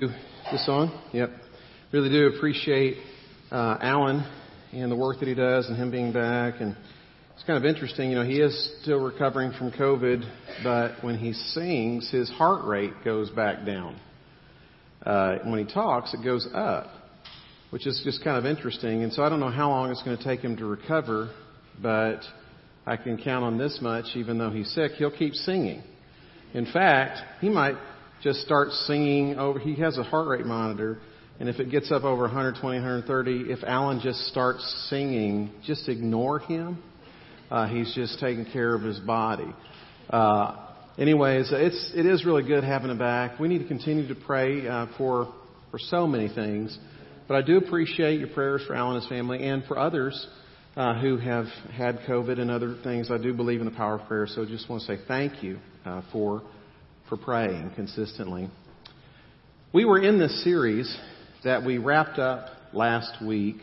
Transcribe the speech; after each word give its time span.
This 0.00 0.64
song? 0.64 0.98
Yep. 1.12 1.30
Really 1.92 2.08
do 2.08 2.28
appreciate 2.28 2.96
uh, 3.50 3.76
Alan 3.82 4.24
and 4.72 4.90
the 4.90 4.96
work 4.96 5.18
that 5.18 5.28
he 5.28 5.34
does 5.34 5.68
and 5.68 5.76
him 5.76 5.90
being 5.90 6.10
back. 6.10 6.54
And 6.62 6.74
it's 7.34 7.44
kind 7.44 7.62
of 7.62 7.66
interesting, 7.66 8.08
you 8.08 8.16
know, 8.16 8.24
he 8.24 8.40
is 8.40 8.78
still 8.80 8.98
recovering 8.98 9.52
from 9.52 9.72
COVID, 9.72 10.24
but 10.64 11.04
when 11.04 11.18
he 11.18 11.34
sings, 11.34 12.10
his 12.10 12.30
heart 12.30 12.64
rate 12.64 12.94
goes 13.04 13.28
back 13.28 13.66
down. 13.66 14.00
Uh, 15.04 15.36
when 15.44 15.66
he 15.66 15.70
talks, 15.70 16.14
it 16.14 16.24
goes 16.24 16.48
up, 16.54 16.86
which 17.68 17.86
is 17.86 18.00
just 18.02 18.24
kind 18.24 18.38
of 18.38 18.46
interesting. 18.46 19.02
And 19.02 19.12
so 19.12 19.22
I 19.22 19.28
don't 19.28 19.40
know 19.40 19.50
how 19.50 19.68
long 19.68 19.90
it's 19.90 20.02
going 20.02 20.16
to 20.16 20.24
take 20.24 20.40
him 20.40 20.56
to 20.56 20.64
recover, 20.64 21.30
but 21.82 22.20
I 22.86 22.96
can 22.96 23.18
count 23.22 23.44
on 23.44 23.58
this 23.58 23.80
much, 23.82 24.06
even 24.14 24.38
though 24.38 24.50
he's 24.50 24.70
sick, 24.72 24.92
he'll 24.92 25.14
keep 25.14 25.34
singing. 25.34 25.82
In 26.54 26.64
fact, 26.64 27.18
he 27.42 27.50
might 27.50 27.76
just 28.22 28.40
starts 28.40 28.86
singing 28.86 29.38
over, 29.38 29.58
he 29.58 29.76
has 29.76 29.98
a 29.98 30.02
heart 30.02 30.28
rate 30.28 30.46
monitor, 30.46 30.98
and 31.38 31.48
if 31.48 31.58
it 31.58 31.70
gets 31.70 31.90
up 31.90 32.04
over 32.04 32.22
120, 32.22 32.78
130, 32.78 33.52
if 33.52 33.64
Alan 33.64 34.00
just 34.02 34.26
starts 34.26 34.86
singing, 34.90 35.50
just 35.64 35.88
ignore 35.88 36.38
him. 36.38 36.82
Uh, 37.50 37.66
he's 37.66 37.92
just 37.94 38.20
taking 38.20 38.44
care 38.52 38.74
of 38.74 38.82
his 38.82 38.98
body. 39.00 39.52
Uh, 40.08 40.56
anyways, 40.98 41.48
it's 41.50 41.92
it 41.96 42.06
is 42.06 42.24
really 42.24 42.42
good 42.42 42.62
having 42.62 42.90
him 42.90 42.98
back. 42.98 43.40
We 43.40 43.48
need 43.48 43.58
to 43.58 43.68
continue 43.68 44.06
to 44.08 44.14
pray 44.14 44.68
uh, 44.68 44.86
for 44.96 45.32
for 45.70 45.78
so 45.78 46.06
many 46.06 46.28
things, 46.28 46.78
but 47.26 47.36
I 47.36 47.42
do 47.42 47.56
appreciate 47.56 48.20
your 48.20 48.28
prayers 48.28 48.62
for 48.66 48.74
Alan 48.74 48.96
and 48.96 49.02
his 49.02 49.08
family 49.08 49.42
and 49.48 49.64
for 49.64 49.78
others 49.78 50.28
uh, 50.76 51.00
who 51.00 51.16
have 51.16 51.46
had 51.72 52.00
COVID 52.00 52.38
and 52.38 52.50
other 52.50 52.76
things. 52.84 53.10
I 53.10 53.18
do 53.18 53.32
believe 53.32 53.60
in 53.60 53.66
the 53.66 53.76
power 53.76 53.98
of 53.98 54.06
prayer, 54.06 54.26
so 54.28 54.42
I 54.42 54.46
just 54.46 54.68
want 54.68 54.82
to 54.82 54.86
say 54.86 55.02
thank 55.08 55.42
you 55.42 55.58
uh, 55.84 56.02
for 56.12 56.42
for 57.10 57.16
praying 57.16 57.72
consistently. 57.74 58.48
We 59.72 59.84
were 59.84 59.98
in 59.98 60.18
this 60.18 60.44
series 60.44 60.96
that 61.44 61.64
we 61.64 61.76
wrapped 61.76 62.20
up 62.20 62.46
last 62.72 63.20
week 63.22 63.56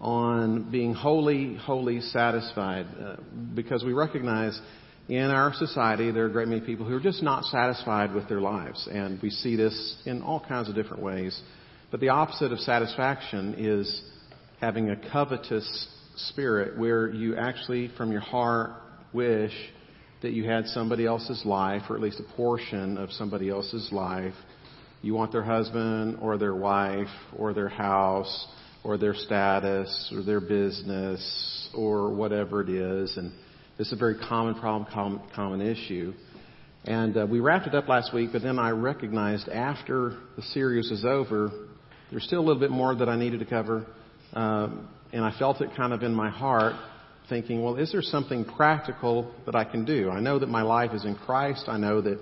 on 0.00 0.70
being 0.72 0.92
wholly, 0.92 1.54
wholly 1.54 2.00
satisfied 2.00 2.86
uh, 3.00 3.16
because 3.54 3.84
we 3.84 3.92
recognize 3.92 4.60
in 5.08 5.22
our 5.22 5.54
society 5.54 6.10
there 6.10 6.24
are 6.24 6.28
a 6.28 6.32
great 6.32 6.48
many 6.48 6.60
people 6.60 6.84
who 6.84 6.96
are 6.96 7.00
just 7.00 7.22
not 7.22 7.44
satisfied 7.44 8.12
with 8.12 8.28
their 8.28 8.40
lives. 8.40 8.88
And 8.90 9.22
we 9.22 9.30
see 9.30 9.54
this 9.54 10.02
in 10.04 10.20
all 10.22 10.40
kinds 10.40 10.68
of 10.68 10.74
different 10.74 11.02
ways. 11.02 11.40
But 11.92 12.00
the 12.00 12.08
opposite 12.08 12.50
of 12.50 12.58
satisfaction 12.58 13.54
is 13.56 14.02
having 14.60 14.90
a 14.90 14.96
covetous 15.12 15.88
spirit 16.16 16.76
where 16.76 17.08
you 17.08 17.36
actually, 17.36 17.92
from 17.96 18.10
your 18.10 18.20
heart, 18.20 18.72
wish 19.12 19.52
that 20.24 20.32
you 20.32 20.48
had 20.48 20.66
somebody 20.68 21.04
else's 21.04 21.44
life, 21.44 21.82
or 21.90 21.96
at 21.96 22.00
least 22.00 22.18
a 22.18 22.34
portion 22.34 22.96
of 22.96 23.12
somebody 23.12 23.50
else's 23.50 23.90
life. 23.92 24.32
You 25.02 25.12
want 25.12 25.32
their 25.32 25.42
husband, 25.42 26.16
or 26.22 26.38
their 26.38 26.54
wife, 26.54 27.12
or 27.36 27.52
their 27.52 27.68
house, 27.68 28.46
or 28.82 28.96
their 28.96 29.12
status, 29.12 30.10
or 30.16 30.22
their 30.22 30.40
business, 30.40 31.68
or 31.74 32.10
whatever 32.14 32.62
it 32.62 32.70
is. 32.70 33.14
And 33.18 33.32
this 33.76 33.88
is 33.88 33.92
a 33.92 33.96
very 33.96 34.16
common 34.16 34.54
problem, 34.54 34.90
common, 34.90 35.20
common 35.34 35.60
issue. 35.60 36.14
And 36.86 37.14
uh, 37.18 37.26
we 37.30 37.40
wrapped 37.40 37.66
it 37.66 37.74
up 37.74 37.86
last 37.88 38.14
week, 38.14 38.30
but 38.32 38.40
then 38.40 38.58
I 38.58 38.70
recognized 38.70 39.50
after 39.50 40.16
the 40.36 40.42
series 40.54 40.90
was 40.90 41.04
over, 41.04 41.50
there's 42.10 42.24
still 42.24 42.40
a 42.40 42.46
little 42.46 42.60
bit 42.60 42.70
more 42.70 42.94
that 42.94 43.10
I 43.10 43.16
needed 43.16 43.40
to 43.40 43.46
cover. 43.46 43.84
Um, 44.32 44.88
and 45.12 45.22
I 45.22 45.38
felt 45.38 45.60
it 45.60 45.68
kind 45.76 45.92
of 45.92 46.02
in 46.02 46.14
my 46.14 46.30
heart 46.30 46.76
thinking, 47.28 47.62
well, 47.62 47.76
is 47.76 47.92
there 47.92 48.02
something 48.02 48.44
practical 48.44 49.32
that 49.46 49.54
I 49.54 49.64
can 49.64 49.84
do? 49.84 50.10
I 50.10 50.20
know 50.20 50.38
that 50.38 50.48
my 50.48 50.62
life 50.62 50.92
is 50.92 51.04
in 51.04 51.14
Christ. 51.14 51.64
I 51.68 51.78
know 51.78 52.00
that 52.00 52.20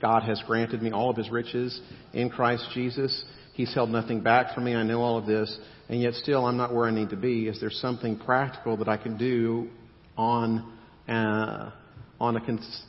God 0.00 0.22
has 0.22 0.42
granted 0.46 0.82
me 0.82 0.92
all 0.92 1.10
of 1.10 1.16
his 1.16 1.30
riches 1.30 1.80
in 2.12 2.30
Christ 2.30 2.68
Jesus. 2.74 3.24
He's 3.54 3.72
held 3.74 3.90
nothing 3.90 4.20
back 4.20 4.54
from 4.54 4.64
me. 4.64 4.74
I 4.74 4.82
know 4.82 5.00
all 5.00 5.18
of 5.18 5.26
this. 5.26 5.56
And 5.88 6.00
yet 6.00 6.14
still 6.14 6.46
I'm 6.46 6.56
not 6.56 6.74
where 6.74 6.86
I 6.86 6.90
need 6.90 7.10
to 7.10 7.16
be. 7.16 7.48
Is 7.48 7.60
there 7.60 7.70
something 7.70 8.18
practical 8.18 8.76
that 8.78 8.88
I 8.88 8.96
can 8.96 9.16
do 9.16 9.68
on, 10.16 10.72
uh, 11.08 11.70
on 12.20 12.36
a 12.36 12.40
cons- 12.40 12.82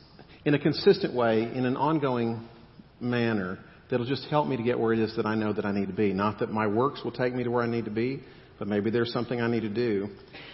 in 0.46 0.54
a 0.54 0.60
consistent 0.60 1.14
way, 1.14 1.44
in 1.44 1.66
an 1.66 1.76
ongoing 1.76 2.48
manner, 3.00 3.60
that'll 3.90 4.06
just 4.06 4.26
help 4.26 4.48
me 4.48 4.58
to 4.58 4.64
get 4.64 4.80
where 4.80 4.94
it 4.94 5.00
is 5.00 5.16
that 5.16 5.26
I 5.26 5.36
know 5.36 5.54
that 5.54 5.66
I 5.66 5.72
need 5.72 5.88
to 5.88 5.94
be? 5.94 6.14
Not 6.14 6.40
that 6.40 6.52
my 6.52 6.68
works 6.68 7.04
will 7.04 7.12
take 7.12 7.34
me 7.34 7.44
to 7.44 7.50
where 7.50 7.64
I 7.64 7.68
need 7.68 7.86
to 7.86 7.92
be, 7.92 8.22
but 8.58 8.68
maybe 8.68 8.90
there's 8.90 9.12
something 9.12 9.42
I 9.42 9.48
need 9.48 9.62
to 9.62 9.70
do. 9.70 10.10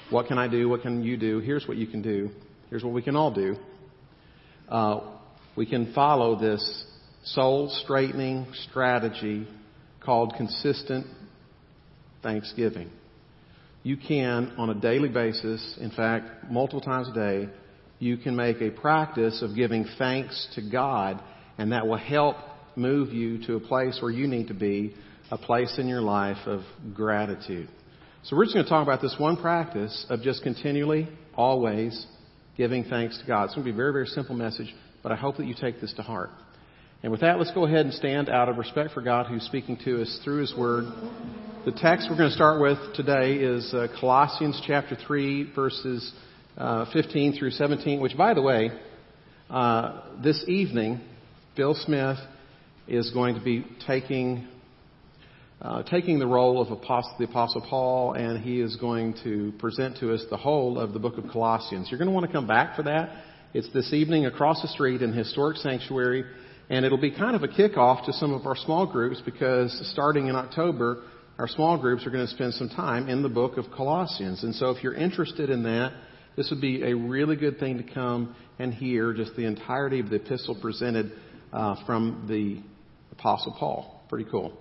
What 0.09 0.28
can 0.28 0.38
I 0.38 0.47
do? 0.47 0.67
What 0.69 0.81
can 0.81 1.03
you 1.03 1.17
do? 1.17 1.39
Here's 1.39 1.67
what 1.67 1.78
you 1.78 1.88
can 1.88 2.01
do. 2.01 2.29
Here's 2.69 2.84
what 2.84 2.94
we 2.94 3.01
can 3.01 3.16
all 3.16 3.31
do. 3.31 3.56
Uh, 4.67 5.01
we 5.56 5.66
can 5.66 5.94
follow 5.94 6.40
this 6.40 6.85
soul 7.23 7.69
straightening 7.84 8.47
strategy 8.69 9.47
called 10.03 10.34
consistent 10.38 11.06
thanksgiving. 12.23 12.90
You 13.84 13.97
can, 13.97 14.53
on 14.57 14.69
a 14.69 14.75
daily 14.75 15.09
basis, 15.09 15.78
in 15.79 15.91
fact, 15.91 16.50
multiple 16.50 16.81
times 16.81 17.09
a 17.09 17.13
day, 17.13 17.50
you 18.00 18.17
can 18.17 18.35
make 18.35 18.61
a 18.61 18.69
practice 18.69 19.41
of 19.41 19.56
giving 19.56 19.85
thanks 19.97 20.47
to 20.56 20.61
God, 20.61 21.22
and 21.57 21.72
that 21.72 21.85
will 21.88 21.97
help 21.97 22.38
move 22.75 23.11
you 23.11 23.45
to 23.45 23.56
a 23.56 23.59
place 23.59 24.00
where 24.01 24.11
you 24.11 24.28
need 24.28 24.47
to 24.47 24.53
be, 24.53 24.95
a 25.31 25.38
place 25.38 25.75
in 25.78 25.88
your 25.88 26.01
life 26.01 26.38
of 26.45 26.61
gratitude. 26.94 27.69
So 28.24 28.36
we're 28.36 28.44
just 28.44 28.54
going 28.54 28.66
to 28.66 28.70
talk 28.70 28.84
about 28.84 29.02
this 29.02 29.16
one 29.18 29.36
practice 29.36 30.06
of 30.08 30.22
just 30.22 30.44
continually, 30.44 31.09
always 31.36 32.06
giving 32.56 32.84
thanks 32.84 33.18
to 33.18 33.26
God. 33.26 33.46
It's 33.46 33.56
going 33.56 33.66
to 33.66 33.72
be 33.72 33.74
a 33.74 33.76
very, 33.76 33.92
very 33.92 34.06
simple 34.06 34.36
message, 34.36 34.72
but 35.02 35.12
I 35.12 35.16
hope 35.16 35.38
that 35.38 35.48
you 35.48 35.56
take 35.59 35.82
this 35.82 35.92
to 35.96 36.04
heart. 36.04 36.30
And 37.02 37.12
with 37.12 37.22
that, 37.22 37.40
let's 37.40 37.52
go 37.52 37.66
ahead 37.66 37.84
and 37.84 37.94
stand 37.96 38.30
out 38.30 38.48
of 38.48 38.58
respect 38.58 38.92
for 38.94 39.02
God 39.02 39.26
who's 39.26 39.42
speaking 39.46 39.76
to 39.86 40.04
us 40.04 40.20
through 40.24 40.42
His 40.42 40.54
Word. 40.56 40.86
The 41.66 41.72
text 41.72 42.09
we're 42.12 42.18
going 42.18 42.30
to 42.30 42.36
start 42.36 42.62
with 42.62 42.78
today 42.94 43.38
is 43.38 43.74
uh, 43.74 43.88
Colossians 44.00 44.62
chapter 44.68 44.96
3, 45.08 45.53
verses 45.56 46.14
uh, 46.58 46.86
15 46.94 47.40
through 47.40 47.52
17, 47.52 48.00
which, 48.00 48.16
by 48.16 48.36
the 48.36 48.42
way, 48.44 48.70
uh, 49.50 50.02
this 50.24 50.46
evening, 50.48 51.02
Bill 51.58 51.74
Smith 51.74 52.20
is 52.88 53.09
going 53.09 53.34
to 53.34 53.42
be 53.42 53.66
taking 53.88 54.48
uh, 55.61 55.83
taking 55.83 56.17
the 56.17 56.25
role 56.25 56.59
of 56.59 56.72
apostle, 56.72 57.16
the 57.19 57.25
Apostle 57.25 57.61
Paul, 57.61 58.13
and 58.13 58.39
he 58.44 58.59
is 58.59 58.75
going 58.77 59.13
to 59.23 59.53
present 59.59 59.97
to 59.99 60.11
us 60.11 60.23
the 60.29 60.38
whole 60.38 60.79
of 60.79 60.94
the 60.94 60.99
book 60.99 61.19
of 61.19 61.25
Colossians. 61.31 61.88
You're 61.91 61.99
going 61.99 62.07
to 62.07 62.13
want 62.13 62.25
to 62.25 62.31
come 62.31 62.47
back 62.47 62.75
for 62.75 62.83
that. 62.83 63.23
It's 63.53 63.72
this 63.72 63.94
evening 63.94 64.25
across 64.25 64.61
the 64.61 64.67
street 64.69 65.03
in 65.03 65.13
Historic 65.13 65.57
Sanctuary, 65.57 66.25
and 66.69 66.83
it'll 66.83 66.97
be 66.97 67.11
kind 67.11 67.35
of 67.35 67.44
a 67.44 67.47
kickoff 67.47 68.05
to 68.05 68.13
some 68.13 68.33
of 68.33 68.47
our 68.47 68.55
small 68.55 68.88
groups 68.88 69.22
because 69.23 69.77
starting 69.91 70.27
in 70.27 70.35
October, 70.35 71.03
our 71.38 71.47
small 71.47 71.78
groups 71.78 72.07
are 72.07 72.09
going 72.09 72.25
to 72.25 72.33
spend 72.33 72.55
some 72.55 72.69
time 72.69 73.07
in 73.07 73.22
the 73.22 73.29
book 73.29 73.57
of 73.57 73.66
Colossians. 73.75 74.43
And 74.43 74.55
so 74.55 74.72
if 74.72 74.83
you're 74.83 74.95
interested 74.95 75.51
in 75.51 75.61
that, 75.63 75.93
this 76.35 76.49
would 76.49 76.61
be 76.61 76.83
a 76.83 76.95
really 76.95 77.35
good 77.35 77.59
thing 77.59 77.78
to 77.78 77.93
come 77.93 78.35
and 78.57 78.73
hear 78.73 79.13
just 79.13 79.35
the 79.35 79.45
entirety 79.45 79.99
of 79.99 80.09
the 80.09 80.16
epistle 80.16 80.57
presented 80.59 81.11
uh, 81.53 81.75
from 81.85 82.25
the 82.28 82.63
Apostle 83.11 83.55
Paul. 83.59 84.01
Pretty 84.09 84.29
cool. 84.31 84.60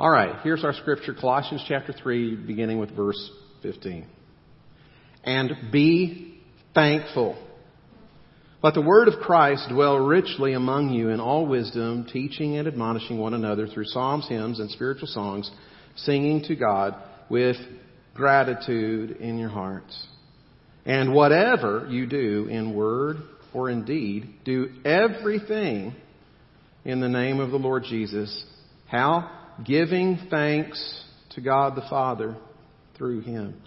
All 0.00 0.10
right, 0.10 0.36
here's 0.44 0.62
our 0.62 0.74
scripture, 0.74 1.12
Colossians 1.12 1.64
chapter 1.66 1.92
3, 1.92 2.36
beginning 2.36 2.78
with 2.78 2.94
verse 2.94 3.18
15. 3.62 4.06
And 5.24 5.52
be 5.72 6.40
thankful. 6.72 7.36
Let 8.62 8.74
the 8.74 8.80
word 8.80 9.08
of 9.08 9.18
Christ 9.18 9.68
dwell 9.68 9.96
richly 9.98 10.52
among 10.52 10.90
you 10.90 11.08
in 11.08 11.18
all 11.18 11.46
wisdom, 11.46 12.06
teaching 12.12 12.56
and 12.56 12.68
admonishing 12.68 13.18
one 13.18 13.34
another 13.34 13.66
through 13.66 13.86
psalms, 13.86 14.28
hymns, 14.28 14.60
and 14.60 14.70
spiritual 14.70 15.08
songs, 15.08 15.50
singing 15.96 16.44
to 16.44 16.54
God 16.54 16.94
with 17.28 17.56
gratitude 18.14 19.16
in 19.16 19.36
your 19.36 19.50
hearts. 19.50 20.06
And 20.86 21.12
whatever 21.12 21.88
you 21.90 22.06
do 22.06 22.46
in 22.48 22.72
word 22.72 23.16
or 23.52 23.68
in 23.68 23.84
deed, 23.84 24.32
do 24.44 24.68
everything 24.84 25.92
in 26.84 27.00
the 27.00 27.08
name 27.08 27.40
of 27.40 27.50
the 27.50 27.58
Lord 27.58 27.82
Jesus. 27.82 28.44
How? 28.86 29.37
Giving 29.64 30.18
thanks 30.30 31.04
to 31.30 31.40
God 31.40 31.76
the 31.76 31.86
Father 31.88 32.36
through 32.96 33.20
Him. 33.20 33.60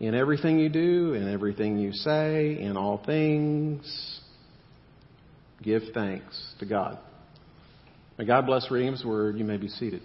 In 0.00 0.14
everything 0.14 0.58
you 0.58 0.68
do, 0.68 1.14
in 1.14 1.32
everything 1.32 1.78
you 1.78 1.92
say, 1.92 2.58
in 2.60 2.76
all 2.76 3.02
things, 3.04 4.20
give 5.62 5.82
thanks 5.94 6.54
to 6.58 6.66
God. 6.66 6.98
May 8.18 8.24
God 8.24 8.46
bless 8.46 8.70
reading 8.70 8.92
His 8.92 9.04
Word. 9.04 9.38
You 9.38 9.44
may 9.44 9.56
be 9.56 9.68
seated. 9.68 10.02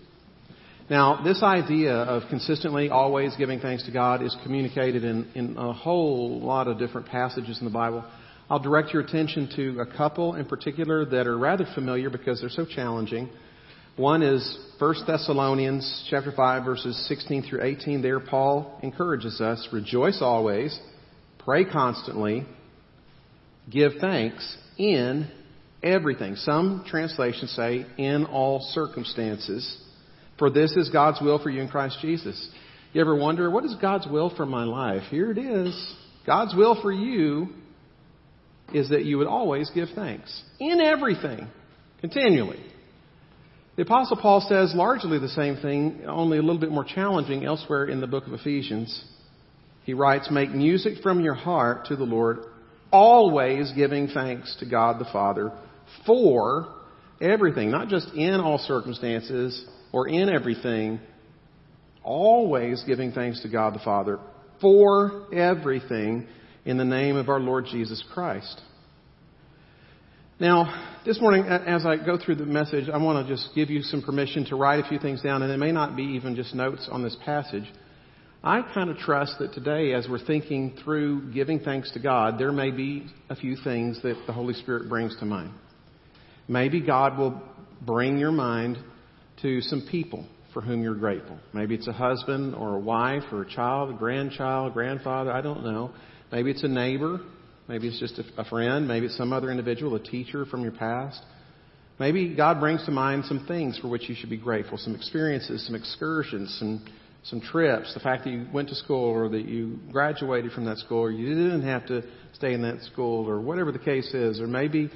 Now, 0.90 1.22
this 1.24 1.44
idea 1.44 1.94
of 1.94 2.24
consistently 2.30 2.90
always 2.90 3.36
giving 3.36 3.60
thanks 3.60 3.86
to 3.86 3.92
God 3.92 4.24
is 4.24 4.36
communicated 4.42 5.04
in, 5.04 5.28
in 5.36 5.56
a 5.56 5.72
whole 5.72 6.40
lot 6.42 6.68
of 6.68 6.80
different 6.80 7.08
passages 7.08 7.60
in 7.60 7.66
the 7.66 7.72
Bible. 7.72 8.04
I'll 8.50 8.60
direct 8.60 8.92
your 8.92 9.04
attention 9.04 9.50
to 9.56 9.82
a 9.82 9.86
couple 9.86 10.34
in 10.34 10.46
particular 10.46 11.06
that 11.06 11.28
are 11.28 11.38
rather 11.38 11.68
familiar 11.76 12.10
because 12.10 12.42
they're 12.42 12.50
so 12.50 12.66
challenging. 12.66 13.30
One 14.00 14.24
is 14.24 14.58
1 14.78 14.96
Thessalonians 15.08 16.08
chapter 16.10 16.32
5 16.32 16.64
verses 16.64 17.06
16 17.10 17.44
through 17.44 17.64
18. 17.64 18.02
There 18.02 18.22
Paul 18.22 18.80
encourages 18.82 19.42
us, 19.42 19.68
rejoice 19.74 20.20
always, 20.22 20.80
pray 21.40 21.66
constantly, 21.66 22.46
give 23.70 23.92
thanks 24.00 24.58
in 24.78 25.30
everything. 25.84 26.38
Some 26.38 26.86
translations 26.88 27.52
say 27.52 27.86
in 27.98 28.24
all 28.24 28.62
circumstances. 28.72 29.78
For 30.38 30.50
this 30.50 30.72
is 30.78 30.90
God's 30.92 31.20
will 31.20 31.44
for 31.44 31.50
you 31.50 31.62
in 31.62 31.68
Christ 31.68 31.98
Jesus. 32.02 32.50
You 32.94 33.02
ever 33.02 33.18
wonder, 33.18 33.52
what 33.52 33.66
is 33.66 33.76
God's 33.82 34.08
will 34.08 34.34
for 34.34 34.46
my 34.46 34.64
life? 34.64 35.04
Here 35.12 35.30
it 35.30 35.38
is. 35.38 35.96
God's 36.26 36.56
will 36.56 36.82
for 36.82 36.94
you 36.94 37.50
is 38.74 38.92
that 38.92 39.04
you 39.04 39.18
would 39.18 39.28
always 39.28 39.70
give 39.72 39.90
thanks. 39.94 40.42
In 40.58 40.80
everything. 40.80 41.50
Continually. 42.00 42.69
The 43.80 43.86
Apostle 43.86 44.18
Paul 44.18 44.42
says 44.42 44.76
largely 44.76 45.20
the 45.20 45.30
same 45.30 45.56
thing, 45.56 46.02
only 46.06 46.38
a 46.38 46.42
little 46.42 46.60
bit 46.60 46.70
more 46.70 46.84
challenging 46.84 47.46
elsewhere 47.46 47.86
in 47.86 48.02
the 48.02 48.08
book 48.08 48.28
of 48.28 48.34
Ephesians. 48.34 49.06
He 49.86 49.94
writes, 49.94 50.30
Make 50.30 50.52
music 50.52 51.02
from 51.02 51.22
your 51.22 51.34
heart 51.34 51.86
to 51.86 51.96
the 51.96 52.04
Lord, 52.04 52.40
always 52.92 53.72
giving 53.72 54.10
thanks 54.10 54.54
to 54.60 54.66
God 54.66 55.00
the 55.00 55.10
Father 55.14 55.54
for 56.06 56.76
everything, 57.22 57.72
not 57.72 57.88
just 57.88 58.10
in 58.14 58.42
all 58.42 58.58
circumstances 58.58 59.66
or 59.94 60.10
in 60.10 60.28
everything, 60.28 61.00
always 62.04 62.84
giving 62.86 63.14
thanks 63.14 63.42
to 63.44 63.48
God 63.48 63.76
the 63.76 63.80
Father 63.80 64.20
for 64.60 65.34
everything 65.34 66.28
in 66.66 66.76
the 66.76 66.84
name 66.84 67.16
of 67.16 67.30
our 67.30 67.40
Lord 67.40 67.66
Jesus 67.72 68.04
Christ. 68.14 68.60
Now, 70.42 71.02
this 71.06 71.20
morning, 71.20 71.44
as 71.44 71.86
I 71.86 71.98
go 71.98 72.18
through 72.18 72.36
the 72.36 72.46
message, 72.46 72.88
I 72.88 72.96
want 72.96 73.28
to 73.28 73.34
just 73.34 73.50
give 73.56 73.70
you 73.70 73.82
some 73.82 74.02
permission 74.02 74.46
to 74.46 74.56
write 74.56 74.80
a 74.80 74.88
few 74.88 74.98
things 74.98 75.22
down, 75.22 75.42
and 75.42 75.52
it 75.52 75.58
may 75.58 75.74
not 75.74 75.98
be 75.98 76.04
even 76.04 76.34
just 76.34 76.56
notes 76.56 76.88
on 76.90 77.04
this 77.04 77.18
passage. 77.26 77.66
I 78.42 78.62
kind 78.74 78.90
of 78.90 78.96
trust 79.00 79.36
that 79.40 79.52
today, 79.52 79.92
as 79.92 80.08
we're 80.10 80.26
thinking 80.26 80.78
through 80.82 81.34
giving 81.34 81.60
thanks 81.60 81.92
to 81.92 82.00
God, 82.00 82.40
there 82.40 82.54
may 82.54 82.72
be 82.72 83.08
a 83.30 83.36
few 83.36 83.58
things 83.66 84.02
that 84.04 84.16
the 84.28 84.32
Holy 84.32 84.54
Spirit 84.54 84.88
brings 84.88 85.14
to 85.18 85.26
mind. 85.26 85.52
Maybe 86.48 86.80
God 86.80 87.18
will 87.18 87.42
bring 87.82 88.18
your 88.18 88.32
mind 88.32 88.78
to 89.42 89.60
some 89.60 89.86
people 89.92 90.26
for 90.54 90.62
whom 90.62 90.82
you're 90.82 90.96
grateful. 90.96 91.38
Maybe 91.52 91.76
it's 91.76 91.90
a 91.90 91.94
husband 91.94 92.56
or 92.56 92.78
a 92.78 92.80
wife 92.80 93.24
or 93.34 93.42
a 93.42 93.50
child, 93.50 93.90
a 93.90 93.98
grandchild, 93.98 94.72
grandfather, 94.72 95.34
I 95.34 95.42
don't 95.42 95.66
know. 95.66 95.92
Maybe 96.32 96.50
it's 96.50 96.64
a 96.64 96.70
neighbor. 96.70 97.20
Maybe 97.70 97.88
it's 97.88 98.00
just 98.00 98.20
a 98.36 98.44
friend. 98.46 98.88
Maybe 98.88 99.06
it's 99.06 99.16
some 99.16 99.32
other 99.32 99.52
individual, 99.52 99.96
a 99.96 100.00
teacher 100.00 100.44
from 100.48 100.64
your 100.64 100.72
past. 100.72 101.22
Maybe 102.00 102.34
God 102.36 102.60
brings 102.60 102.84
to 102.86 102.92
mind 102.92 103.26
some 103.26 103.46
things 103.46 103.78
for 103.78 103.90
which 103.90 104.10
you 104.10 104.16
should 104.16 104.32
be 104.32 104.38
grateful, 104.38 104.80
some 104.80 104.96
experiences, 104.96 105.68
some 105.68 105.76
excursions, 105.76 106.58
some, 106.58 106.84
some 107.26 107.40
trips, 107.40 107.94
the 107.94 108.00
fact 108.00 108.24
that 108.24 108.32
you 108.32 108.48
went 108.52 108.70
to 108.70 108.76
school 108.76 109.04
or 109.04 109.30
that 109.30 109.46
you 109.46 109.80
graduated 109.92 110.52
from 110.52 110.66
that 110.66 110.80
school 110.80 110.98
or 110.98 111.12
you 111.12 111.28
didn't 111.28 111.62
have 111.62 111.86
to 111.88 112.02
stay 112.34 112.54
in 112.54 112.64
that 112.64 112.82
school 112.92 113.30
or 113.30 113.40
whatever 113.40 113.72
the 113.72 113.78
case 113.78 114.12
is. 114.16 114.40
Or 114.40 114.48
maybe 114.48 114.90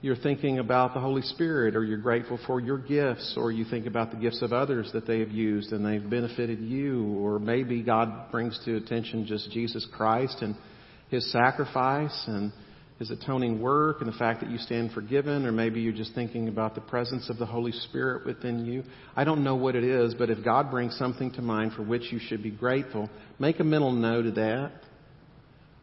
you're 0.00 0.14
thinking 0.14 0.60
about 0.60 0.94
the 0.94 1.00
Holy 1.00 1.22
Spirit 1.22 1.74
or 1.74 1.82
you're 1.82 1.98
grateful 1.98 2.38
for 2.46 2.60
your 2.60 2.78
gifts 2.78 3.34
or 3.36 3.50
you 3.50 3.64
think 3.64 3.86
about 3.86 4.12
the 4.12 4.16
gifts 4.16 4.42
of 4.42 4.52
others 4.52 4.90
that 4.92 5.08
they 5.08 5.18
have 5.18 5.32
used 5.32 5.72
and 5.72 5.84
they've 5.84 6.08
benefited 6.08 6.60
you 6.60 7.16
or 7.18 7.40
maybe 7.40 7.82
God 7.82 8.30
brings 8.30 8.60
to 8.64 8.76
attention 8.76 9.26
just 9.26 9.50
Jesus 9.50 9.88
Christ 9.92 10.36
and 10.42 10.54
His 11.12 11.30
sacrifice 11.30 12.24
and 12.26 12.52
His 12.98 13.10
atoning 13.10 13.60
work 13.60 14.00
and 14.00 14.10
the 14.10 14.16
fact 14.16 14.40
that 14.40 14.50
you 14.50 14.56
stand 14.56 14.92
forgiven 14.92 15.44
or 15.44 15.52
maybe 15.52 15.82
you're 15.82 15.92
just 15.92 16.14
thinking 16.14 16.48
about 16.48 16.74
the 16.74 16.80
presence 16.80 17.28
of 17.28 17.36
the 17.36 17.44
Holy 17.44 17.70
Spirit 17.70 18.24
within 18.24 18.64
you. 18.64 18.82
I 19.14 19.24
don't 19.24 19.44
know 19.44 19.54
what 19.54 19.76
it 19.76 19.84
is, 19.84 20.14
but 20.14 20.30
if 20.30 20.42
God 20.42 20.70
brings 20.70 20.96
something 20.96 21.30
to 21.32 21.42
mind 21.42 21.74
for 21.74 21.82
which 21.82 22.10
you 22.10 22.18
should 22.18 22.42
be 22.42 22.50
grateful, 22.50 23.10
make 23.38 23.60
a 23.60 23.64
mental 23.64 23.92
note 23.92 24.24
of 24.24 24.36
that. 24.36 24.72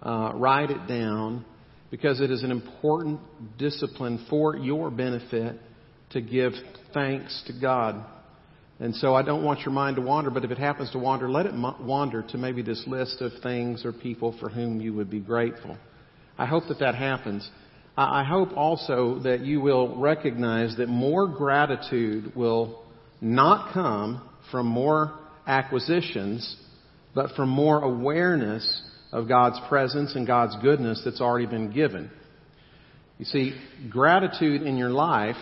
Uh, 0.02 0.32
write 0.34 0.72
it 0.72 0.88
down 0.88 1.46
because 1.92 2.22
it 2.22 2.32
is 2.32 2.42
an 2.42 2.50
important 2.50 3.20
discipline 3.60 4.26
for 4.32 4.56
your 4.56 4.90
benefit 4.90 5.58
to 6.10 6.22
give 6.22 6.54
thanks 6.92 7.44
to 7.46 7.54
God. 7.54 8.04
And 8.80 8.96
so 8.96 9.14
I 9.14 9.24
don't 9.24 9.44
want 9.44 9.62
your 9.62 9.72
mind 9.72 9.98
to 9.98 10.02
wander, 10.02 10.30
but 10.30 10.46
if 10.46 10.52
it 10.52 10.58
happens 10.58 10.90
to 10.92 11.00
wander, 11.00 11.30
let 11.30 11.46
it 11.46 11.54
wander 11.54 12.24
to 12.24 12.38
maybe 12.38 12.62
this 12.62 12.84
list 12.88 13.22
of 13.22 13.34
things 13.44 13.84
or 13.84 13.92
people 13.92 14.36
for 14.40 14.48
whom 14.50 14.80
you 14.80 14.94
would 14.94 15.10
be 15.10 15.20
grateful. 15.20 15.78
I 16.38 16.46
hope 16.46 16.64
that 16.70 16.80
that 16.80 16.96
happens. 16.96 17.50
I 17.98 18.24
hope 18.24 18.56
also 18.56 19.20
that 19.24 19.42
you 19.42 19.60
will 19.60 19.98
recognize 19.98 20.78
that 20.78 20.88
more 20.88 21.28
gratitude 21.28 22.34
will 22.34 22.82
not 23.20 23.74
come 23.74 24.22
from 24.50 24.68
more 24.68 25.20
acquisitions, 25.46 26.56
but 27.14 27.32
from 27.36 27.50
more 27.50 27.82
awareness 27.82 28.82
of 29.12 29.28
God's 29.28 29.60
presence 29.68 30.16
and 30.16 30.26
God's 30.26 30.56
goodness 30.62 31.02
that's 31.04 31.20
already 31.20 31.48
been 31.48 31.72
given. 31.72 32.10
You 33.18 33.26
see, 33.26 33.54
gratitude 33.90 34.62
in 34.62 34.78
your 34.78 34.92
life, 34.92 35.36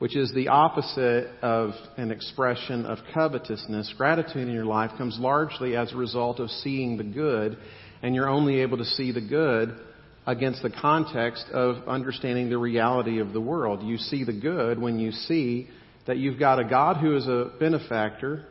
which 0.00 0.16
is 0.16 0.32
the 0.32 0.48
opposite 0.48 1.28
of 1.42 1.72
an 1.98 2.10
expression 2.10 2.86
of 2.86 2.96
covetousness, 3.12 3.92
gratitude 3.98 4.48
in 4.48 4.54
your 4.54 4.64
life 4.64 4.90
comes 4.96 5.18
largely 5.20 5.76
as 5.76 5.92
a 5.92 5.96
result 5.96 6.40
of 6.40 6.48
seeing 6.48 6.96
the 6.96 7.04
good, 7.04 7.58
and 8.02 8.14
you're 8.14 8.28
only 8.28 8.62
able 8.62 8.78
to 8.78 8.84
see 8.84 9.12
the 9.12 9.20
good 9.20 9.78
against 10.26 10.62
the 10.62 10.70
context 10.70 11.44
of 11.52 11.86
understanding 11.86 12.48
the 12.48 12.56
reality 12.56 13.20
of 13.20 13.34
the 13.34 13.40
world. 13.42 13.82
You 13.82 13.98
see 13.98 14.24
the 14.24 14.32
good 14.32 14.78
when 14.78 14.98
you 14.98 15.12
see 15.12 15.68
that 16.06 16.16
you've 16.16 16.38
got 16.38 16.58
a 16.58 16.64
God 16.64 16.96
who 16.96 17.14
is 17.14 17.26
a 17.26 17.52
benefactor, 17.60 18.46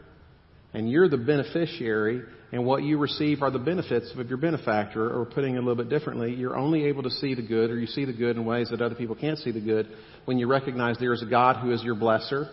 and 0.74 0.89
you're 0.89 1.10
the 1.10 1.18
beneficiary, 1.18 2.21
and 2.51 2.66
what 2.66 2.83
you 2.83 2.98
receive 2.98 3.42
are 3.42 3.51
the 3.51 3.60
benefits 3.60 4.12
of 4.18 4.27
your 4.27 4.38
benefactor, 4.38 5.10
or 5.10 5.25
putting 5.25 5.56
it 5.56 5.57
a 5.57 5.62
little 5.62 5.75
bit 5.75 5.89
differently, 5.89 6.33
you're 6.33 6.57
only 6.57 6.86
able 6.86 7.04
to 7.04 7.10
see 7.10 7.36
the 7.36 7.42
good, 7.42 7.69
or 7.69 7.80
you 7.80 7.88
see 7.88 8.06
the 8.06 8.13
good 8.13 8.38
in 8.38 8.45
ways 8.45 8.69
that 8.69 8.81
other 8.81 8.95
people 8.95 9.16
can't 9.16 9.38
see 9.39 9.51
the 9.51 9.62
good, 9.62 9.88
when 10.25 10.38
you 10.38 10.48
recognize 10.48 10.98
there 11.00 11.13
is 11.13 11.24
a 11.24 11.30
God 11.30 11.57
who 11.57 11.71
is 11.71 11.83
your 11.83 11.95
blesser, 11.95 12.50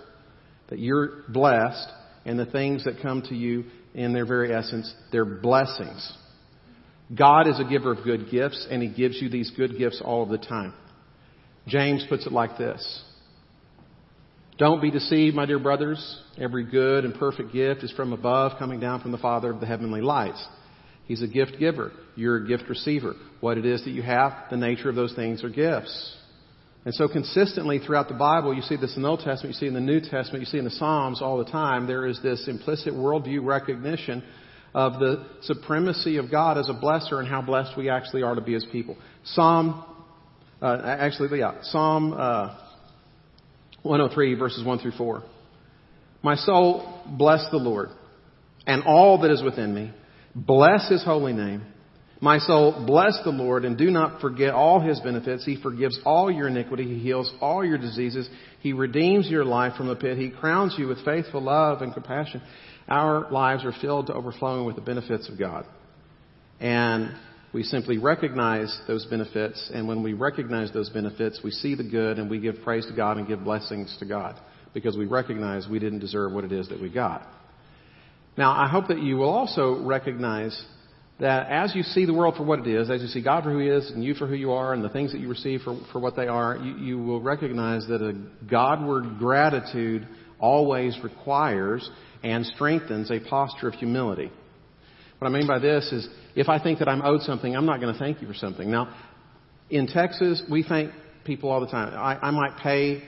that 0.69 0.79
you're 0.79 1.25
blessed, 1.29 1.89
and 2.25 2.39
the 2.39 2.47
things 2.47 2.85
that 2.85 3.01
come 3.03 3.23
to 3.23 3.35
you 3.35 3.65
in 3.95 4.13
their 4.13 4.27
very 4.27 4.53
essence, 4.53 4.93
they're 5.13 5.25
blessings. 5.25 6.13
God 7.15 7.47
is 7.47 7.61
a 7.61 7.65
giver 7.65 7.93
of 7.93 8.05
good 8.05 8.31
gifts, 8.31 8.67
and 8.71 8.83
He 8.83 8.89
gives 8.89 9.21
you 9.21 9.29
these 9.29 9.51
good 9.57 9.79
gifts 9.79 10.03
all 10.05 10.23
of 10.23 10.29
the 10.29 10.39
time. 10.39 10.75
James 11.69 12.05
puts 12.09 12.27
it 12.27 12.33
like 12.33 12.59
this 12.59 13.05
don't 14.59 14.81
be 14.81 14.91
deceived, 14.91 15.37
my 15.37 15.45
dear 15.45 15.59
brothers. 15.59 16.21
Every 16.39 16.65
good 16.65 17.05
and 17.05 17.15
perfect 17.15 17.53
gift 17.53 17.83
is 17.83 17.93
from 17.93 18.13
above, 18.13 18.59
coming 18.59 18.81
down 18.81 19.01
from 19.01 19.13
the 19.13 19.19
Father 19.19 19.51
of 19.51 19.61
the 19.61 19.67
heavenly 19.67 20.01
lights. 20.01 20.43
He's 21.07 21.23
a 21.23 21.27
gift 21.27 21.59
giver. 21.59 21.93
You're 22.15 22.45
a 22.45 22.49
gift 22.49 22.69
receiver. 22.69 23.15
What 23.41 23.59
it 23.59 23.67
is 23.67 23.85
that 23.85 23.91
you 23.91 24.03
have, 24.03 24.33
the 24.51 24.57
nature 24.57 24.89
of 24.89 24.97
those 24.97 25.15
things 25.15 25.45
are 25.45 25.51
gifts. 25.51 26.17
And 26.87 26.95
so 26.95 27.09
consistently 27.09 27.81
throughout 27.81 28.09
the 28.09 28.15
Bible, 28.15 28.55
you 28.55 28.63
see 28.63 28.77
this 28.77 28.97
in 28.97 29.03
the 29.03 29.09
Old 29.09 29.21
Testament, 29.21 29.55
you 29.55 29.59
see 29.61 29.67
in 29.67 29.75
the 29.75 29.81
New 29.81 30.01
Testament, 30.01 30.41
you 30.41 30.47
see 30.47 30.59
in 30.59 30.65
the 30.65 30.71
Psalms 30.71 31.21
all 31.21 31.37
the 31.37 31.51
time, 31.51 31.87
there 31.87 32.07
is 32.07 32.21
this 32.23 32.47
implicit 32.49 32.95
worldview 32.95 33.45
recognition 33.45 34.23
of 34.73 35.01
the 35.01 35.27
supremacy 35.43 36.17
of 36.17 36.31
God 36.31 36.59
as 36.59 36.69
a 36.69 36.75
blesser 36.75 37.19
and 37.19 37.27
how 37.27 37.43
blessed 37.43 37.77
we 37.77 37.91
actually 37.91 38.23
are 38.23 38.35
to 38.35 38.41
be 38.41 38.55
as 38.55 38.65
people. 38.71 38.97
Psalm, 39.25 39.85
uh, 40.63 40.81
actually, 40.85 41.39
yeah, 41.39 41.55
Psalm, 41.63 42.13
uh, 42.13 42.66
103 43.87 44.35
verses 44.35 44.65
1 44.65 44.79
through 44.79 44.93
4. 44.93 45.23
My 46.23 46.35
soul, 46.35 47.03
bless 47.07 47.47
the 47.51 47.57
Lord, 47.59 47.91
and 48.67 48.83
all 48.85 49.21
that 49.23 49.31
is 49.31 49.43
within 49.43 49.75
me. 49.75 49.93
Bless 50.35 50.89
his 50.89 51.05
holy 51.05 51.33
name. 51.33 51.63
My 52.21 52.39
soul, 52.39 52.85
bless 52.87 53.19
the 53.25 53.31
Lord, 53.31 53.65
and 53.65 53.77
do 53.77 53.91
not 53.91 54.21
forget 54.21 54.55
all 54.55 54.81
his 54.81 54.99
benefits. 55.01 55.45
He 55.45 55.61
forgives 55.61 55.99
all 56.05 56.31
your 56.31 56.49
iniquity. 56.49 56.85
He 56.85 56.99
heals 56.99 57.33
all 57.41 57.65
your 57.65 57.77
diseases. 57.77 58.29
He 58.61 58.73
redeems 58.73 59.29
your 59.29 59.45
life 59.45 59.75
from 59.77 59.89
the 59.89 59.97
pit. 59.97 60.17
He 60.17 60.31
crowns 60.31 60.75
you 60.79 60.89
with 60.89 61.05
faithful 61.05 61.43
love 61.43 61.83
and 61.83 61.93
compassion. 61.93 62.41
Our 62.89 63.31
lives 63.31 63.65
are 63.65 63.75
filled 63.81 64.07
to 64.07 64.15
overflowing 64.15 64.65
with 64.65 64.77
the 64.77 64.83
benefits 64.83 65.29
of 65.29 65.39
God. 65.39 65.67
And 66.59 67.15
we 67.53 67.63
simply 67.63 67.99
recognize 67.99 68.79
those 68.87 69.07
benefits, 69.07 69.71
and 69.73 69.87
when 69.89 70.03
we 70.03 70.13
recognize 70.13 70.73
those 70.73 70.91
benefits, 70.91 71.41
we 71.43 71.51
see 71.51 71.75
the 71.75 71.85
good 71.85 72.19
and 72.19 72.29
we 72.29 72.39
give 72.39 72.57
praise 72.63 72.87
to 72.87 72.95
God 72.95 73.17
and 73.17 73.27
give 73.27 73.45
blessings 73.45 73.97
to 74.01 74.05
God 74.05 74.37
because 74.75 74.97
we 74.97 75.07
recognize 75.07 75.67
we 75.69 75.79
didn't 75.79 76.01
deserve 76.01 76.33
what 76.33 76.45
it 76.45 76.53
is 76.53 76.69
that 76.69 76.81
we 76.81 76.91
got. 76.91 77.27
Now, 78.37 78.53
I 78.53 78.69
hope 78.69 78.89
that 78.89 79.03
you 79.03 79.17
will 79.17 79.31
also 79.31 79.83
recognize 79.83 80.61
that 81.19 81.51
as 81.51 81.75
you 81.75 81.83
see 81.83 82.05
the 82.05 82.13
world 82.13 82.35
for 82.37 82.43
what 82.43 82.59
it 82.59 82.67
is, 82.67 82.91
as 82.91 83.01
you 83.01 83.09
see 83.09 83.23
God 83.23 83.45
for 83.45 83.51
who 83.51 83.61
He 83.61 83.69
is 83.69 83.91
and 83.91 84.05
you 84.05 84.15
for 84.15 84.27
who 84.27 84.35
you 84.35 84.53
are 84.53 84.75
and 84.75 84.85
the 84.85 84.91
things 84.91 85.13
that 85.13 85.21
you 85.21 85.29
receive 85.29 85.63
for, 85.63 85.81
for 85.93 85.99
what 85.99 86.15
they 86.15 86.27
are, 86.27 86.57
you, 86.57 86.77
you 86.77 86.99
will 86.99 87.23
recognize 87.23 87.87
that 87.89 88.03
a 88.03 88.15
Godward 88.51 89.19
gratitude 89.19 90.07
always 90.39 90.99
requires 91.03 91.89
and 92.23 92.45
strengthens 92.45 93.11
a 93.11 93.21
posture 93.21 93.69
of 93.69 93.75
humility. 93.75 94.31
What 95.19 95.29
I 95.29 95.31
mean 95.31 95.47
by 95.47 95.59
this 95.59 95.91
is 95.93 96.09
if 96.35 96.49
I 96.49 96.63
think 96.63 96.79
that 96.81 96.89
I'm 96.89 97.03
owed 97.03 97.23
something, 97.23 97.57
I'm 97.57 97.67
not 97.67 97.81
going 97.81 97.93
to 97.93 97.99
thank 97.99 98.21
you 98.21 98.29
for 98.29 98.35
something. 98.35 98.71
Now, 98.71 98.95
in 99.71 99.87
Texas, 99.87 100.43
we 100.51 100.63
thank 100.63 100.93
people 101.25 101.51
all 101.51 101.61
the 101.61 101.67
time. 101.67 101.95
I, 101.95 102.29
I 102.29 102.31
might 102.31 102.59
pay 102.59 103.03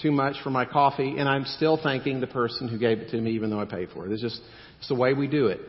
too 0.00 0.12
much 0.12 0.36
for 0.42 0.50
my 0.50 0.64
coffee, 0.64 1.16
and 1.18 1.28
I'm 1.28 1.44
still 1.44 1.78
thanking 1.82 2.20
the 2.20 2.26
person 2.26 2.68
who 2.68 2.78
gave 2.78 2.98
it 2.98 3.10
to 3.10 3.20
me, 3.20 3.32
even 3.32 3.50
though 3.50 3.60
I 3.60 3.66
paid 3.66 3.90
for 3.92 4.06
it. 4.06 4.12
It's 4.12 4.22
just 4.22 4.40
it's 4.78 4.88
the 4.88 4.94
way 4.94 5.12
we 5.12 5.26
do 5.26 5.48
it 5.48 5.60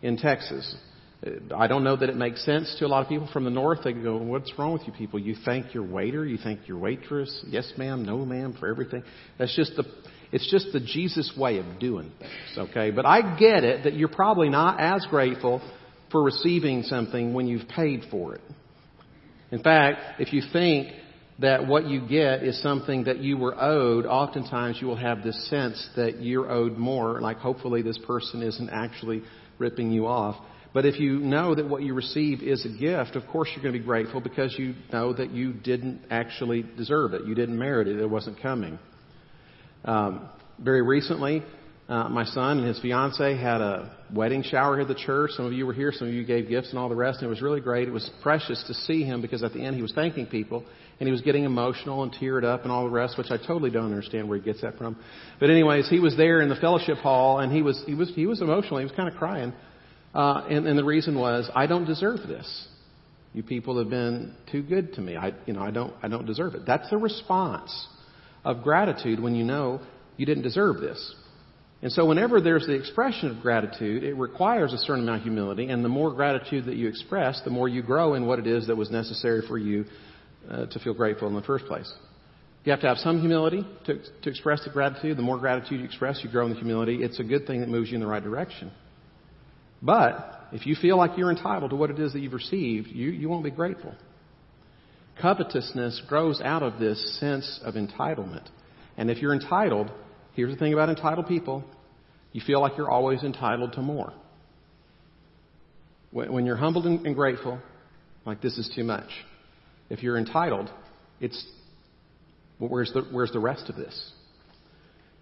in 0.00 0.16
Texas. 0.16 0.74
I 1.54 1.66
don't 1.66 1.82
know 1.82 1.96
that 1.96 2.08
it 2.08 2.16
makes 2.16 2.44
sense 2.44 2.74
to 2.78 2.86
a 2.86 2.88
lot 2.88 3.02
of 3.02 3.08
people 3.08 3.28
from 3.32 3.44
the 3.44 3.50
north. 3.50 3.80
They 3.84 3.92
go, 3.92 4.16
"What's 4.16 4.52
wrong 4.58 4.72
with 4.72 4.86
you 4.86 4.92
people? 4.92 5.18
You 5.18 5.34
thank 5.44 5.74
your 5.74 5.82
waiter, 5.82 6.24
you 6.24 6.38
thank 6.38 6.68
your 6.68 6.78
waitress, 6.78 7.44
yes 7.48 7.70
ma'am, 7.76 8.04
no 8.04 8.24
ma'am, 8.24 8.54
for 8.58 8.68
everything." 8.68 9.02
That's 9.38 9.54
just 9.56 9.76
the 9.76 9.84
It's 10.36 10.50
just 10.50 10.70
the 10.70 10.80
Jesus 10.80 11.32
way 11.34 11.56
of 11.56 11.78
doing 11.80 12.12
things, 12.18 12.58
okay? 12.70 12.90
But 12.90 13.06
I 13.06 13.38
get 13.38 13.64
it 13.64 13.84
that 13.84 13.94
you're 13.94 14.08
probably 14.08 14.50
not 14.50 14.78
as 14.78 15.06
grateful 15.08 15.62
for 16.12 16.22
receiving 16.22 16.82
something 16.82 17.32
when 17.32 17.46
you've 17.46 17.66
paid 17.68 18.02
for 18.10 18.34
it. 18.34 18.42
In 19.50 19.62
fact, 19.62 20.20
if 20.20 20.34
you 20.34 20.42
think 20.52 20.88
that 21.38 21.66
what 21.66 21.86
you 21.86 22.06
get 22.06 22.42
is 22.42 22.62
something 22.62 23.04
that 23.04 23.20
you 23.20 23.38
were 23.38 23.58
owed, 23.58 24.04
oftentimes 24.04 24.76
you 24.78 24.88
will 24.88 24.96
have 24.96 25.22
this 25.22 25.48
sense 25.48 25.88
that 25.96 26.20
you're 26.22 26.50
owed 26.50 26.76
more, 26.76 27.18
like 27.22 27.38
hopefully 27.38 27.80
this 27.80 27.98
person 28.06 28.42
isn't 28.42 28.68
actually 28.68 29.22
ripping 29.58 29.90
you 29.90 30.06
off. 30.06 30.36
But 30.74 30.84
if 30.84 31.00
you 31.00 31.18
know 31.18 31.54
that 31.54 31.66
what 31.66 31.82
you 31.82 31.94
receive 31.94 32.42
is 32.42 32.66
a 32.66 32.78
gift, 32.78 33.16
of 33.16 33.26
course 33.28 33.48
you're 33.54 33.62
going 33.62 33.72
to 33.72 33.80
be 33.80 33.86
grateful 33.86 34.20
because 34.20 34.54
you 34.58 34.74
know 34.92 35.14
that 35.14 35.30
you 35.30 35.54
didn't 35.54 36.02
actually 36.10 36.62
deserve 36.76 37.14
it. 37.14 37.24
You 37.24 37.34
didn't 37.34 37.58
merit 37.58 37.88
it. 37.88 37.98
It 37.98 38.10
wasn't 38.10 38.42
coming. 38.42 38.78
Um, 39.86 40.28
very 40.58 40.82
recently, 40.82 41.42
uh, 41.88 42.08
my 42.08 42.24
son 42.24 42.58
and 42.58 42.66
his 42.66 42.80
fiance 42.80 43.36
had 43.36 43.60
a 43.60 43.96
wedding 44.12 44.42
shower 44.42 44.80
at 44.80 44.88
the 44.88 44.94
church. 44.94 45.30
Some 45.32 45.46
of 45.46 45.52
you 45.52 45.64
were 45.64 45.72
here. 45.72 45.92
Some 45.92 46.08
of 46.08 46.14
you 46.14 46.24
gave 46.24 46.48
gifts 46.48 46.70
and 46.70 46.78
all 46.78 46.88
the 46.88 46.96
rest. 46.96 47.18
And 47.20 47.26
it 47.26 47.30
was 47.30 47.40
really 47.40 47.60
great. 47.60 47.86
It 47.86 47.92
was 47.92 48.10
precious 48.22 48.62
to 48.66 48.74
see 48.74 49.04
him 49.04 49.22
because 49.22 49.44
at 49.44 49.52
the 49.52 49.62
end 49.62 49.76
he 49.76 49.82
was 49.82 49.92
thanking 49.92 50.26
people 50.26 50.64
and 50.98 51.06
he 51.06 51.12
was 51.12 51.20
getting 51.20 51.44
emotional 51.44 52.02
and 52.02 52.12
teared 52.12 52.42
up 52.42 52.64
and 52.64 52.72
all 52.72 52.84
the 52.84 52.90
rest, 52.90 53.16
which 53.16 53.30
I 53.30 53.36
totally 53.36 53.70
don't 53.70 53.84
understand 53.84 54.28
where 54.28 54.38
he 54.38 54.44
gets 54.44 54.62
that 54.62 54.76
from. 54.76 54.96
But 55.38 55.50
anyways, 55.50 55.88
he 55.88 56.00
was 56.00 56.16
there 56.16 56.40
in 56.40 56.48
the 56.48 56.56
fellowship 56.56 56.98
hall 56.98 57.38
and 57.38 57.52
he 57.52 57.62
was 57.62 57.80
he 57.86 57.94
was 57.94 58.10
he 58.14 58.26
was 58.26 58.40
emotional. 58.40 58.78
He 58.78 58.84
was 58.84 58.94
kind 58.96 59.08
of 59.08 59.14
crying, 59.14 59.52
uh, 60.14 60.46
and, 60.48 60.66
and 60.66 60.76
the 60.76 60.84
reason 60.84 61.16
was 61.16 61.48
I 61.54 61.66
don't 61.66 61.84
deserve 61.84 62.26
this. 62.26 62.68
You 63.32 63.42
people 63.42 63.78
have 63.78 63.90
been 63.90 64.34
too 64.50 64.62
good 64.62 64.94
to 64.94 65.00
me. 65.00 65.16
I 65.16 65.34
you 65.44 65.52
know 65.52 65.60
I 65.60 65.70
don't 65.70 65.92
I 66.02 66.08
don't 66.08 66.26
deserve 66.26 66.54
it. 66.54 66.62
That's 66.66 66.88
the 66.90 66.96
response 66.96 67.86
of 68.46 68.62
gratitude 68.62 69.20
when 69.20 69.34
you 69.34 69.44
know 69.44 69.80
you 70.16 70.24
didn't 70.24 70.44
deserve 70.44 70.80
this. 70.80 71.14
And 71.82 71.92
so 71.92 72.06
whenever 72.06 72.40
there's 72.40 72.64
the 72.66 72.72
expression 72.72 73.28
of 73.30 73.42
gratitude, 73.42 74.02
it 74.02 74.14
requires 74.14 74.72
a 74.72 74.78
certain 74.78 75.02
amount 75.02 75.18
of 75.18 75.22
humility, 75.24 75.68
and 75.68 75.84
the 75.84 75.88
more 75.88 76.14
gratitude 76.14 76.64
that 76.66 76.76
you 76.76 76.88
express, 76.88 77.42
the 77.44 77.50
more 77.50 77.68
you 77.68 77.82
grow 77.82 78.14
in 78.14 78.26
what 78.26 78.38
it 78.38 78.46
is 78.46 78.68
that 78.68 78.76
was 78.76 78.90
necessary 78.90 79.42
for 79.46 79.58
you 79.58 79.84
uh, 80.50 80.66
to 80.66 80.78
feel 80.78 80.94
grateful 80.94 81.28
in 81.28 81.34
the 81.34 81.42
first 81.42 81.66
place. 81.66 81.92
You 82.64 82.70
have 82.70 82.80
to 82.80 82.88
have 82.88 82.98
some 82.98 83.20
humility 83.20 83.66
to, 83.86 83.98
to 84.22 84.30
express 84.30 84.64
the 84.64 84.70
gratitude. 84.70 85.18
The 85.18 85.22
more 85.22 85.38
gratitude 85.38 85.80
you 85.80 85.84
express, 85.84 86.20
you 86.24 86.30
grow 86.30 86.46
in 86.46 86.52
the 86.52 86.58
humility. 86.58 87.02
It's 87.02 87.20
a 87.20 87.24
good 87.24 87.46
thing 87.46 87.60
that 87.60 87.68
moves 87.68 87.90
you 87.90 87.96
in 87.96 88.00
the 88.00 88.08
right 88.08 88.22
direction. 88.22 88.72
But 89.82 90.48
if 90.52 90.66
you 90.66 90.74
feel 90.74 90.96
like 90.96 91.12
you're 91.16 91.30
entitled 91.30 91.70
to 91.70 91.76
what 91.76 91.90
it 91.90 91.98
is 92.00 92.12
that 92.12 92.20
you've 92.20 92.32
received, 92.32 92.88
you, 92.88 93.10
you 93.10 93.28
won't 93.28 93.44
be 93.44 93.50
grateful. 93.50 93.94
Covetousness 95.20 96.02
grows 96.08 96.40
out 96.40 96.62
of 96.62 96.78
this 96.78 97.18
sense 97.18 97.60
of 97.64 97.74
entitlement. 97.74 98.46
And 98.96 99.10
if 99.10 99.18
you're 99.18 99.32
entitled, 99.34 99.90
here's 100.34 100.52
the 100.52 100.58
thing 100.58 100.72
about 100.72 100.88
entitled 100.88 101.26
people 101.26 101.64
you 102.32 102.42
feel 102.46 102.60
like 102.60 102.76
you're 102.76 102.90
always 102.90 103.22
entitled 103.22 103.72
to 103.72 103.80
more. 103.80 104.12
When 106.10 106.44
you're 106.44 106.56
humbled 106.56 106.84
and 106.86 107.14
grateful, 107.14 107.60
like 108.26 108.42
this 108.42 108.58
is 108.58 108.70
too 108.74 108.84
much. 108.84 109.08
If 109.88 110.02
you're 110.02 110.18
entitled, 110.18 110.70
it's 111.20 111.46
well, 112.58 112.68
where's 112.68 112.92
the 112.92 113.02
where's 113.10 113.32
the 113.32 113.38
rest 113.38 113.68
of 113.68 113.76
this? 113.76 114.12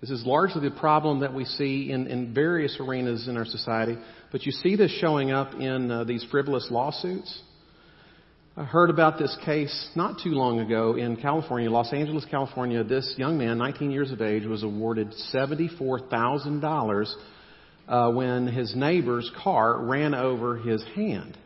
This 0.01 0.11
is 0.11 0.27
largely 0.27 0.69
the 0.69 0.75
problem 0.75 1.21
that 1.21 1.33
we 1.33 1.45
see 1.45 1.91
in, 1.91 2.09
in 2.09 2.35
various 2.35 2.77
arenas 2.79 3.27
in 3.27 3.37
our 3.37 3.45
society, 3.45 3.97
but 4.33 4.45
you 4.45 4.53
see 4.53 4.77
this 4.77 4.91
showing 5.01 5.31
up 5.31 5.55
in 5.55 5.91
uh, 5.91 6.05
these 6.05 6.27
frivolous 6.31 6.69
lawsuits. 6.71 7.41
I 8.57 8.63
heard 8.63 8.89
about 8.89 9.19
this 9.19 9.37
case 9.45 9.89
not 9.97 10.21
too 10.23 10.31
long 10.31 10.61
ago 10.61 10.95
in 10.95 11.17
California, 11.17 11.69
Los 11.69 11.93
Angeles, 11.93 12.25
California. 12.31 12.85
This 12.85 13.13
young 13.17 13.37
man, 13.37 13.59
19 13.59 13.91
years 13.91 14.13
of 14.13 14.23
age, 14.23 14.47
was 14.47 14.63
awarded 14.63 15.13
$74,000 15.35 17.15
uh, 17.89 18.13
when 18.13 18.47
his 18.47 18.77
neighbor's 18.77 19.29
car 19.43 19.81
ran 19.81 20.15
over 20.15 20.57
his 20.57 20.85
hand. 20.95 21.37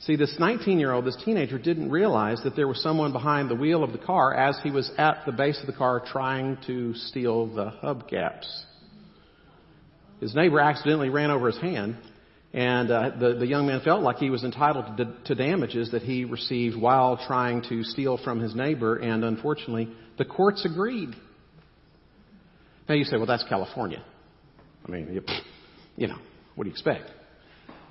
See, 0.00 0.16
this 0.16 0.36
19 0.38 0.78
year 0.78 0.92
old, 0.92 1.06
this 1.06 1.16
teenager, 1.24 1.58
didn't 1.58 1.90
realize 1.90 2.42
that 2.44 2.54
there 2.54 2.68
was 2.68 2.82
someone 2.82 3.12
behind 3.12 3.48
the 3.48 3.54
wheel 3.54 3.82
of 3.82 3.92
the 3.92 3.98
car 3.98 4.34
as 4.34 4.60
he 4.62 4.70
was 4.70 4.90
at 4.98 5.22
the 5.24 5.32
base 5.32 5.58
of 5.62 5.66
the 5.66 5.72
car 5.72 6.02
trying 6.04 6.58
to 6.66 6.92
steal 6.92 7.46
the 7.46 7.72
hubcaps. 7.82 8.64
His 10.20 10.34
neighbor 10.34 10.60
accidentally 10.60 11.08
ran 11.08 11.30
over 11.30 11.46
his 11.46 11.60
hand, 11.62 11.96
and 12.52 12.90
uh, 12.90 13.10
the, 13.18 13.34
the 13.34 13.46
young 13.46 13.66
man 13.66 13.80
felt 13.84 14.02
like 14.02 14.16
he 14.16 14.28
was 14.28 14.42
entitled 14.42 14.96
to, 14.96 15.14
to 15.26 15.34
damages 15.34 15.92
that 15.92 16.02
he 16.02 16.24
received 16.24 16.76
while 16.76 17.16
trying 17.26 17.62
to 17.68 17.84
steal 17.84 18.18
from 18.18 18.40
his 18.40 18.54
neighbor, 18.54 18.96
and 18.96 19.24
unfortunately, 19.24 19.88
the 20.18 20.24
courts 20.24 20.64
agreed. 20.64 21.10
Now 22.88 22.96
you 22.96 23.04
say, 23.04 23.16
well, 23.16 23.26
that's 23.26 23.44
California. 23.48 24.02
I 24.84 24.90
mean, 24.90 25.22
you, 25.96 26.08
know, 26.08 26.18
what 26.56 26.64
do 26.64 26.70
you 26.70 26.74
expect? 26.74 27.08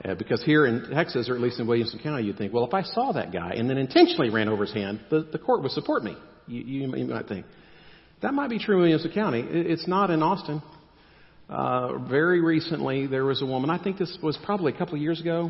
Uh, 0.04 0.16
because 0.16 0.44
here 0.44 0.66
in 0.66 0.90
Texas, 0.94 1.30
or 1.30 1.36
at 1.36 1.42
least 1.42 1.60
in 1.60 1.68
Williamson 1.68 2.00
County, 2.00 2.24
you'd 2.24 2.38
think, 2.38 2.54
well, 2.54 2.66
if 2.66 2.74
I 2.74 2.84
saw 2.84 3.14
that 3.14 3.32
guy 3.32 3.54
and 3.56 3.70
then 3.70 3.78
intentionally 3.78 4.30
ran 4.30 4.50
over 4.50 4.66
his 4.66 4.74
hand, 4.74 5.00
the, 5.10 5.28
the 5.32 5.40
court 5.40 5.62
would 5.62 5.72
support 5.72 6.04
me. 6.04 6.18
You, 6.48 6.62
you, 6.62 6.96
you 6.98 7.06
might 7.06 7.28
think. 7.28 7.46
That 8.22 8.34
might 8.34 8.50
be 8.50 8.60
true 8.60 8.76
in 8.76 8.82
Williamson 8.82 9.12
County. 9.12 9.40
It, 9.40 9.68
it's 9.68 9.88
not 9.88 10.10
in 10.10 10.22
Austin. 10.22 10.62
Uh, 11.50 11.98
very 11.98 12.42
recently, 12.42 13.08
there 13.08 13.26
was 13.26 13.42
a 13.42 13.46
woman, 13.46 13.72
I 13.72 13.82
think 13.82 13.98
this 13.98 14.16
was 14.22 14.38
probably 14.44 14.72
a 14.72 14.78
couple 14.78 14.94
of 14.94 15.02
years 15.02 15.20
ago, 15.20 15.50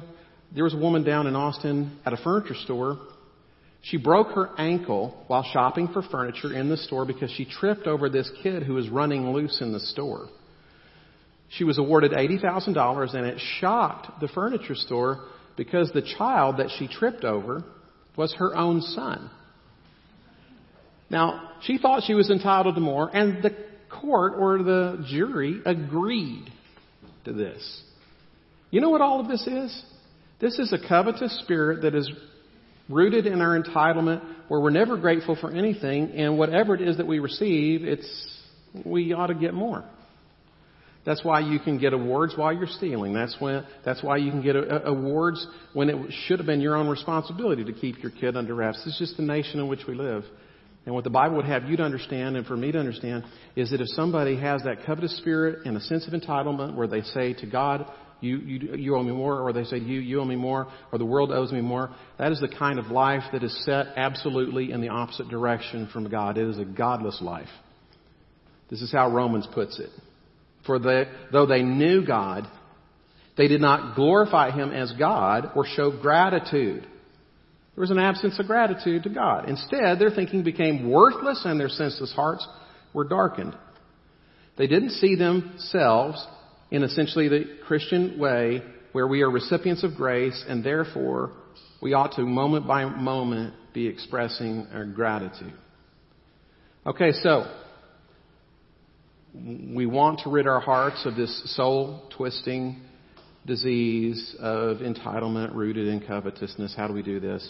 there 0.56 0.64
was 0.64 0.74
a 0.74 0.78
woman 0.78 1.04
down 1.04 1.28
in 1.28 1.36
Austin 1.36 2.00
at 2.06 2.14
a 2.14 2.18
furniture 2.18 2.56
store. 2.56 2.98
She 3.82 3.98
broke 3.98 4.30
her 4.30 4.50
ankle 4.58 5.24
while 5.28 5.44
shopping 5.44 5.90
for 5.90 6.02
furniture 6.02 6.54
in 6.54 6.70
the 6.70 6.78
store 6.78 7.06
because 7.06 7.32
she 7.32 7.46
tripped 7.46 7.86
over 7.86 8.10
this 8.10 8.32
kid 8.42 8.64
who 8.64 8.74
was 8.74 8.90
running 8.90 9.32
loose 9.32 9.60
in 9.62 9.74
the 9.74 9.80
store. 9.80 10.28
She 11.50 11.66
was 11.66 11.78
awarded 11.78 12.12
$80,000 12.12 13.14
and 13.14 13.26
it 13.26 13.40
shocked 13.60 14.22
the 14.22 14.28
furniture 14.30 14.76
store 14.76 15.26
because 15.58 15.92
the 15.92 16.02
child 16.18 16.58
that 16.58 16.70
she 16.78 16.88
tripped 16.88 17.24
over 17.24 17.64
was 18.16 18.34
her 18.36 18.56
own 18.56 18.82
son. 18.82 19.30
Now, 21.10 21.52
she 21.64 21.78
thought 21.78 22.04
she 22.06 22.14
was 22.14 22.30
entitled 22.30 22.76
to 22.76 22.82
more 22.82 23.10
and 23.14 23.44
the 23.44 23.69
court 23.90 24.34
or 24.38 24.64
the 24.64 25.06
jury 25.10 25.62
agreed 25.66 26.52
to 27.26 27.34
this. 27.34 27.84
You 28.72 28.82
know 28.82 28.90
what 28.90 29.02
all 29.02 29.20
of 29.20 29.28
this 29.28 29.46
is? 29.48 29.84
This 30.40 30.58
is 30.60 30.72
a 30.72 30.88
covetous 30.88 31.40
spirit 31.44 31.82
that 31.82 31.96
is 31.96 32.10
rooted 32.88 33.26
in 33.26 33.42
our 33.42 33.62
entitlement 33.62 34.24
where 34.48 34.60
we're 34.60 34.70
never 34.70 34.98
grateful 34.98 35.36
for 35.40 35.52
anything 35.52 36.12
and 36.12 36.38
whatever 36.38 36.76
it 36.76 36.82
is 36.82 36.98
that 36.98 37.08
we 37.08 37.20
receive, 37.20 37.84
it's, 37.84 38.40
we 38.86 39.14
ought 39.14 39.28
to 39.28 39.36
get 39.36 39.54
more. 39.54 39.84
That's 41.06 41.24
why 41.24 41.40
you 41.40 41.60
can 41.60 41.80
get 41.80 41.94
awards 41.94 42.34
while 42.36 42.54
you're 42.54 42.68
stealing. 42.68 43.14
That's 43.14 43.36
when. 43.40 43.66
That's 43.86 44.04
why 44.04 44.18
you 44.18 44.32
can 44.32 44.42
get 44.42 44.56
a, 44.56 44.88
a, 44.88 44.92
awards 44.92 45.46
when 45.74 45.90
it 45.90 46.14
should 46.26 46.40
have 46.40 46.46
been 46.46 46.62
your 46.62 46.76
own 46.76 46.88
responsibility 46.88 47.64
to 47.64 47.74
keep 47.74 48.04
your 48.04 48.12
kid 48.12 48.36
under 48.36 48.54
wraps. 48.54 48.84
It's 48.86 49.00
just 49.00 49.18
the 49.18 49.24
nation 49.24 49.60
in 49.60 49.68
which 49.68 49.86
we 49.88 49.96
live. 49.96 50.24
And 50.90 50.96
what 50.96 51.04
the 51.04 51.12
Bible 51.12 51.36
would 51.36 51.46
have 51.46 51.66
you 51.66 51.78
to 51.78 51.84
understand, 51.84 52.36
and 52.36 52.48
for 52.48 52.58
me 52.58 52.72
to 52.72 52.80
understand, 52.80 53.24
is 53.56 53.70
that 53.70 53.80
if 53.80 53.86
somebody 53.90 54.36
has 54.38 54.64
that 54.64 54.88
covetous 54.88 55.16
spirit 55.18 55.68
and 55.68 55.78
a 55.78 55.82
sense 55.82 56.08
of 56.08 56.14
entitlement, 56.20 56.74
where 56.74 56.88
they 56.88 57.02
say 57.02 57.36
to 57.36 57.46
God, 57.46 57.86
"You, 58.22 58.38
you, 58.38 58.76
you 58.76 58.96
owe 58.96 59.04
me 59.04 59.12
more," 59.12 59.40
or 59.40 59.54
they 59.54 59.66
say, 59.66 59.78
"You, 59.78 60.00
you 60.00 60.20
owe 60.20 60.26
me 60.26 60.36
more," 60.36 60.68
or 60.92 60.98
the 60.98 61.06
world 61.06 61.32
owes 61.32 61.52
me 61.52 61.62
more, 61.62 61.92
that 62.18 62.32
is 62.32 62.40
the 62.40 62.48
kind 62.48 62.80
of 62.80 62.88
life 62.88 63.22
that 63.34 63.44
is 63.44 63.56
set 63.66 63.86
absolutely 63.98 64.72
in 64.72 64.82
the 64.82 64.90
opposite 64.90 65.30
direction 65.30 65.88
from 65.94 66.10
God. 66.10 66.40
It 66.40 66.48
is 66.48 66.58
a 66.58 66.66
godless 66.66 67.22
life. 67.22 67.50
This 68.72 68.82
is 68.82 68.92
how 68.92 69.12
Romans 69.12 69.48
puts 69.54 69.78
it. 69.78 69.92
For 70.66 70.80
though 70.80 71.46
they 71.46 71.62
knew 71.62 72.04
God, 72.04 72.48
they 73.38 73.48
did 73.48 73.62
not 73.62 73.96
glorify 73.96 74.50
Him 74.50 74.72
as 74.72 74.92
God 74.94 75.52
or 75.56 75.68
show 75.68 75.92
gratitude. 75.92 76.88
There 77.80 77.84
was 77.84 77.92
an 77.92 78.00
absence 78.00 78.38
of 78.40 78.46
gratitude 78.46 79.04
to 79.04 79.10
God. 79.10 79.48
Instead, 79.48 80.00
their 80.00 80.10
thinking 80.10 80.44
became 80.44 80.92
worthless 80.92 81.44
and 81.46 81.58
their 81.58 81.70
senseless 81.70 82.12
hearts 82.12 82.46
were 82.94 83.06
darkened. 83.06 83.56
They 84.58 84.68
didn't 84.68 84.90
see 84.90 85.16
themselves 85.16 86.28
in 86.72 86.84
essentially 86.84 87.30
the 87.30 87.46
Christian 87.66 88.20
way 88.20 88.62
where 88.92 89.08
we 89.08 89.22
are 89.22 89.32
recipients 89.32 89.86
of 89.86 89.96
grace 89.96 90.44
and 90.46 90.62
therefore 90.62 91.32
we 91.82 91.94
ought 91.94 92.12
to 92.18 92.24
moment 92.24 92.68
by 92.68 92.84
moment 92.84 93.54
be 93.74 93.88
expressing 93.88 94.68
our 94.74 94.84
gratitude. 94.84 95.54
Okay, 96.86 97.14
so 97.14 97.50
we 99.34 99.86
want 99.86 100.20
to 100.26 100.30
rid 100.30 100.48
our 100.48 100.60
hearts 100.60 101.06
of 101.06 101.16
this 101.16 101.56
soul 101.56 102.12
twisting 102.18 102.82
disease 103.46 104.36
of 104.38 104.80
entitlement 104.80 105.56
rooted 105.56 105.88
in 105.88 106.06
covetousness. 106.06 106.76
How 106.76 106.86
do 106.86 106.94
we 106.94 107.04
do 107.04 107.22
this? 107.22 107.50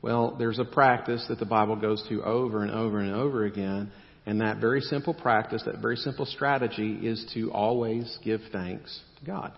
Well, 0.00 0.36
there's 0.38 0.58
a 0.58 0.64
practice 0.64 1.24
that 1.28 1.38
the 1.38 1.46
Bible 1.46 1.76
goes 1.76 2.04
to 2.08 2.22
over 2.22 2.62
and 2.62 2.70
over 2.70 3.00
and 3.00 3.14
over 3.14 3.44
again. 3.44 3.90
And 4.26 4.40
that 4.42 4.58
very 4.58 4.80
simple 4.82 5.14
practice, 5.14 5.62
that 5.64 5.78
very 5.80 5.96
simple 5.96 6.26
strategy 6.26 6.92
is 7.02 7.30
to 7.34 7.50
always 7.50 8.18
give 8.22 8.40
thanks 8.52 9.00
to 9.18 9.24
God. 9.24 9.52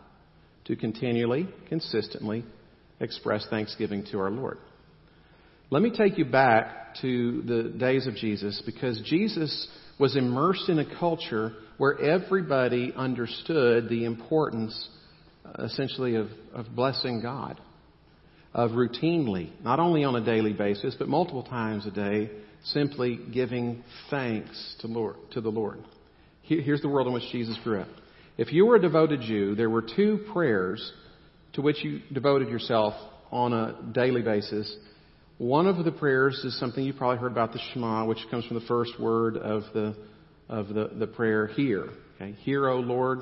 To 0.66 0.76
continually, 0.76 1.48
consistently 1.68 2.44
express 3.00 3.46
thanksgiving 3.50 4.04
to 4.12 4.20
our 4.20 4.30
Lord. 4.30 4.58
Let 5.70 5.82
me 5.82 5.90
take 5.90 6.18
you 6.18 6.24
back 6.24 6.96
to 7.02 7.42
the 7.42 7.78
days 7.78 8.06
of 8.06 8.14
Jesus 8.14 8.62
because 8.64 9.00
Jesus 9.02 9.68
was 9.98 10.16
immersed 10.16 10.68
in 10.68 10.78
a 10.78 10.98
culture 10.98 11.52
where 11.78 11.98
everybody 12.00 12.92
understood 12.94 13.88
the 13.88 14.04
importance, 14.04 14.88
essentially, 15.58 16.16
of, 16.16 16.28
of 16.52 16.74
blessing 16.74 17.20
God, 17.20 17.60
of 18.52 18.72
routinely, 18.72 19.50
not 19.62 19.78
only 19.78 20.04
on 20.04 20.16
a 20.16 20.24
daily 20.24 20.52
basis, 20.52 20.94
but 20.98 21.08
multiple 21.08 21.42
times 21.42 21.86
a 21.86 21.90
day, 21.90 22.30
simply 22.64 23.18
giving 23.32 23.82
thanks 24.10 24.76
to, 24.80 24.86
Lord, 24.86 25.16
to 25.32 25.40
the 25.40 25.50
Lord. 25.50 25.78
Here's 26.42 26.82
the 26.82 26.88
world 26.88 27.06
in 27.06 27.12
which 27.12 27.30
Jesus 27.30 27.56
grew 27.62 27.80
up. 27.80 27.88
If 28.36 28.52
you 28.52 28.66
were 28.66 28.76
a 28.76 28.80
devoted 28.80 29.20
Jew, 29.20 29.54
there 29.54 29.70
were 29.70 29.82
two 29.82 30.26
prayers 30.32 30.92
to 31.52 31.62
which 31.62 31.84
you 31.84 32.00
devoted 32.12 32.48
yourself 32.48 32.94
on 33.30 33.52
a 33.52 33.76
daily 33.92 34.22
basis. 34.22 34.74
One 35.38 35.66
of 35.66 35.84
the 35.84 35.92
prayers 35.92 36.42
is 36.44 36.58
something 36.58 36.82
you 36.82 36.92
probably 36.92 37.18
heard 37.18 37.32
about 37.32 37.52
the 37.52 37.60
Shema, 37.72 38.04
which 38.04 38.18
comes 38.30 38.44
from 38.46 38.58
the 38.58 38.66
first 38.66 38.98
word 38.98 39.36
of 39.36 39.62
the 39.72 39.96
of 40.48 40.68
the, 40.68 40.90
the 40.98 41.06
prayer 41.06 41.46
"Hear." 41.46 41.88
Okay, 42.16 42.32
hear, 42.40 42.68
O 42.68 42.80
Lord. 42.80 43.20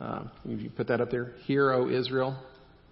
Uh, 0.00 0.24
you 0.44 0.70
put 0.70 0.88
that 0.88 1.00
up 1.00 1.10
there. 1.10 1.32
Hear, 1.44 1.70
O 1.72 1.88
Israel. 1.88 2.36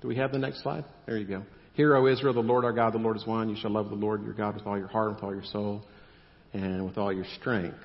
Do 0.02 0.08
we 0.08 0.16
have 0.16 0.32
the 0.32 0.38
next 0.38 0.62
slide? 0.62 0.84
There 1.06 1.16
you 1.16 1.26
go. 1.26 1.42
Hear, 1.74 1.96
O 1.96 2.06
Israel, 2.06 2.34
the 2.34 2.40
Lord 2.40 2.64
our 2.64 2.72
God, 2.72 2.92
the 2.92 2.98
Lord 2.98 3.16
is 3.16 3.26
one. 3.26 3.48
You 3.48 3.56
shall 3.56 3.70
love 3.70 3.88
the 3.88 3.94
Lord 3.94 4.22
your 4.22 4.34
God 4.34 4.54
with 4.54 4.66
all 4.66 4.76
your 4.76 4.88
heart, 4.88 5.14
with 5.14 5.22
all 5.22 5.32
your 5.32 5.44
soul, 5.44 5.84
and 6.52 6.84
with 6.84 6.98
all 6.98 7.12
your 7.12 7.24
strength 7.40 7.78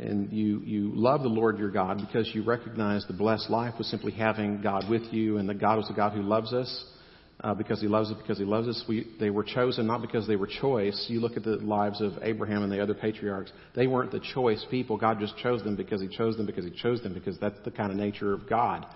and 0.00 0.32
you, 0.32 0.60
you 0.60 0.92
love 0.94 1.22
the 1.22 1.28
Lord 1.28 1.58
your 1.58 1.70
God 1.70 1.98
because 1.98 2.30
you 2.34 2.42
recognize 2.42 3.04
the 3.06 3.12
blessed 3.12 3.50
life 3.50 3.74
was 3.76 3.86
simply 3.88 4.12
having 4.12 4.62
God 4.62 4.88
with 4.88 5.02
you 5.12 5.36
and 5.36 5.48
that 5.48 5.60
God 5.60 5.76
was 5.76 5.90
a 5.90 5.92
God 5.92 6.12
who 6.12 6.22
loves 6.22 6.54
us 6.54 6.84
uh, 7.40 7.52
because 7.54 7.80
he 7.82 7.86
loves 7.86 8.10
us 8.10 8.16
because 8.16 8.38
he 8.38 8.44
loves 8.44 8.66
us. 8.66 8.82
We, 8.88 9.08
they 9.20 9.28
were 9.28 9.44
chosen 9.44 9.86
not 9.86 10.00
because 10.00 10.26
they 10.26 10.36
were 10.36 10.46
choice. 10.46 11.06
You 11.08 11.20
look 11.20 11.36
at 11.36 11.44
the 11.44 11.56
lives 11.56 12.00
of 12.00 12.12
Abraham 12.22 12.62
and 12.62 12.72
the 12.72 12.82
other 12.82 12.94
patriarchs. 12.94 13.52
They 13.76 13.86
weren't 13.86 14.10
the 14.10 14.22
choice 14.34 14.64
people. 14.70 14.96
God 14.96 15.18
just 15.20 15.36
chose 15.36 15.62
them 15.62 15.76
because 15.76 16.00
he 16.00 16.08
chose 16.08 16.36
them 16.38 16.46
because 16.46 16.64
he 16.64 16.70
chose 16.70 17.02
them 17.02 17.12
because 17.12 17.38
that's 17.38 17.58
the 17.64 17.70
kind 17.70 17.90
of 17.90 17.98
nature 17.98 18.32
of 18.32 18.48
God. 18.48 18.86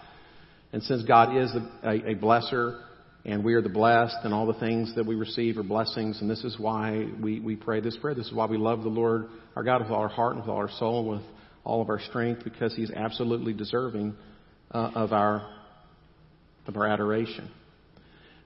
And 0.75 0.83
since 0.83 1.05
God 1.05 1.37
is 1.37 1.55
a, 1.55 1.89
a, 1.89 2.11
a 2.11 2.15
blesser 2.17 2.81
and 3.25 3.45
we 3.45 3.55
are 3.55 3.63
the 3.63 3.69
blessed 3.69 4.17
and 4.25 4.35
all 4.35 4.45
the 4.45 4.59
things 4.59 4.93
that 4.97 5.07
we 5.07 5.15
receive 5.15 5.57
are 5.57 5.63
blessings 5.63 6.21
and 6.21 6.29
this 6.29 6.43
is 6.43 6.59
why 6.59 7.07
we, 7.23 7.39
we 7.39 7.55
pray 7.55 7.79
this 7.79 7.97
prayer. 7.97 8.13
This 8.17 8.27
is 8.27 8.33
why 8.33 8.47
we 8.47 8.57
love 8.57 8.83
the 8.83 8.89
Lord 8.89 9.29
our 9.55 9.63
God 9.63 9.83
with 9.83 9.93
all 9.93 10.01
our 10.01 10.09
heart 10.09 10.33
and 10.33 10.41
with 10.41 10.51
all 10.51 10.57
our 10.57 10.71
soul 10.81 11.13
and 11.13 11.21
with 11.21 11.31
all 11.63 11.81
of 11.81 11.91
our 11.91 12.01
strength 12.01 12.43
because 12.43 12.75
He's 12.75 12.91
absolutely 12.91 13.53
deserving 13.53 14.17
uh, 14.73 14.91
of 14.97 15.13
our 15.13 15.49
of 16.67 16.77
our 16.77 16.89
adoration. 16.89 17.49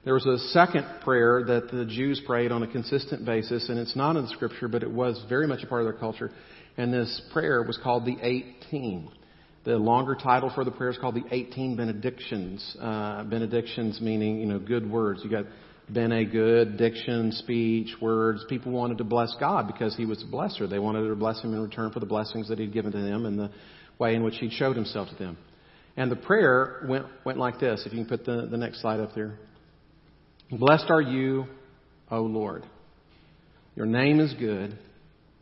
There 0.05 0.13
was 0.13 0.27
a 0.27 0.37
second 0.49 0.85
prayer 1.03 1.43
that 1.47 1.71
the 1.71 1.85
Jews 1.85 2.21
prayed 2.27 2.51
on 2.51 2.61
a 2.61 2.67
consistent 2.67 3.25
basis, 3.25 3.69
and 3.69 3.79
it's 3.79 3.95
not 3.95 4.17
in 4.17 4.21
the 4.21 4.29
Scripture, 4.29 4.67
but 4.67 4.83
it 4.83 4.91
was 4.91 5.19
very 5.29 5.47
much 5.47 5.63
a 5.63 5.67
part 5.67 5.81
of 5.81 5.87
their 5.87 5.99
culture. 5.99 6.29
And 6.77 6.93
this 6.93 7.21
prayer 7.33 7.63
was 7.63 7.79
called 7.81 8.05
the 8.05 8.17
18. 8.21 9.09
The 9.65 9.75
longer 9.77 10.15
title 10.15 10.51
for 10.53 10.63
the 10.63 10.71
prayer 10.71 10.89
is 10.89 10.97
called 10.97 11.15
the 11.15 11.25
18 11.31 11.75
benedictions. 11.75 12.77
Uh, 12.79 13.23
benedictions 13.23 13.99
meaning, 13.99 14.39
you 14.39 14.45
know, 14.45 14.59
good 14.59 14.89
words. 14.89 15.21
You 15.23 15.29
got 15.29 15.45
bene 15.91 16.25
good, 16.25 16.77
diction, 16.77 17.31
speech, 17.33 17.89
words. 18.01 18.45
People 18.47 18.71
wanted 18.71 18.99
to 18.99 19.03
bless 19.03 19.35
God 19.39 19.67
because 19.67 19.95
He 19.95 20.05
was 20.05 20.23
a 20.23 20.25
blesser. 20.25 20.69
They 20.69 20.79
wanted 20.79 21.07
to 21.07 21.15
bless 21.15 21.41
Him 21.41 21.53
in 21.53 21.61
return 21.61 21.91
for 21.91 21.99
the 21.99 22.05
blessings 22.05 22.47
that 22.49 22.59
He'd 22.59 22.71
given 22.71 22.91
to 22.91 23.01
them 23.01 23.25
and 23.25 23.37
the 23.37 23.51
way 23.97 24.15
in 24.15 24.23
which 24.23 24.37
He'd 24.37 24.53
showed 24.53 24.75
Himself 24.75 25.09
to 25.09 25.15
them. 25.15 25.37
And 25.97 26.09
the 26.09 26.15
prayer 26.15 26.85
went, 26.87 27.07
went 27.25 27.37
like 27.37 27.59
this. 27.59 27.83
If 27.85 27.91
you 27.91 27.99
can 27.99 28.07
put 28.07 28.25
the, 28.25 28.47
the 28.49 28.57
next 28.57 28.81
slide 28.81 29.01
up 29.01 29.13
there. 29.13 29.37
Blessed 30.51 30.89
are 30.89 31.01
you, 31.01 31.45
O 32.09 32.21
Lord. 32.21 32.65
Your 33.75 33.85
name 33.85 34.19
is 34.19 34.33
good, 34.33 34.77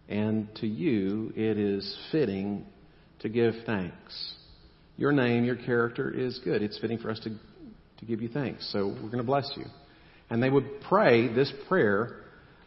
and 0.10 0.48
to 0.58 0.68
you 0.68 1.32
it 1.36 1.58
is 1.58 1.98
fitting 2.12 2.66
to 3.20 3.30
give 3.30 3.54
thanks. 3.66 4.34
Your 4.98 5.12
name, 5.12 5.44
your 5.44 5.56
character 5.56 6.10
is 6.10 6.40
good. 6.44 6.62
It's 6.62 6.78
fitting 6.80 6.98
for 6.98 7.12
us 7.12 7.20
to, 7.20 7.30
to 7.30 8.06
give 8.06 8.22
you 8.22 8.30
thanks. 8.30 8.68
So 8.72 8.88
we're 8.88 9.10
going 9.10 9.18
to 9.18 9.24
bless 9.24 9.50
you. 9.56 9.66
And 10.30 10.42
they 10.42 10.50
would 10.50 10.82
pray 10.88 11.34
this 11.34 11.52
prayer, 11.68 12.18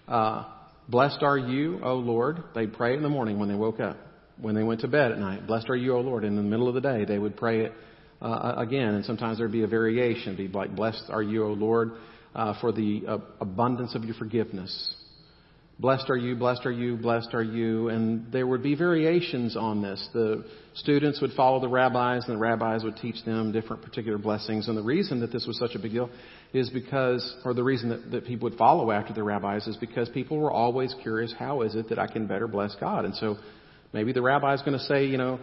uh, 0.08 0.44
Blessed 0.88 1.22
are 1.22 1.38
you, 1.38 1.80
O 1.84 1.94
Lord. 1.94 2.42
They'd 2.54 2.72
pray 2.72 2.94
it 2.94 2.96
in 2.96 3.02
the 3.02 3.08
morning 3.08 3.38
when 3.38 3.48
they 3.48 3.54
woke 3.54 3.78
up. 3.78 3.96
When 4.40 4.54
they 4.54 4.62
went 4.62 4.80
to 4.80 4.88
bed 4.88 5.12
at 5.12 5.18
night, 5.18 5.46
Blessed 5.46 5.68
are 5.68 5.76
you, 5.76 5.94
O 5.94 6.00
Lord. 6.00 6.24
In 6.24 6.34
the 6.34 6.42
middle 6.42 6.66
of 6.68 6.74
the 6.74 6.80
day, 6.80 7.04
they 7.04 7.18
would 7.18 7.36
pray 7.36 7.66
it 7.66 7.72
uh, 8.20 8.54
again. 8.56 8.94
And 8.94 9.04
sometimes 9.04 9.38
there'd 9.38 9.52
be 9.52 9.62
a 9.62 9.68
variation. 9.68 10.34
It'd 10.34 10.52
be 10.52 10.58
like, 10.58 10.74
Blessed 10.74 11.04
are 11.10 11.22
you, 11.22 11.44
O 11.44 11.52
Lord, 11.52 11.92
uh, 12.34 12.60
for 12.60 12.72
the 12.72 13.02
uh, 13.06 13.18
abundance 13.40 13.94
of 13.94 14.04
your 14.04 14.14
forgiveness. 14.14 14.94
Blessed 15.80 16.10
are 16.10 16.16
you, 16.16 16.36
blessed 16.36 16.66
are 16.66 16.70
you, 16.70 16.98
blessed 16.98 17.32
are 17.32 17.42
you. 17.42 17.88
And 17.88 18.30
there 18.30 18.46
would 18.46 18.62
be 18.62 18.74
variations 18.74 19.56
on 19.56 19.80
this. 19.80 20.06
The 20.12 20.44
students 20.74 21.22
would 21.22 21.32
follow 21.32 21.58
the 21.58 21.68
rabbis, 21.68 22.24
and 22.26 22.36
the 22.36 22.40
rabbis 22.40 22.84
would 22.84 22.96
teach 22.96 23.24
them 23.24 23.50
different 23.50 23.82
particular 23.82 24.18
blessings. 24.18 24.68
And 24.68 24.76
the 24.76 24.82
reason 24.82 25.20
that 25.20 25.32
this 25.32 25.46
was 25.46 25.58
such 25.58 25.74
a 25.74 25.78
big 25.78 25.92
deal 25.92 26.10
is 26.52 26.68
because, 26.68 27.34
or 27.46 27.54
the 27.54 27.64
reason 27.64 27.88
that, 27.88 28.10
that 28.10 28.26
people 28.26 28.50
would 28.50 28.58
follow 28.58 28.90
after 28.90 29.14
the 29.14 29.22
rabbis 29.22 29.66
is 29.66 29.76
because 29.78 30.10
people 30.10 30.36
were 30.36 30.52
always 30.52 30.94
curious, 31.02 31.34
how 31.38 31.62
is 31.62 31.74
it 31.74 31.88
that 31.88 31.98
I 31.98 32.06
can 32.06 32.26
better 32.26 32.46
bless 32.46 32.76
God? 32.78 33.06
And 33.06 33.14
so 33.14 33.38
maybe 33.94 34.12
the 34.12 34.20
rabbi 34.20 34.52
is 34.52 34.60
going 34.60 34.78
to 34.78 34.84
say, 34.84 35.06
you 35.06 35.16
know, 35.16 35.40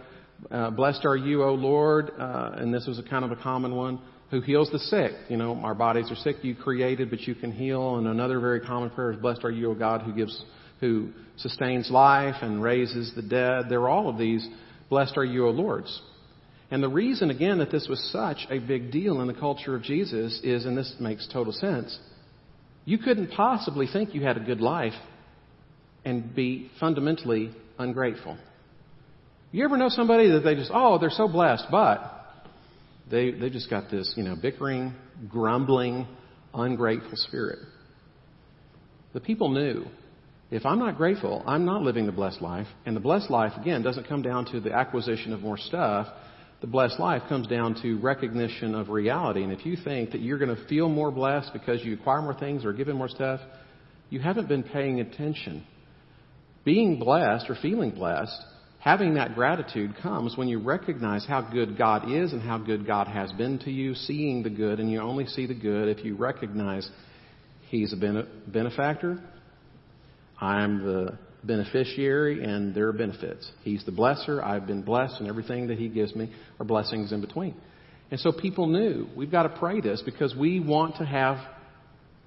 uh, 0.52 0.70
blessed 0.70 1.04
are 1.04 1.16
you, 1.16 1.42
O 1.42 1.54
Lord, 1.54 2.12
uh, 2.16 2.52
and 2.54 2.72
this 2.72 2.86
was 2.86 3.00
a 3.00 3.02
kind 3.02 3.24
of 3.24 3.32
a 3.32 3.36
common 3.42 3.74
one 3.74 3.98
who 4.30 4.40
heals 4.40 4.70
the 4.70 4.78
sick. 4.78 5.12
You 5.28 5.36
know, 5.36 5.56
our 5.56 5.74
bodies 5.74 6.10
are 6.10 6.16
sick, 6.16 6.36
you 6.42 6.54
created, 6.54 7.10
but 7.10 7.20
you 7.20 7.34
can 7.34 7.52
heal. 7.52 7.96
And 7.96 8.06
another 8.06 8.40
very 8.40 8.60
common 8.60 8.90
prayer 8.90 9.12
is, 9.12 9.18
Blessed 9.18 9.44
are 9.44 9.50
you, 9.50 9.70
O 9.70 9.74
God, 9.74 10.02
who 10.02 10.12
gives, 10.12 10.42
who 10.80 11.10
sustains 11.36 11.90
life 11.90 12.36
and 12.42 12.62
raises 12.62 13.12
the 13.14 13.22
dead. 13.22 13.66
There 13.68 13.82
are 13.82 13.88
all 13.88 14.08
of 14.08 14.18
these, 14.18 14.46
Blessed 14.90 15.16
are 15.16 15.24
you, 15.24 15.46
O 15.46 15.50
Lords. 15.50 16.02
And 16.70 16.82
the 16.82 16.88
reason, 16.88 17.30
again, 17.30 17.58
that 17.58 17.70
this 17.70 17.86
was 17.88 17.98
such 18.12 18.46
a 18.50 18.58
big 18.58 18.90
deal 18.90 19.22
in 19.22 19.26
the 19.26 19.34
culture 19.34 19.74
of 19.74 19.82
Jesus 19.82 20.38
is, 20.44 20.66
and 20.66 20.76
this 20.76 20.94
makes 21.00 21.26
total 21.32 21.52
sense, 21.52 21.98
you 22.84 22.98
couldn't 22.98 23.30
possibly 23.30 23.86
think 23.90 24.14
you 24.14 24.22
had 24.22 24.36
a 24.36 24.40
good 24.40 24.60
life 24.60 24.94
and 26.04 26.34
be 26.34 26.70
fundamentally 26.78 27.50
ungrateful. 27.78 28.36
You 29.50 29.64
ever 29.64 29.78
know 29.78 29.88
somebody 29.88 30.30
that 30.32 30.40
they 30.40 30.54
just, 30.54 30.70
oh, 30.72 30.98
they're 30.98 31.10
so 31.10 31.26
blessed, 31.26 31.64
but 31.70 32.17
they, 33.10 33.30
they 33.32 33.50
just 33.50 33.70
got 33.70 33.90
this, 33.90 34.12
you 34.16 34.22
know, 34.22 34.36
bickering, 34.40 34.94
grumbling, 35.28 36.06
ungrateful 36.54 37.12
spirit. 37.14 37.58
The 39.14 39.20
people 39.20 39.50
knew 39.50 39.86
if 40.50 40.64
I'm 40.64 40.78
not 40.78 40.96
grateful, 40.96 41.42
I'm 41.46 41.64
not 41.66 41.82
living 41.82 42.06
the 42.06 42.12
blessed 42.12 42.40
life. 42.40 42.66
And 42.86 42.96
the 42.96 43.00
blessed 43.00 43.30
life, 43.30 43.52
again, 43.60 43.82
doesn't 43.82 44.08
come 44.08 44.22
down 44.22 44.46
to 44.52 44.60
the 44.60 44.72
acquisition 44.72 45.32
of 45.32 45.40
more 45.40 45.58
stuff. 45.58 46.06
The 46.60 46.66
blessed 46.66 46.98
life 46.98 47.22
comes 47.28 47.46
down 47.46 47.80
to 47.82 47.98
recognition 47.98 48.74
of 48.74 48.88
reality. 48.88 49.42
And 49.42 49.52
if 49.52 49.66
you 49.66 49.76
think 49.76 50.12
that 50.12 50.22
you're 50.22 50.38
going 50.38 50.54
to 50.54 50.66
feel 50.66 50.88
more 50.88 51.10
blessed 51.10 51.52
because 51.52 51.84
you 51.84 51.94
acquire 51.94 52.22
more 52.22 52.38
things 52.38 52.64
or 52.64 52.72
given 52.72 52.96
more 52.96 53.08
stuff, 53.08 53.40
you 54.10 54.20
haven't 54.20 54.48
been 54.48 54.62
paying 54.62 55.00
attention. 55.00 55.64
Being 56.64 56.98
blessed 56.98 57.48
or 57.50 57.56
feeling 57.60 57.90
blessed 57.90 58.42
Having 58.88 59.14
that 59.16 59.34
gratitude 59.34 59.96
comes 60.02 60.34
when 60.38 60.48
you 60.48 60.60
recognize 60.60 61.26
how 61.26 61.42
good 61.42 61.76
God 61.76 62.10
is 62.10 62.32
and 62.32 62.40
how 62.40 62.56
good 62.56 62.86
God 62.86 63.06
has 63.06 63.30
been 63.32 63.58
to 63.58 63.70
you, 63.70 63.94
seeing 63.94 64.42
the 64.42 64.48
good, 64.48 64.80
and 64.80 64.90
you 64.90 64.98
only 65.02 65.26
see 65.26 65.44
the 65.44 65.54
good 65.54 65.94
if 65.94 66.02
you 66.06 66.16
recognize 66.16 66.88
He's 67.68 67.92
a 67.92 68.24
benefactor, 68.46 69.20
I'm 70.40 70.86
the 70.86 71.18
beneficiary, 71.44 72.42
and 72.42 72.74
there 72.74 72.88
are 72.88 72.94
benefits. 72.94 73.52
He's 73.62 73.84
the 73.84 73.92
blesser, 73.92 74.42
I've 74.42 74.66
been 74.66 74.80
blessed, 74.80 75.16
and 75.20 75.28
everything 75.28 75.66
that 75.66 75.76
He 75.76 75.90
gives 75.90 76.16
me 76.16 76.32
are 76.58 76.64
blessings 76.64 77.12
in 77.12 77.20
between. 77.20 77.56
And 78.10 78.18
so 78.18 78.32
people 78.32 78.68
knew 78.68 79.06
we've 79.14 79.30
got 79.30 79.42
to 79.42 79.50
pray 79.50 79.82
this 79.82 80.00
because 80.02 80.34
we 80.34 80.60
want 80.60 80.96
to 80.96 81.04
have 81.04 81.36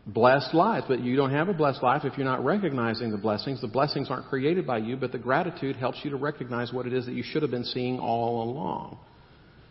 blessed 0.06 0.54
life. 0.54 0.86
But 0.88 1.02
you 1.02 1.16
don't 1.16 1.32
have 1.32 1.50
a 1.50 1.54
blessed 1.54 1.84
life 1.84 2.04
if 2.06 2.18
you're 2.18 2.26
not 2.26 2.44
recognizing 2.44 3.12
the 3.12 3.18
blessings. 3.18 3.62
The 3.62 3.68
blessings 3.68 4.10
aren't 4.10 4.28
created 4.28 4.66
by 4.66 4.80
you, 4.80 4.98
but 4.98 5.12
the 5.12 5.18
gratitude 5.18 5.76
helps 5.76 6.00
you 6.04 6.12
to 6.12 6.18
recognize 6.18 6.74
what 6.74 6.86
it 6.86 6.94
is 6.94 7.06
that 7.06 7.14
you 7.14 7.24
should 7.24 7.42
have 7.42 7.52
been 7.52 7.66
seeing 7.66 8.00
all 8.00 8.44
along. 8.44 8.98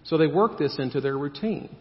So 0.05 0.16
they 0.16 0.27
work 0.27 0.59
this 0.59 0.77
into 0.79 1.01
their 1.01 1.16
routine. 1.19 1.75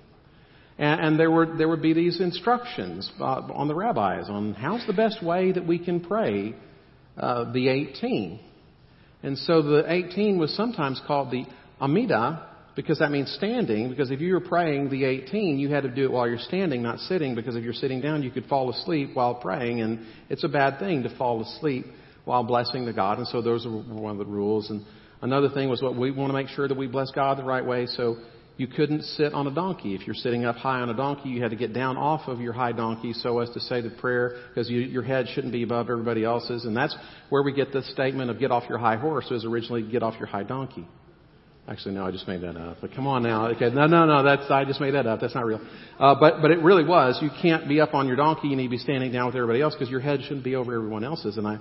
And, 0.78 1.02
and 1.02 1.20
there, 1.20 1.32
were, 1.32 1.58
there 1.58 1.68
would 1.68 1.82
be 1.82 1.94
these 1.94 2.22
instructions 2.22 3.12
uh, 3.20 3.24
on 3.24 3.68
the 3.68 3.76
rabbis 3.76 4.30
on 4.30 4.54
how's 4.54 4.86
the 4.88 4.94
best 4.94 5.24
way 5.24 5.52
that 5.52 5.66
we 5.68 5.78
can 5.78 6.00
pray 6.00 6.56
uh, 7.18 7.52
the 7.52 7.68
18. 7.68 8.40
And 9.24 9.38
so 9.38 9.62
the 9.62 9.92
18 9.92 10.40
was 10.40 10.56
sometimes 10.56 11.02
called 11.06 11.32
the 11.32 11.46
Amidah, 11.82 12.46
because 12.80 13.00
that 13.00 13.12
means 13.12 13.30
standing. 13.34 13.89
Because 13.89 14.10
if 14.10 14.22
you 14.22 14.32
were 14.32 14.39
praying 14.39 14.89
the 14.89 15.04
18, 15.04 15.60
you 15.60 15.68
had 15.68 15.84
to 15.84 15.89
do 15.89 16.06
it 16.06 16.12
while 16.13 16.30
you're 16.30 16.38
standing, 16.39 16.82
not 16.82 16.98
sitting. 17.00 17.36
Because 17.36 17.58
if 17.58 17.62
you're 17.65 17.74
sitting 17.74 18.00
down, 18.00 18.24
you 18.24 18.32
could 18.32 18.46
fall 18.46 18.70
asleep 18.70 19.10
while 19.15 19.36
praying, 19.36 19.82
and 19.82 20.00
it's 20.30 20.46
a 20.46 20.48
bad 20.48 20.80
thing 20.80 21.04
to 21.04 21.13
fall 21.18 21.42
asleep 21.42 21.88
while 22.24 22.42
blessing 22.42 22.86
the 22.86 22.94
God. 22.94 23.18
And 23.18 23.28
so 23.28 23.42
those 23.42 23.65
are 23.65 23.70
one 23.70 24.13
of 24.13 24.18
the 24.18 24.32
rules. 24.32 24.70
And 24.70 24.86
another 25.22 25.50
thing 25.50 25.68
was 25.68 25.82
what 25.82 25.98
we 25.98 26.10
want 26.12 26.30
to 26.30 26.34
make 26.34 26.48
sure 26.48 26.70
that 26.70 26.78
we 26.78 26.88
bless 26.88 27.12
God 27.12 27.38
the 27.38 27.44
right 27.44 27.65
way. 27.65 27.86
So 27.86 28.15
You 28.60 28.68
couldn't 28.68 29.04
sit 29.04 29.34
on 29.34 29.48
a 29.48 29.56
donkey. 29.56 29.96
If 29.96 30.06
you're 30.06 30.13
sitting 30.13 30.44
up 30.44 30.58
high 30.58 30.82
on 30.82 30.89
a 30.89 30.94
donkey, 30.94 31.30
you 31.30 31.42
had 31.42 31.52
to 31.52 31.56
get 31.56 31.74
down 31.74 31.96
off 31.96 32.28
of 32.28 32.42
your 32.42 32.52
high 32.52 32.74
donkey 32.74 33.13
so 33.13 33.39
as 33.39 33.50
to 33.52 33.60
say 33.62 33.80
the 33.80 33.89
prayer 33.89 34.36
because 34.50 34.70
you, 34.70 34.82
your 34.82 35.02
head 35.02 35.28
shouldn't 35.34 35.54
be 35.54 35.63
above 35.63 35.89
everybody 35.89 36.26
else's. 36.26 36.65
And 36.65 36.76
that's 36.76 36.94
where 37.30 37.42
we 37.42 37.54
get 37.54 37.72
the 37.72 37.82
statement 37.84 38.30
of 38.30 38.38
get 38.38 38.52
off 38.52 38.63
your 38.68 38.78
high 38.78 38.98
horse. 38.98 39.28
Was 39.32 39.46
originally 39.46 39.89
get 39.89 40.04
off 40.04 40.15
your 40.20 40.28
high 40.28 40.44
donkey. 40.44 40.86
Actually, 41.70 41.94
no, 41.94 42.06
I 42.06 42.12
just 42.12 42.28
made 42.28 42.42
that 42.42 42.58
up. 42.58 42.78
But 42.82 42.96
come 42.96 43.06
on 43.06 43.22
now. 43.22 43.48
Okay, 43.50 43.70
no, 43.70 43.86
no, 43.86 44.06
no. 44.06 44.24
That's 44.24 44.50
I 44.50 44.66
just 44.66 44.82
made 44.82 44.96
that 44.96 45.06
up. 45.06 45.22
That's 45.22 45.36
not 45.36 45.46
real. 45.46 45.62
Uh, 46.00 46.16
but 46.20 46.42
but 46.42 46.50
it 46.50 46.60
really 46.60 46.84
was. 46.84 47.20
You 47.22 47.30
can't 47.42 47.68
be 47.70 47.80
up 47.80 47.94
on 47.94 48.08
your 48.08 48.16
donkey. 48.16 48.48
You 48.48 48.56
need 48.56 48.68
to 48.68 48.72
be 48.72 48.78
standing 48.80 49.12
down 49.12 49.28
with 49.28 49.36
everybody 49.36 49.62
else 49.62 49.76
because 49.76 49.90
your 49.90 50.00
head 50.00 50.22
shouldn't 50.24 50.44
be 50.44 50.56
over 50.56 50.74
everyone 50.74 51.04
else's. 51.04 51.38
And 51.38 51.46
I 51.46 51.60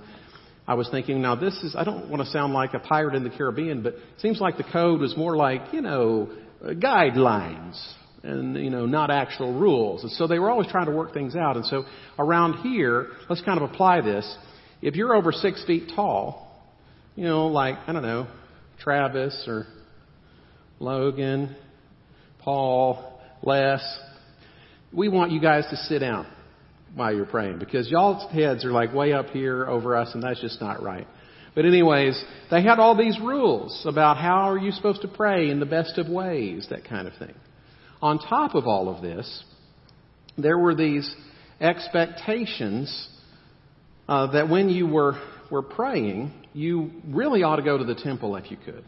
I 0.69 0.75
was 0.75 0.87
thinking, 0.89 1.19
now 1.19 1.33
this 1.33 1.55
is, 1.63 1.75
I 1.75 1.83
don't 1.83 2.09
want 2.11 2.23
to 2.23 2.29
sound 2.29 2.53
like 2.53 2.75
a 2.75 2.79
pirate 2.79 3.15
in 3.15 3.23
the 3.23 3.31
Caribbean, 3.31 3.81
but 3.81 3.95
it 3.95 4.19
seems 4.19 4.39
like 4.39 4.55
the 4.55 4.63
code 4.63 5.01
was 5.01 5.17
more 5.17 5.35
like, 5.35 5.61
you 5.73 5.81
know, 5.81 6.29
guidelines 6.63 7.83
and, 8.21 8.55
you 8.55 8.69
know, 8.69 8.85
not 8.85 9.09
actual 9.09 9.51
rules. 9.51 10.03
And 10.03 10.11
so 10.11 10.27
they 10.27 10.37
were 10.37 10.47
always 10.47 10.67
trying 10.67 10.85
to 10.85 10.91
work 10.91 11.11
things 11.11 11.35
out. 11.35 11.55
And 11.55 11.65
so 11.65 11.85
around 12.19 12.61
here, 12.61 13.07
let's 13.29 13.41
kind 13.41 13.59
of 13.59 13.67
apply 13.67 14.01
this. 14.01 14.37
If 14.83 14.95
you're 14.95 15.15
over 15.15 15.31
six 15.31 15.65
feet 15.65 15.91
tall, 15.95 16.63
you 17.15 17.23
know, 17.23 17.47
like, 17.47 17.77
I 17.87 17.91
don't 17.91 18.03
know, 18.03 18.27
Travis 18.79 19.45
or 19.47 19.65
Logan, 20.79 21.55
Paul, 22.39 23.19
Les, 23.43 23.99
we 24.93 25.09
want 25.09 25.31
you 25.31 25.41
guys 25.41 25.65
to 25.69 25.75
sit 25.75 25.99
down 25.99 26.25
while 26.95 27.13
you're 27.13 27.25
praying 27.25 27.59
because 27.59 27.89
y'all's 27.89 28.31
heads 28.31 28.63
are 28.65 28.71
like 28.71 28.93
way 28.93 29.13
up 29.13 29.27
here 29.27 29.67
over 29.67 29.95
us 29.95 30.11
and 30.13 30.23
that's 30.23 30.41
just 30.41 30.61
not 30.61 30.81
right. 30.81 31.05
But 31.53 31.65
anyways, 31.65 32.23
they 32.49 32.63
had 32.63 32.79
all 32.79 32.97
these 32.97 33.19
rules 33.19 33.85
about 33.85 34.17
how 34.17 34.49
are 34.49 34.57
you 34.57 34.71
supposed 34.71 35.01
to 35.01 35.07
pray 35.07 35.49
in 35.49 35.59
the 35.59 35.65
best 35.65 35.97
of 35.97 36.07
ways, 36.07 36.67
that 36.69 36.85
kind 36.85 37.07
of 37.07 37.13
thing. 37.15 37.35
On 38.01 38.17
top 38.17 38.55
of 38.55 38.65
all 38.65 38.87
of 38.87 39.01
this, 39.01 39.43
there 40.37 40.57
were 40.57 40.75
these 40.75 41.13
expectations 41.59 43.09
uh, 44.07 44.31
that 44.31 44.49
when 44.49 44.69
you 44.69 44.87
were, 44.87 45.19
were 45.51 45.61
praying, 45.61 46.31
you 46.53 46.91
really 47.07 47.43
ought 47.43 47.57
to 47.57 47.63
go 47.63 47.77
to 47.77 47.83
the 47.83 47.95
temple 47.95 48.35
if 48.37 48.49
you 48.49 48.57
could. 48.63 48.85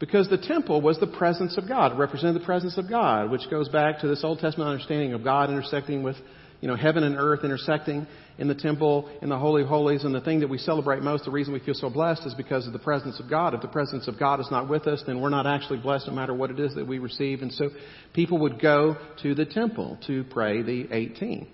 Because 0.00 0.30
the 0.30 0.38
temple 0.38 0.80
was 0.80 0.98
the 0.98 1.06
presence 1.06 1.58
of 1.58 1.68
God, 1.68 1.98
represented 1.98 2.40
the 2.40 2.44
presence 2.44 2.78
of 2.78 2.88
God, 2.88 3.30
which 3.30 3.48
goes 3.50 3.68
back 3.68 4.00
to 4.00 4.08
this 4.08 4.24
Old 4.24 4.38
Testament 4.38 4.70
understanding 4.70 5.12
of 5.12 5.22
God 5.22 5.50
intersecting 5.50 6.02
with 6.02 6.16
you 6.62 6.68
know, 6.68 6.76
heaven 6.76 7.04
and 7.04 7.16
earth 7.16 7.44
intersecting 7.44 8.06
in 8.38 8.48
the 8.48 8.54
temple, 8.54 9.10
in 9.22 9.28
the 9.28 9.38
Holy 9.38 9.62
of 9.62 9.68
Holies, 9.68 10.04
and 10.04 10.14
the 10.14 10.20
thing 10.20 10.40
that 10.40 10.48
we 10.48 10.58
celebrate 10.58 11.02
most, 11.02 11.24
the 11.24 11.30
reason 11.30 11.52
we 11.52 11.60
feel 11.60 11.74
so 11.74 11.90
blessed 11.90 12.26
is 12.26 12.34
because 12.34 12.66
of 12.66 12.72
the 12.72 12.78
presence 12.78 13.20
of 13.20 13.28
God. 13.30 13.54
If 13.54 13.60
the 13.60 13.68
presence 13.68 14.08
of 14.08 14.18
God 14.18 14.40
is 14.40 14.50
not 14.50 14.68
with 14.68 14.86
us, 14.86 15.02
then 15.06 15.20
we're 15.20 15.30
not 15.30 15.46
actually 15.46 15.78
blessed 15.78 16.06
no 16.08 16.14
matter 16.14 16.34
what 16.34 16.50
it 16.50 16.58
is 16.58 16.74
that 16.74 16.86
we 16.86 16.98
receive. 16.98 17.42
And 17.42 17.52
so 17.52 17.70
people 18.14 18.38
would 18.38 18.60
go 18.60 18.96
to 19.22 19.34
the 19.34 19.46
temple 19.46 19.98
to 20.06 20.24
pray 20.24 20.62
the 20.62 20.88
18. 20.90 21.46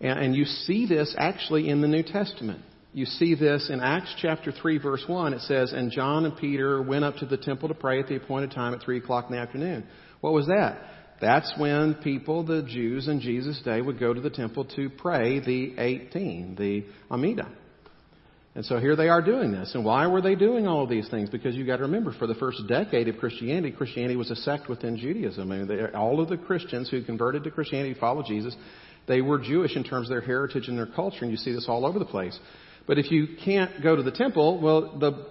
And 0.00 0.34
you 0.34 0.44
see 0.46 0.86
this 0.86 1.14
actually 1.18 1.68
in 1.68 1.80
the 1.80 1.88
New 1.88 2.02
Testament. 2.02 2.62
You 2.92 3.06
see 3.06 3.36
this 3.36 3.70
in 3.70 3.80
Acts 3.80 4.12
chapter 4.20 4.50
3 4.50 4.78
verse 4.78 5.04
1. 5.06 5.32
It 5.32 5.42
says, 5.42 5.72
And 5.72 5.92
John 5.92 6.24
and 6.24 6.36
Peter 6.36 6.82
went 6.82 7.04
up 7.04 7.16
to 7.16 7.26
the 7.26 7.36
temple 7.36 7.68
to 7.68 7.74
pray 7.74 8.00
at 8.00 8.08
the 8.08 8.16
appointed 8.16 8.50
time 8.50 8.74
at 8.74 8.82
3 8.82 8.98
o'clock 8.98 9.26
in 9.28 9.36
the 9.36 9.40
afternoon. 9.40 9.86
What 10.20 10.32
was 10.32 10.48
that? 10.48 10.82
That's 11.20 11.52
when 11.56 11.94
people, 11.94 12.44
the 12.44 12.62
Jews 12.62 13.06
in 13.06 13.20
Jesus' 13.20 13.60
day, 13.64 13.80
would 13.80 14.00
go 14.00 14.12
to 14.12 14.20
the 14.20 14.30
temple 14.30 14.64
to 14.76 14.88
pray 14.90 15.38
the 15.38 15.78
18, 15.78 16.56
the 16.58 16.84
Amida. 17.10 17.48
And 18.56 18.64
so 18.64 18.78
here 18.78 18.96
they 18.96 19.08
are 19.08 19.22
doing 19.22 19.52
this. 19.52 19.74
And 19.74 19.84
why 19.84 20.08
were 20.08 20.20
they 20.20 20.34
doing 20.34 20.66
all 20.66 20.82
of 20.82 20.90
these 20.90 21.08
things? 21.08 21.30
Because 21.30 21.54
you've 21.54 21.68
got 21.68 21.76
to 21.76 21.82
remember, 21.82 22.12
for 22.18 22.26
the 22.26 22.34
first 22.34 22.66
decade 22.66 23.06
of 23.06 23.18
Christianity, 23.18 23.70
Christianity 23.70 24.16
was 24.16 24.32
a 24.32 24.36
sect 24.36 24.68
within 24.68 24.96
Judaism. 24.96 25.52
I 25.52 25.56
mean, 25.56 25.68
they, 25.68 25.84
all 25.96 26.20
of 26.20 26.28
the 26.28 26.38
Christians 26.38 26.90
who 26.90 27.04
converted 27.04 27.44
to 27.44 27.52
Christianity, 27.52 27.94
followed 28.00 28.26
Jesus, 28.26 28.56
they 29.06 29.20
were 29.20 29.38
Jewish 29.38 29.76
in 29.76 29.84
terms 29.84 30.08
of 30.08 30.10
their 30.10 30.20
heritage 30.20 30.66
and 30.66 30.76
their 30.76 30.86
culture, 30.86 31.18
and 31.22 31.30
you 31.30 31.36
see 31.36 31.52
this 31.52 31.66
all 31.68 31.86
over 31.86 32.00
the 32.00 32.04
place. 32.04 32.36
But 32.90 32.98
if 32.98 33.12
you 33.12 33.28
can't 33.44 33.84
go 33.84 33.94
to 33.94 34.02
the 34.02 34.10
temple, 34.10 34.60
well, 34.60 34.98
the 34.98 35.24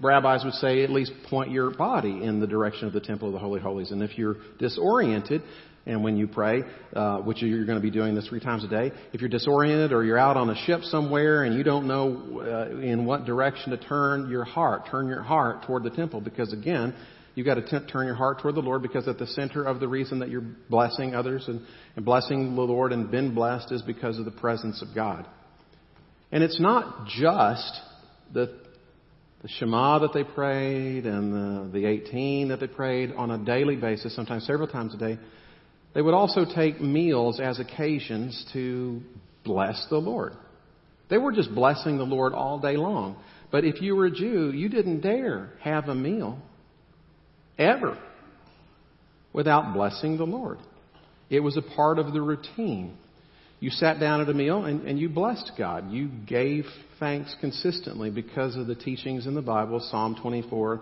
rabbis 0.00 0.44
would 0.44 0.54
say 0.54 0.84
at 0.84 0.90
least 0.90 1.10
point 1.28 1.50
your 1.50 1.72
body 1.72 2.22
in 2.22 2.38
the 2.38 2.46
direction 2.46 2.86
of 2.86 2.92
the 2.92 3.00
temple 3.00 3.26
of 3.26 3.34
the 3.34 3.40
Holy 3.40 3.60
Holies. 3.60 3.90
And 3.90 4.00
if 4.00 4.16
you're 4.16 4.36
disoriented, 4.60 5.42
and 5.86 6.04
when 6.04 6.16
you 6.16 6.28
pray, 6.28 6.62
uh, 6.94 7.16
which 7.18 7.42
you're 7.42 7.64
going 7.64 7.78
to 7.78 7.82
be 7.82 7.90
doing 7.90 8.14
this 8.14 8.28
three 8.28 8.38
times 8.38 8.62
a 8.62 8.68
day, 8.68 8.92
if 9.12 9.20
you're 9.20 9.28
disoriented 9.28 9.92
or 9.92 10.04
you're 10.04 10.18
out 10.18 10.36
on 10.36 10.50
a 10.50 10.66
ship 10.66 10.82
somewhere 10.84 11.42
and 11.42 11.56
you 11.56 11.64
don't 11.64 11.88
know 11.88 12.42
uh, 12.44 12.78
in 12.78 13.04
what 13.06 13.24
direction 13.24 13.72
to 13.72 13.76
turn 13.76 14.30
your 14.30 14.44
heart, 14.44 14.82
turn 14.88 15.08
your 15.08 15.24
heart 15.24 15.64
toward 15.64 15.82
the 15.82 15.90
temple 15.90 16.20
because 16.20 16.52
again, 16.52 16.94
you've 17.34 17.44
got 17.44 17.54
to 17.54 17.62
t- 17.62 17.86
turn 17.88 18.06
your 18.06 18.14
heart 18.14 18.38
toward 18.40 18.54
the 18.54 18.60
Lord 18.60 18.82
because 18.82 19.08
at 19.08 19.18
the 19.18 19.26
center 19.26 19.64
of 19.64 19.80
the 19.80 19.88
reason 19.88 20.20
that 20.20 20.28
you're 20.28 20.46
blessing 20.68 21.16
others 21.16 21.48
and, 21.48 21.60
and 21.96 22.04
blessing 22.04 22.54
the 22.54 22.62
Lord 22.62 22.92
and 22.92 23.10
been 23.10 23.34
blessed 23.34 23.72
is 23.72 23.82
because 23.82 24.16
of 24.20 24.26
the 24.26 24.30
presence 24.30 24.80
of 24.80 24.94
God. 24.94 25.26
And 26.32 26.44
it's 26.44 26.60
not 26.60 27.06
just 27.06 27.80
the 28.32 28.60
the 29.42 29.48
Shema 29.48 30.00
that 30.00 30.12
they 30.12 30.24
prayed 30.24 31.06
and 31.06 31.32
the, 31.72 31.78
the 31.78 31.86
18 31.86 32.48
that 32.48 32.60
they 32.60 32.66
prayed 32.66 33.12
on 33.12 33.30
a 33.30 33.38
daily 33.38 33.76
basis, 33.76 34.14
sometimes 34.14 34.46
several 34.46 34.68
times 34.68 34.94
a 34.94 34.98
day, 34.98 35.18
they 35.94 36.02
would 36.02 36.14
also 36.14 36.44
take 36.44 36.80
meals 36.80 37.40
as 37.40 37.58
occasions 37.58 38.46
to 38.52 39.00
bless 39.44 39.86
the 39.88 39.96
Lord. 39.96 40.34
They 41.08 41.18
were 41.18 41.32
just 41.32 41.54
blessing 41.54 41.96
the 41.96 42.04
Lord 42.04 42.34
all 42.34 42.58
day 42.58 42.76
long. 42.76 43.16
But 43.50 43.64
if 43.64 43.80
you 43.80 43.96
were 43.96 44.06
a 44.06 44.10
Jew, 44.10 44.52
you 44.52 44.68
didn't 44.68 45.00
dare 45.00 45.50
have 45.60 45.88
a 45.88 45.94
meal 45.94 46.38
ever 47.58 47.98
without 49.32 49.74
blessing 49.74 50.18
the 50.18 50.24
Lord. 50.24 50.58
It 51.30 51.40
was 51.40 51.56
a 51.56 51.62
part 51.62 51.98
of 51.98 52.12
the 52.12 52.20
routine. 52.20 52.96
You 53.60 53.68
sat 53.70 54.00
down 54.00 54.22
at 54.22 54.28
a 54.28 54.34
meal 54.34 54.64
and, 54.64 54.86
and 54.86 54.98
you 54.98 55.10
blessed 55.10 55.52
God. 55.58 55.92
You 55.92 56.08
gave 56.26 56.64
thanks 56.98 57.34
consistently 57.40 58.10
because 58.10 58.56
of 58.56 58.66
the 58.66 58.74
teachings 58.74 59.26
in 59.26 59.34
the 59.34 59.42
Bible, 59.42 59.86
Psalm 59.90 60.16
24. 60.20 60.80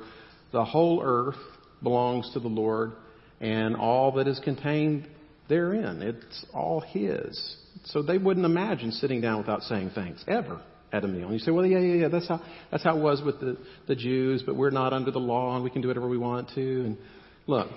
The 0.53 0.65
whole 0.65 1.03
earth 1.05 1.37
belongs 1.83 2.31
to 2.35 2.41
the 2.41 2.49
Lord 2.49 2.93
and 3.41 3.77
all 3.77 4.13
that 4.13 4.29
is 4.29 4.41
contained 4.45 5.09
therein. 5.49 6.03
It's 6.03 6.45
all 6.55 6.81
His. 6.81 7.57
So 7.87 8.03
they 8.03 8.19
wouldn't 8.19 8.47
imagine 8.47 8.93
sitting 8.93 9.21
down 9.21 9.39
without 9.39 9.63
saying 9.63 9.91
thanks, 9.95 10.25
ever 10.29 10.61
at 10.93 11.05
a 11.05 11.09
meal. 11.09 11.25
And 11.25 11.35
you 11.35 11.41
say, 11.41 11.51
well, 11.51 11.67
yeah, 11.67 11.81
yeah, 11.81 12.03
yeah, 12.03 12.09
that's 12.09 12.29
how, 12.29 12.41
that's 12.71 12.85
how 12.85 12.97
it 12.97 13.03
was 13.03 13.23
with 13.23 13.41
the, 13.41 13.59
the 13.87 13.97
Jews, 13.97 14.43
but 14.45 14.57
we're 14.57 14.71
not 14.71 14.93
under 14.93 15.11
the 15.11 15.19
law 15.19 15.55
and 15.55 15.65
we 15.65 15.71
can 15.71 15.83
do 15.83 15.89
whatever 15.89 16.09
we 16.09 16.19
want 16.19 16.51
to. 16.55 16.85
And 16.85 16.97
look, 17.47 17.69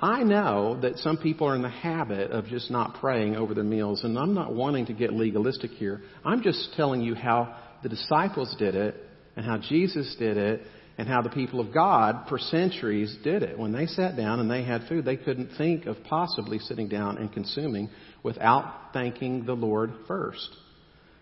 I 0.00 0.22
know 0.22 0.78
that 0.82 0.98
some 0.98 1.16
people 1.16 1.48
are 1.48 1.56
in 1.56 1.62
the 1.62 1.68
habit 1.68 2.30
of 2.30 2.46
just 2.46 2.70
not 2.70 3.00
praying 3.00 3.34
over 3.34 3.52
their 3.52 3.64
meals, 3.64 4.04
and 4.04 4.16
I'm 4.16 4.32
not 4.32 4.54
wanting 4.54 4.86
to 4.86 4.92
get 4.92 5.12
legalistic 5.12 5.72
here. 5.72 6.02
I'm 6.24 6.42
just 6.42 6.74
telling 6.76 7.00
you 7.00 7.16
how 7.16 7.56
the 7.82 7.88
disciples 7.88 8.54
did 8.58 8.76
it, 8.76 8.94
and 9.34 9.44
how 9.44 9.58
Jesus 9.58 10.14
did 10.16 10.36
it, 10.36 10.62
and 10.98 11.08
how 11.08 11.22
the 11.22 11.30
people 11.30 11.58
of 11.58 11.74
God 11.74 12.26
for 12.28 12.38
centuries 12.38 13.16
did 13.24 13.42
it. 13.42 13.58
When 13.58 13.72
they 13.72 13.86
sat 13.86 14.16
down 14.16 14.38
and 14.38 14.48
they 14.48 14.64
had 14.64 14.86
food, 14.88 15.04
they 15.04 15.16
couldn't 15.16 15.56
think 15.56 15.86
of 15.86 15.96
possibly 16.04 16.60
sitting 16.60 16.88
down 16.88 17.18
and 17.18 17.32
consuming 17.32 17.90
without 18.22 18.92
thanking 18.92 19.46
the 19.46 19.54
Lord 19.54 19.92
first. 20.06 20.48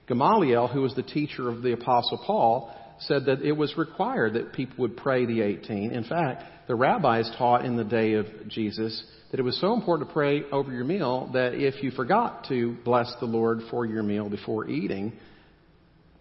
Gamaliel, 0.06 0.68
who 0.68 0.82
was 0.82 0.94
the 0.94 1.02
teacher 1.02 1.48
of 1.48 1.62
the 1.62 1.72
Apostle 1.72 2.22
Paul, 2.26 2.74
said 3.00 3.26
that 3.26 3.42
it 3.42 3.52
was 3.52 3.76
required 3.76 4.34
that 4.34 4.52
people 4.52 4.76
would 4.78 4.96
pray 4.96 5.26
the 5.26 5.42
18. 5.42 5.92
In 5.92 6.04
fact, 6.04 6.42
the 6.66 6.74
rabbis 6.74 7.30
taught 7.36 7.64
in 7.64 7.76
the 7.76 7.84
day 7.84 8.14
of 8.14 8.26
Jesus 8.48 9.02
that 9.30 9.40
it 9.40 9.42
was 9.42 9.60
so 9.60 9.74
important 9.74 10.08
to 10.08 10.12
pray 10.12 10.42
over 10.50 10.72
your 10.72 10.84
meal 10.84 11.30
that 11.32 11.54
if 11.54 11.82
you 11.82 11.90
forgot 11.90 12.46
to 12.48 12.76
bless 12.84 13.12
the 13.20 13.26
Lord 13.26 13.60
for 13.70 13.84
your 13.84 14.02
meal 14.02 14.28
before 14.28 14.68
eating, 14.68 15.12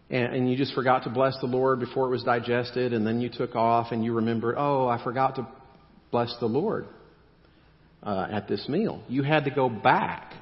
and, 0.10 0.36
and 0.36 0.52
you 0.52 0.58
just 0.58 0.74
forgot 0.74 1.04
to 1.04 1.10
bless 1.10 1.38
the 1.40 1.48
Lord 1.48 1.80
before 1.80 2.08
it 2.08 2.12
was 2.12 2.24
digested, 2.24 2.94
and 2.94 3.06
then 3.06 3.22
you 3.22 3.30
took 3.30 3.56
off 3.56 3.92
and 3.92 4.04
you 4.04 4.14
remembered, 4.14 4.56
oh, 4.58 4.88
I 4.88 5.04
forgot 5.04 5.36
to 5.36 5.48
bless 6.12 6.36
the 6.40 6.46
Lord 6.46 6.88
uh, 8.04 8.28
at 8.32 8.48
this 8.48 8.68
meal. 8.70 9.04
You 9.08 9.24
had 9.24 9.46
to 9.46 9.52
go 9.52 9.70
back 9.70 10.34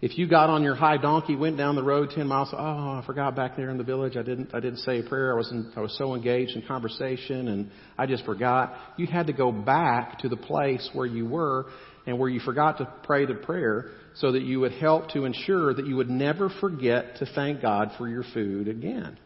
if 0.00 0.16
you 0.16 0.28
got 0.28 0.48
on 0.48 0.62
your 0.62 0.76
high 0.76 0.96
donkey, 0.96 1.34
went 1.34 1.56
down 1.56 1.74
the 1.74 1.82
road 1.82 2.10
10 2.14 2.26
miles, 2.28 2.50
oh, 2.52 2.56
I 2.56 3.02
forgot 3.04 3.34
back 3.34 3.56
there 3.56 3.70
in 3.70 3.78
the 3.78 3.84
village. 3.84 4.16
I 4.16 4.22
didn't, 4.22 4.54
I 4.54 4.60
didn't 4.60 4.78
say 4.78 5.00
a 5.00 5.02
prayer. 5.02 5.32
I 5.32 5.36
was, 5.36 5.50
in, 5.50 5.72
I 5.74 5.80
was 5.80 5.96
so 5.98 6.14
engaged 6.14 6.54
in 6.54 6.62
conversation 6.62 7.48
and 7.48 7.70
I 7.96 8.06
just 8.06 8.24
forgot. 8.24 8.74
You 8.96 9.08
had 9.08 9.26
to 9.26 9.32
go 9.32 9.50
back 9.50 10.20
to 10.20 10.28
the 10.28 10.36
place 10.36 10.88
where 10.92 11.06
you 11.06 11.26
were 11.26 11.66
and 12.06 12.16
where 12.16 12.28
you 12.28 12.38
forgot 12.38 12.78
to 12.78 12.88
pray 13.02 13.26
the 13.26 13.34
prayer 13.34 13.90
so 14.14 14.30
that 14.32 14.42
you 14.42 14.60
would 14.60 14.72
help 14.72 15.10
to 15.10 15.24
ensure 15.24 15.74
that 15.74 15.86
you 15.86 15.96
would 15.96 16.10
never 16.10 16.48
forget 16.60 17.16
to 17.16 17.26
thank 17.34 17.60
God 17.60 17.90
for 17.98 18.08
your 18.08 18.24
food 18.32 18.68
again. 18.68 19.18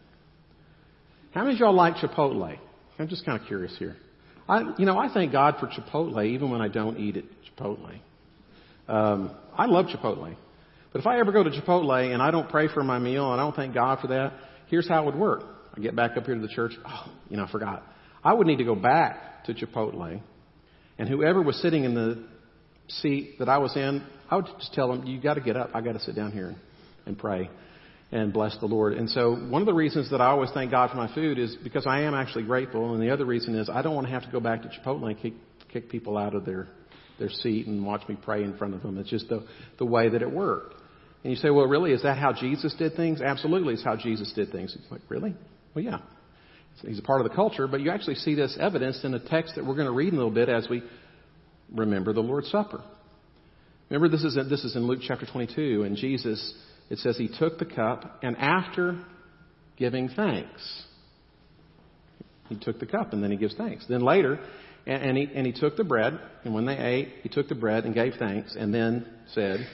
How 1.32 1.42
many 1.42 1.54
of 1.54 1.60
y'all 1.60 1.74
like 1.74 1.96
Chipotle? 1.96 2.58
I'm 2.98 3.08
just 3.08 3.26
kind 3.26 3.38
of 3.38 3.46
curious 3.46 3.74
here. 3.78 3.96
I, 4.48 4.72
you 4.78 4.86
know, 4.86 4.98
I 4.98 5.12
thank 5.12 5.32
God 5.32 5.56
for 5.60 5.66
Chipotle 5.66 6.26
even 6.26 6.50
when 6.50 6.62
I 6.62 6.68
don't 6.68 6.98
eat 6.98 7.18
at 7.18 7.24
Chipotle. 7.58 7.98
Um, 8.88 9.30
I 9.56 9.66
love 9.66 9.86
Chipotle. 9.86 10.34
But 10.92 11.00
if 11.00 11.06
I 11.06 11.18
ever 11.18 11.32
go 11.32 11.42
to 11.42 11.50
Chipotle 11.50 12.12
and 12.12 12.20
I 12.20 12.30
don't 12.30 12.48
pray 12.48 12.68
for 12.68 12.84
my 12.84 12.98
meal 12.98 13.32
and 13.32 13.40
I 13.40 13.44
don't 13.44 13.56
thank 13.56 13.74
God 13.74 14.00
for 14.00 14.08
that, 14.08 14.34
here's 14.68 14.88
how 14.88 15.02
it 15.02 15.06
would 15.06 15.16
work. 15.16 15.42
I 15.74 15.80
get 15.80 15.96
back 15.96 16.16
up 16.16 16.26
here 16.26 16.34
to 16.34 16.40
the 16.40 16.52
church. 16.52 16.72
Oh, 16.86 17.12
you 17.28 17.36
know, 17.36 17.44
I 17.44 17.50
forgot. 17.50 17.82
I 18.22 18.34
would 18.34 18.46
need 18.46 18.58
to 18.58 18.64
go 18.64 18.74
back 18.74 19.44
to 19.46 19.54
Chipotle 19.54 20.20
And 20.98 21.08
whoever 21.08 21.40
was 21.42 21.60
sitting 21.62 21.84
in 21.84 21.94
the 21.94 22.24
seat 22.88 23.38
that 23.38 23.48
I 23.48 23.58
was 23.58 23.74
in, 23.76 24.04
I 24.30 24.36
would 24.36 24.46
just 24.58 24.74
tell 24.74 24.88
them, 24.88 25.06
you 25.06 25.20
got 25.20 25.34
to 25.34 25.40
get 25.40 25.56
up. 25.56 25.70
I 25.74 25.80
got 25.80 25.92
to 25.92 26.00
sit 26.00 26.14
down 26.14 26.32
here 26.32 26.54
and 27.06 27.18
pray 27.18 27.50
and 28.12 28.32
bless 28.32 28.56
the 28.58 28.66
Lord. 28.66 28.92
And 28.92 29.08
so 29.08 29.34
one 29.34 29.62
of 29.62 29.66
the 29.66 29.74
reasons 29.74 30.10
that 30.10 30.20
I 30.20 30.26
always 30.26 30.50
thank 30.52 30.70
God 30.70 30.90
for 30.90 30.96
my 30.96 31.12
food 31.14 31.38
is 31.38 31.56
because 31.64 31.86
I 31.86 32.02
am 32.02 32.14
actually 32.14 32.44
grateful. 32.44 32.92
And 32.92 33.02
the 33.02 33.10
other 33.10 33.24
reason 33.24 33.54
is 33.54 33.70
I 33.70 33.80
don't 33.80 33.94
want 33.94 34.06
to 34.06 34.12
have 34.12 34.24
to 34.24 34.30
go 34.30 34.40
back 34.40 34.62
to 34.62 34.68
Chipotle 34.68 35.06
and 35.06 35.18
kick, 35.18 35.32
kick 35.72 35.88
people 35.88 36.18
out 36.18 36.34
of 36.34 36.44
their, 36.44 36.68
their 37.18 37.30
seat 37.30 37.66
and 37.66 37.84
watch 37.84 38.06
me 38.08 38.18
pray 38.22 38.44
in 38.44 38.56
front 38.58 38.74
of 38.74 38.82
them. 38.82 38.98
It's 38.98 39.08
just 39.08 39.28
the, 39.30 39.46
the 39.78 39.86
way 39.86 40.10
that 40.10 40.20
it 40.20 40.30
worked. 40.30 40.74
And 41.22 41.32
you 41.32 41.36
say, 41.36 41.50
well, 41.50 41.66
really, 41.66 41.92
is 41.92 42.02
that 42.02 42.18
how 42.18 42.32
Jesus 42.32 42.74
did 42.74 42.94
things? 42.94 43.20
Absolutely, 43.20 43.74
it's 43.74 43.84
how 43.84 43.96
Jesus 43.96 44.32
did 44.32 44.50
things. 44.50 44.76
It's 44.78 44.90
like, 44.90 45.02
really? 45.08 45.34
Well, 45.74 45.84
yeah. 45.84 45.98
He's 46.80 46.98
a 46.98 47.02
part 47.02 47.20
of 47.20 47.28
the 47.28 47.34
culture, 47.34 47.68
but 47.68 47.80
you 47.80 47.90
actually 47.90 48.16
see 48.16 48.34
this 48.34 48.56
evidenced 48.58 49.04
in 49.04 49.14
a 49.14 49.20
text 49.20 49.54
that 49.54 49.64
we're 49.64 49.74
going 49.74 49.86
to 49.86 49.92
read 49.92 50.08
in 50.08 50.14
a 50.14 50.16
little 50.16 50.34
bit 50.34 50.48
as 50.48 50.68
we 50.68 50.82
remember 51.72 52.12
the 52.12 52.20
Lord's 52.20 52.50
Supper. 52.50 52.82
Remember, 53.88 54.08
this 54.08 54.24
is 54.24 54.36
in, 54.36 54.48
this 54.48 54.64
is 54.64 54.74
in 54.74 54.86
Luke 54.86 55.00
chapter 55.06 55.26
22, 55.26 55.84
and 55.84 55.96
Jesus, 55.96 56.54
it 56.90 56.98
says 56.98 57.16
he 57.16 57.28
took 57.38 57.58
the 57.58 57.66
cup, 57.66 58.20
and 58.22 58.36
after 58.38 58.98
giving 59.76 60.08
thanks, 60.08 60.82
he 62.48 62.56
took 62.56 62.80
the 62.80 62.86
cup, 62.86 63.12
and 63.12 63.22
then 63.22 63.30
he 63.30 63.36
gives 63.36 63.54
thanks. 63.54 63.84
Then 63.88 64.00
later, 64.00 64.40
and, 64.86 65.02
and, 65.02 65.18
he, 65.18 65.28
and 65.34 65.46
he 65.46 65.52
took 65.52 65.76
the 65.76 65.84
bread, 65.84 66.18
and 66.44 66.54
when 66.54 66.66
they 66.66 66.76
ate, 66.76 67.08
he 67.22 67.28
took 67.28 67.48
the 67.48 67.54
bread 67.54 67.84
and 67.84 67.94
gave 67.94 68.14
thanks, 68.18 68.56
and 68.58 68.74
then 68.74 69.06
said, 69.34 69.66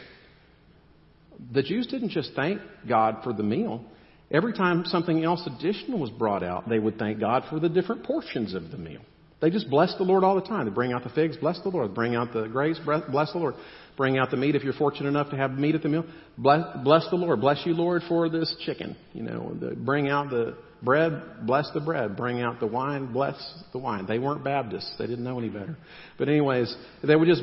the 1.53 1.62
Jews 1.62 1.87
didn't 1.87 2.11
just 2.11 2.33
thank 2.35 2.61
God 2.88 3.18
for 3.22 3.33
the 3.33 3.42
meal. 3.42 3.85
Every 4.31 4.53
time 4.53 4.85
something 4.87 5.24
else 5.24 5.46
additional 5.46 5.98
was 5.98 6.11
brought 6.11 6.42
out, 6.42 6.68
they 6.68 6.79
would 6.79 6.98
thank 6.98 7.18
God 7.18 7.44
for 7.48 7.59
the 7.59 7.68
different 7.68 8.05
portions 8.05 8.55
of 8.55 8.70
the 8.70 8.77
meal. 8.77 9.01
They 9.40 9.51
just 9.51 9.70
bless 9.70 9.94
the 9.96 10.03
Lord 10.03 10.24
all 10.24 10.35
the 10.35 10.46
time. 10.46 10.66
They 10.66 10.72
bring 10.72 10.92
out 10.92 11.05
the 11.05 11.11
figs, 11.11 11.37
bless 11.37 11.61
the 11.62 11.68
Lord. 11.68 11.94
Bring 11.94 12.16
out 12.16 12.33
the 12.33 12.48
grapes, 12.48 12.81
bless 12.85 13.33
the 13.33 13.38
Lord. 13.38 13.55
Bring 13.96 14.18
out 14.18 14.31
the 14.31 14.37
meat 14.37 14.57
if 14.57 14.64
you're 14.64 14.72
fortunate 14.72 15.09
enough 15.09 15.31
to 15.31 15.37
have 15.37 15.53
meat 15.53 15.74
at 15.74 15.83
the 15.83 15.88
meal. 15.88 16.05
Bless, 16.37 16.64
bless 16.83 17.09
the 17.09 17.16
Lord. 17.16 17.40
Bless 17.40 17.64
you, 17.64 17.72
Lord, 17.72 18.03
for 18.09 18.29
this 18.29 18.55
chicken. 18.66 18.96
You 19.12 19.22
know, 19.22 19.55
the, 19.55 19.77
bring 19.77 20.09
out 20.09 20.31
the 20.31 20.57
bread, 20.83 21.46
bless 21.46 21.70
the 21.72 21.81
bread. 21.81 22.16
Bring 22.16 22.42
out 22.42 22.59
the 22.59 22.66
wine, 22.66 23.12
bless 23.12 23.37
the 23.72 23.79
wine. 23.79 24.07
They 24.07 24.18
weren't 24.18 24.42
Baptists. 24.42 24.92
They 24.98 25.07
didn't 25.07 25.24
know 25.24 25.38
any 25.38 25.48
better. 25.48 25.77
But 26.18 26.29
anyways, 26.29 26.74
they 27.05 27.14
would 27.14 27.29
just 27.29 27.42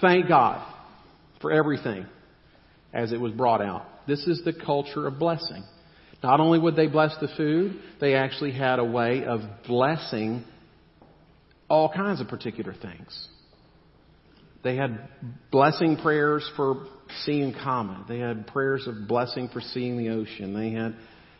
thank 0.00 0.28
God 0.28 0.66
for 1.40 1.52
everything 1.52 2.04
as 2.92 3.12
it 3.12 3.20
was 3.20 3.32
brought 3.32 3.60
out. 3.60 3.84
This 4.06 4.26
is 4.26 4.42
the 4.44 4.52
culture 4.52 5.06
of 5.06 5.18
blessing. 5.18 5.64
Not 6.22 6.40
only 6.40 6.58
would 6.58 6.74
they 6.74 6.88
bless 6.88 7.14
the 7.20 7.28
food, 7.36 7.78
they 8.00 8.14
actually 8.14 8.52
had 8.52 8.78
a 8.78 8.84
way 8.84 9.24
of 9.24 9.40
blessing 9.66 10.44
all 11.68 11.92
kinds 11.92 12.20
of 12.20 12.28
particular 12.28 12.74
things. 12.74 13.28
They 14.64 14.76
had 14.76 15.08
blessing 15.52 15.96
prayers 15.96 16.48
for 16.56 16.86
seeing 17.24 17.54
comet. 17.54 18.08
They 18.08 18.18
had 18.18 18.46
prayers 18.48 18.86
of 18.86 19.06
blessing 19.06 19.48
for 19.52 19.60
seeing 19.60 19.96
the 19.96 20.10
ocean. 20.10 20.54
They 20.54 20.70
had, 20.70 20.96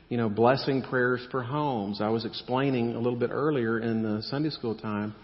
you 0.09 0.17
know, 0.17 0.29
blessing 0.29 0.83
prayers 0.83 1.27
for 1.31 1.43
homes. 1.43 2.01
I 2.01 2.11
was 2.11 2.25
explaining 2.25 2.95
a 2.95 2.99
little 2.99 3.19
bit 3.19 3.31
earlier 3.33 3.79
in 3.81 4.03
the 4.03 4.23
Sunday 4.23 4.51
school 4.51 4.77
time 4.77 5.15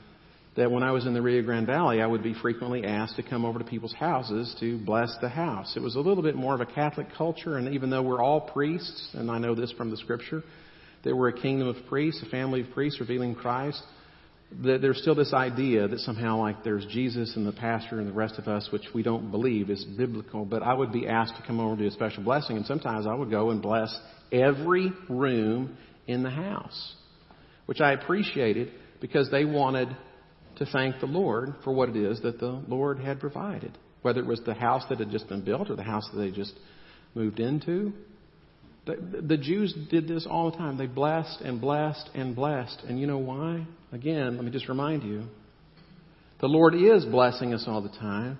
that 0.56 0.70
when 0.70 0.82
I 0.84 0.92
was 0.92 1.04
in 1.04 1.14
the 1.14 1.22
Rio 1.22 1.42
Grande 1.42 1.66
Valley, 1.66 2.00
I 2.00 2.06
would 2.06 2.22
be 2.22 2.34
frequently 2.34 2.84
asked 2.84 3.16
to 3.16 3.22
come 3.22 3.44
over 3.44 3.58
to 3.58 3.64
people's 3.64 3.94
houses 3.94 4.54
to 4.60 4.78
bless 4.78 5.16
the 5.20 5.28
house. 5.28 5.74
It 5.76 5.82
was 5.82 5.96
a 5.96 6.00
little 6.00 6.22
bit 6.22 6.36
more 6.36 6.54
of 6.54 6.60
a 6.60 6.66
Catholic 6.66 7.08
culture, 7.16 7.56
and 7.56 7.74
even 7.74 7.90
though 7.90 8.02
we're 8.02 8.22
all 8.22 8.40
priests, 8.40 9.10
and 9.14 9.30
I 9.30 9.38
know 9.38 9.54
this 9.54 9.72
from 9.72 9.90
the 9.90 9.96
scripture, 9.96 10.44
that 11.02 11.14
we're 11.14 11.28
a 11.28 11.40
kingdom 11.40 11.68
of 11.68 11.76
priests, 11.88 12.22
a 12.24 12.30
family 12.30 12.60
of 12.60 12.70
priests 12.70 13.00
revealing 13.00 13.34
Christ, 13.34 13.82
that 14.62 14.80
there's 14.80 15.00
still 15.00 15.16
this 15.16 15.32
idea 15.32 15.88
that 15.88 15.98
somehow 16.00 16.38
like 16.38 16.62
there's 16.62 16.86
Jesus 16.86 17.34
and 17.34 17.44
the 17.44 17.52
pastor 17.52 17.98
and 17.98 18.08
the 18.08 18.12
rest 18.12 18.38
of 18.38 18.46
us, 18.46 18.68
which 18.70 18.84
we 18.94 19.02
don't 19.02 19.32
believe 19.32 19.70
is 19.70 19.84
biblical, 19.84 20.44
but 20.44 20.62
I 20.62 20.72
would 20.72 20.92
be 20.92 21.08
asked 21.08 21.34
to 21.36 21.46
come 21.46 21.58
over 21.58 21.74
to 21.74 21.82
do 21.82 21.88
a 21.88 21.90
special 21.90 22.22
blessing, 22.22 22.56
and 22.56 22.64
sometimes 22.64 23.06
I 23.08 23.14
would 23.14 23.30
go 23.30 23.50
and 23.50 23.60
bless 23.60 23.92
every 24.30 24.92
room 25.08 25.76
in 26.06 26.22
the 26.22 26.30
house, 26.30 26.94
which 27.66 27.80
I 27.80 27.92
appreciated 27.92 28.70
because 29.00 29.30
they 29.32 29.44
wanted 29.44 29.88
to 30.56 30.66
thank 30.66 31.00
the 31.00 31.06
Lord 31.06 31.54
for 31.64 31.72
what 31.72 31.88
it 31.88 31.96
is 31.96 32.20
that 32.22 32.38
the 32.38 32.62
Lord 32.68 32.98
had 32.98 33.20
provided. 33.20 33.76
Whether 34.02 34.20
it 34.20 34.26
was 34.26 34.40
the 34.44 34.54
house 34.54 34.84
that 34.88 34.98
had 34.98 35.10
just 35.10 35.28
been 35.28 35.44
built 35.44 35.70
or 35.70 35.76
the 35.76 35.82
house 35.82 36.08
that 36.12 36.18
they 36.18 36.30
just 36.30 36.52
moved 37.14 37.40
into. 37.40 37.92
The, 38.86 39.22
the 39.26 39.38
Jews 39.38 39.74
did 39.90 40.06
this 40.06 40.26
all 40.28 40.50
the 40.50 40.58
time. 40.58 40.76
They 40.76 40.86
blessed 40.86 41.40
and 41.40 41.60
blessed 41.60 42.10
and 42.14 42.36
blessed. 42.36 42.82
And 42.86 43.00
you 43.00 43.06
know 43.06 43.18
why? 43.18 43.66
Again, 43.92 44.36
let 44.36 44.44
me 44.44 44.50
just 44.50 44.68
remind 44.68 45.02
you. 45.04 45.24
The 46.40 46.48
Lord 46.48 46.74
is 46.74 47.04
blessing 47.06 47.54
us 47.54 47.64
all 47.66 47.80
the 47.80 47.88
time. 47.88 48.38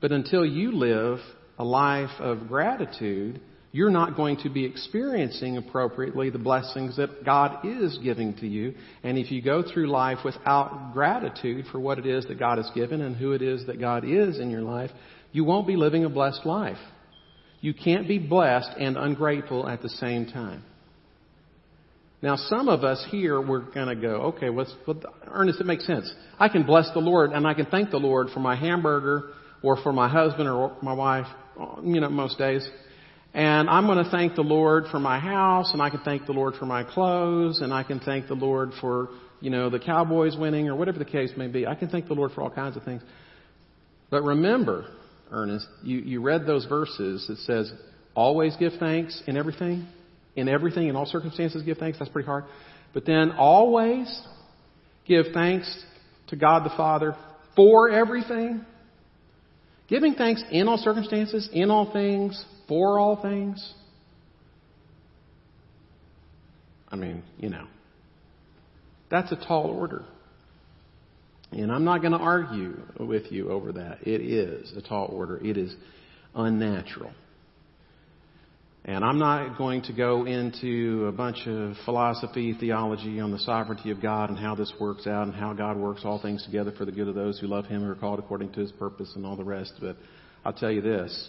But 0.00 0.12
until 0.12 0.46
you 0.46 0.72
live 0.72 1.18
a 1.58 1.64
life 1.64 2.10
of 2.18 2.48
gratitude, 2.48 3.40
you're 3.74 3.90
not 3.90 4.16
going 4.16 4.36
to 4.42 4.50
be 4.50 4.66
experiencing 4.66 5.56
appropriately 5.56 6.28
the 6.28 6.38
blessings 6.38 6.98
that 6.98 7.24
God 7.24 7.64
is 7.64 7.98
giving 8.02 8.34
to 8.36 8.46
you. 8.46 8.74
And 9.02 9.16
if 9.16 9.30
you 9.32 9.40
go 9.40 9.62
through 9.62 9.90
life 9.90 10.18
without 10.24 10.92
gratitude 10.92 11.64
for 11.72 11.80
what 11.80 11.98
it 11.98 12.06
is 12.06 12.26
that 12.26 12.38
God 12.38 12.58
has 12.58 12.70
given 12.74 13.00
and 13.00 13.16
who 13.16 13.32
it 13.32 13.40
is 13.40 13.66
that 13.66 13.80
God 13.80 14.04
is 14.04 14.38
in 14.38 14.50
your 14.50 14.60
life, 14.60 14.90
you 15.32 15.44
won't 15.44 15.66
be 15.66 15.76
living 15.76 16.04
a 16.04 16.10
blessed 16.10 16.44
life. 16.44 16.76
You 17.62 17.72
can't 17.72 18.06
be 18.06 18.18
blessed 18.18 18.72
and 18.78 18.98
ungrateful 18.98 19.66
at 19.66 19.80
the 19.80 19.88
same 19.88 20.26
time. 20.26 20.64
Now, 22.20 22.36
some 22.36 22.68
of 22.68 22.84
us 22.84 23.04
here, 23.10 23.40
we're 23.40 23.72
going 23.72 23.88
to 23.88 23.96
go, 23.96 24.34
okay, 24.34 24.50
what's, 24.50 24.72
what, 24.84 24.98
Ernest, 25.26 25.60
it 25.60 25.66
makes 25.66 25.86
sense. 25.86 26.12
I 26.38 26.48
can 26.48 26.64
bless 26.64 26.90
the 26.92 27.00
Lord 27.00 27.32
and 27.32 27.46
I 27.46 27.54
can 27.54 27.66
thank 27.66 27.90
the 27.90 27.96
Lord 27.96 28.28
for 28.34 28.40
my 28.40 28.54
hamburger 28.54 29.30
or 29.62 29.82
for 29.82 29.92
my 29.92 30.08
husband 30.08 30.48
or 30.48 30.76
my 30.82 30.92
wife, 30.92 31.26
you 31.82 32.00
know, 32.00 32.10
most 32.10 32.38
days. 32.38 32.68
And 33.34 33.70
I'm 33.70 33.86
going 33.86 34.04
to 34.04 34.10
thank 34.10 34.34
the 34.34 34.42
Lord 34.42 34.84
for 34.90 34.98
my 34.98 35.18
house, 35.18 35.72
and 35.72 35.80
I 35.80 35.88
can 35.88 36.00
thank 36.00 36.26
the 36.26 36.32
Lord 36.32 36.54
for 36.58 36.66
my 36.66 36.84
clothes, 36.84 37.60
and 37.60 37.72
I 37.72 37.82
can 37.82 37.98
thank 37.98 38.28
the 38.28 38.34
Lord 38.34 38.72
for, 38.80 39.08
you 39.40 39.48
know, 39.48 39.70
the 39.70 39.78
Cowboys 39.78 40.36
winning, 40.36 40.68
or 40.68 40.76
whatever 40.76 40.98
the 40.98 41.06
case 41.06 41.32
may 41.36 41.48
be. 41.48 41.66
I 41.66 41.74
can 41.74 41.88
thank 41.88 42.08
the 42.08 42.14
Lord 42.14 42.32
for 42.32 42.42
all 42.42 42.50
kinds 42.50 42.76
of 42.76 42.82
things. 42.84 43.02
But 44.10 44.22
remember, 44.22 44.86
Ernest, 45.30 45.66
you, 45.82 45.98
you 45.98 46.20
read 46.20 46.44
those 46.46 46.66
verses 46.66 47.26
that 47.28 47.38
says, 47.38 47.72
always 48.14 48.54
give 48.56 48.72
thanks 48.78 49.22
in 49.26 49.38
everything. 49.38 49.88
In 50.36 50.48
everything, 50.48 50.88
in 50.88 50.96
all 50.96 51.06
circumstances, 51.06 51.62
give 51.62 51.78
thanks. 51.78 51.98
That's 51.98 52.10
pretty 52.10 52.26
hard. 52.26 52.44
But 52.92 53.06
then 53.06 53.32
always 53.32 54.20
give 55.06 55.26
thanks 55.32 55.84
to 56.28 56.36
God 56.36 56.64
the 56.64 56.76
Father 56.76 57.16
for 57.56 57.88
everything. 57.88 58.66
Giving 59.88 60.14
thanks 60.14 60.42
in 60.50 60.68
all 60.68 60.78
circumstances, 60.78 61.48
in 61.52 61.70
all 61.70 61.92
things, 61.92 62.44
for 62.72 62.98
all 62.98 63.20
things? 63.20 63.74
I 66.88 66.96
mean, 66.96 67.22
you 67.36 67.50
know, 67.50 67.66
that's 69.10 69.30
a 69.30 69.36
tall 69.36 69.66
order. 69.66 70.06
And 71.50 71.70
I'm 71.70 71.84
not 71.84 72.00
going 72.00 72.14
to 72.14 72.18
argue 72.18 72.80
with 72.98 73.30
you 73.30 73.50
over 73.50 73.72
that. 73.72 74.06
It 74.06 74.22
is 74.22 74.72
a 74.74 74.80
tall 74.80 75.10
order. 75.12 75.36
It 75.44 75.58
is 75.58 75.74
unnatural. 76.34 77.12
And 78.86 79.04
I'm 79.04 79.18
not 79.18 79.58
going 79.58 79.82
to 79.82 79.92
go 79.92 80.24
into 80.24 81.04
a 81.08 81.12
bunch 81.12 81.46
of 81.46 81.74
philosophy, 81.84 82.56
theology 82.58 83.20
on 83.20 83.32
the 83.32 83.38
sovereignty 83.40 83.90
of 83.90 84.00
God 84.00 84.30
and 84.30 84.38
how 84.38 84.54
this 84.54 84.72
works 84.80 85.06
out 85.06 85.26
and 85.26 85.34
how 85.34 85.52
God 85.52 85.76
works 85.76 86.06
all 86.06 86.22
things 86.22 86.42
together 86.46 86.72
for 86.78 86.86
the 86.86 86.92
good 86.92 87.06
of 87.06 87.14
those 87.14 87.38
who 87.38 87.48
love 87.48 87.66
Him 87.66 87.82
and 87.82 87.90
are 87.90 87.96
called 87.96 88.18
according 88.18 88.50
to 88.54 88.60
His 88.60 88.72
purpose 88.72 89.12
and 89.14 89.26
all 89.26 89.36
the 89.36 89.44
rest. 89.44 89.74
But 89.78 89.98
I'll 90.42 90.54
tell 90.54 90.70
you 90.70 90.80
this 90.80 91.28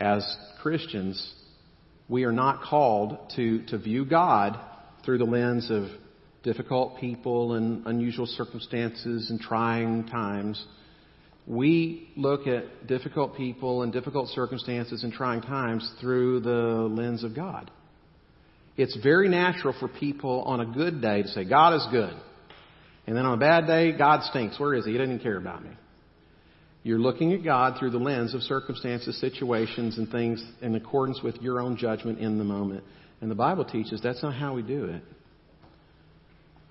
as 0.00 0.36
Christians, 0.62 1.34
we 2.08 2.24
are 2.24 2.32
not 2.32 2.62
called 2.62 3.32
to, 3.36 3.64
to 3.66 3.78
view 3.78 4.04
God 4.04 4.58
through 5.04 5.18
the 5.18 5.24
lens 5.24 5.70
of 5.70 5.88
difficult 6.42 6.98
people 6.98 7.54
and 7.54 7.86
unusual 7.86 8.26
circumstances 8.26 9.30
and 9.30 9.40
trying 9.40 10.06
times. 10.06 10.64
We 11.46 12.10
look 12.16 12.46
at 12.46 12.86
difficult 12.86 13.36
people 13.36 13.82
and 13.82 13.92
difficult 13.92 14.28
circumstances 14.28 15.02
and 15.02 15.12
trying 15.12 15.42
times 15.42 15.90
through 16.00 16.40
the 16.40 16.50
lens 16.50 17.24
of 17.24 17.34
God. 17.34 17.70
It's 18.76 18.96
very 19.02 19.28
natural 19.28 19.74
for 19.78 19.88
people 19.88 20.42
on 20.42 20.60
a 20.60 20.66
good 20.66 21.02
day 21.02 21.22
to 21.22 21.28
say, 21.28 21.44
God 21.44 21.74
is 21.74 21.86
good. 21.90 22.14
And 23.06 23.16
then 23.16 23.26
on 23.26 23.34
a 23.34 23.40
bad 23.40 23.66
day, 23.66 23.96
God 23.96 24.22
stinks. 24.24 24.60
Where 24.60 24.74
is 24.74 24.84
he? 24.84 24.92
He 24.92 24.98
doesn't 24.98 25.20
care 25.20 25.38
about 25.38 25.64
me. 25.64 25.70
You're 26.82 26.98
looking 26.98 27.32
at 27.32 27.44
God 27.44 27.78
through 27.78 27.90
the 27.90 27.98
lens 27.98 28.34
of 28.34 28.42
circumstances, 28.42 29.20
situations, 29.20 29.98
and 29.98 30.08
things 30.10 30.44
in 30.62 30.74
accordance 30.74 31.22
with 31.22 31.36
your 31.36 31.60
own 31.60 31.76
judgment 31.76 32.18
in 32.18 32.38
the 32.38 32.44
moment. 32.44 32.84
And 33.20 33.30
the 33.30 33.34
Bible 33.34 33.64
teaches 33.64 34.00
that's 34.00 34.22
not 34.22 34.34
how 34.34 34.54
we 34.54 34.62
do 34.62 34.84
it. 34.86 35.02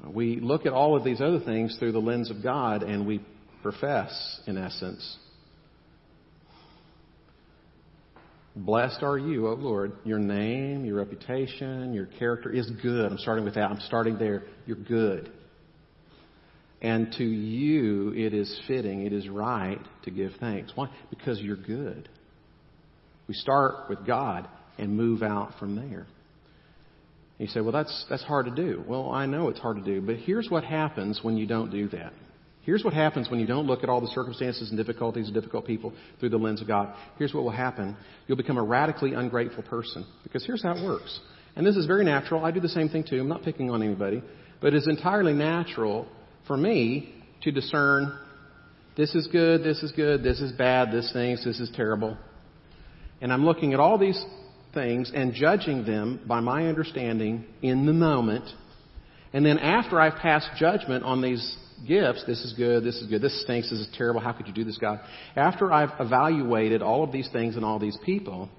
We 0.08 0.40
look 0.40 0.66
at 0.66 0.74
all 0.74 0.96
of 0.96 1.04
these 1.04 1.20
other 1.20 1.40
things 1.40 1.76
through 1.78 1.92
the 1.92 2.00
lens 2.00 2.32
of 2.32 2.42
God 2.42 2.84
and 2.84 3.06
we 3.06 3.22
profess, 3.62 4.40
in 4.48 4.58
essence, 4.58 5.18
Blessed 8.58 9.04
are 9.04 9.20
you, 9.20 9.48
O 9.48 9.54
Lord. 9.54 9.94
Your 10.04 10.18
name, 10.18 10.84
your 10.84 10.96
reputation, 10.96 11.94
your 11.94 12.08
character 12.08 12.52
is 12.52 12.68
good. 12.82 13.12
I'm 13.12 13.20
starting 13.20 13.46
with 13.46 13.54
that. 13.54 13.70
I'm 13.70 13.80
starting 13.82 14.18
there. 14.18 14.46
You're 14.66 14.78
good. 14.78 15.32
And 16.82 17.12
to 17.14 17.24
you, 17.24 18.14
it 18.16 18.34
is 18.34 18.60
fitting, 18.68 19.06
it 19.06 19.14
is 19.14 19.28
right 19.28 19.80
to 20.04 20.12
give 20.12 20.32
thanks. 20.40 20.72
Why? 20.76 20.90
Because 21.10 21.40
you're 21.40 21.56
good. 21.56 22.08
We 23.28 23.34
start 23.34 23.90
with 23.90 24.06
God 24.06 24.48
and 24.78 24.96
move 24.96 25.24
out 25.24 25.54
from 25.60 25.76
there. 25.76 26.06
You 27.40 27.48
say, 27.48 27.62
well, 27.62 27.72
that's, 27.72 28.06
that's 28.10 28.24
hard 28.24 28.46
to 28.46 28.52
do. 28.52 28.84
Well, 28.88 29.12
I 29.12 29.26
know 29.26 29.50
it's 29.50 29.60
hard 29.60 29.78
to 29.78 29.84
do, 29.84 30.02
but 30.02 30.18
here's 30.18 30.50
what 30.50 30.64
happens 30.64 31.20
when 31.22 31.38
you 31.38 31.46
don't 31.46 31.72
do 31.72 31.88
that. 31.90 32.14
Here's 32.62 32.84
what 32.84 32.94
happens 32.94 33.30
when 33.30 33.40
you 33.40 33.48
don't 33.48 33.66
look 33.66 33.84
at 33.84 33.90
all 33.90 34.02
the 34.02 34.08
circumstances 34.08 34.70
and 34.70 34.78
difficulties 34.78 35.28
and 35.28 35.34
difficult 35.34 35.66
people 35.66 35.94
through 36.20 36.30
the 36.30 36.38
lens 36.38 36.62
of 36.62 36.68
God. 36.68 36.94
Here's 37.18 37.34
what 37.34 37.44
will 37.44 37.52
happen. 37.52 37.96
You'll 38.28 38.38
become 38.38 38.58
a 38.58 38.64
radically 38.64 39.14
ungrateful 39.14 39.64
person. 39.64 40.06
Because 40.24 40.46
here's 40.46 40.64
how 40.64 40.76
it 40.76 40.84
works. 40.84 41.20
And 41.56 41.66
this 41.66 41.78
is 41.78 41.86
very 41.86 42.04
natural. 42.04 42.44
I 42.44 42.52
do 42.52 42.60
the 42.60 42.68
same 42.68 42.90
thing 42.90 43.06
too. 43.10 43.22
I'm 43.22 43.30
not 43.30 43.44
picking 43.44 43.70
on 43.72 43.82
anybody. 43.82 44.22
But 44.60 44.74
it's 44.74 44.88
entirely 44.88 45.34
natural 45.34 46.08
for 46.48 46.58
me 46.58 47.14
to 47.44 47.52
discern 47.52 48.18
this 48.96 49.14
is 49.14 49.28
good, 49.28 49.64
this 49.64 49.84
is 49.84 49.92
good, 49.92 50.24
this 50.24 50.42
is 50.42 50.52
bad, 50.54 50.92
this 50.92 51.12
stinks, 51.12 51.46
this 51.46 51.60
is 51.60 51.70
terrible. 51.76 52.18
And 53.22 53.32
I'm 53.32 53.46
looking 53.46 53.74
at 53.74 53.80
all 53.80 53.98
these 53.98 54.24
things 54.74 55.12
and 55.14 55.34
judging 55.34 55.86
them 55.86 56.22
by 56.26 56.40
my 56.40 56.68
understanding 56.68 57.46
in 57.62 57.86
the 57.86 57.94
moment. 57.94 58.46
And 59.34 59.46
then 59.46 59.60
after 59.60 60.00
I've 60.00 60.16
passed 60.16 60.50
judgment 60.58 61.04
on 61.04 61.22
these 61.22 61.58
gifts, 61.88 62.24
this 62.26 62.44
is 62.44 62.54
good, 62.54 62.84
this 62.84 62.96
is 62.96 63.08
good, 63.08 63.22
this 63.22 63.40
stinks, 63.44 63.70
this 63.70 63.80
is 63.80 63.88
terrible, 63.98 64.20
how 64.20 64.32
could 64.34 64.48
you 64.48 64.54
do 64.54 64.64
this, 64.64 64.78
God? 64.78 65.00
After 65.36 65.72
I've 65.72 65.92
evaluated 66.00 66.82
all 66.82 67.04
of 67.04 67.12
these 67.12 67.30
things 67.32 67.56
and 67.56 67.64
all 67.64 67.78
these 67.78 67.98
people, 68.04 68.50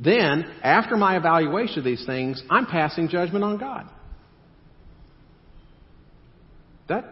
then, 0.00 0.44
after 0.62 0.96
my 0.96 1.16
evaluation 1.16 1.80
of 1.80 1.84
these 1.84 2.06
things, 2.06 2.42
I'm 2.48 2.66
passing 2.66 3.08
judgment 3.08 3.44
on 3.44 3.58
God. 3.58 3.88
That, 6.88 7.04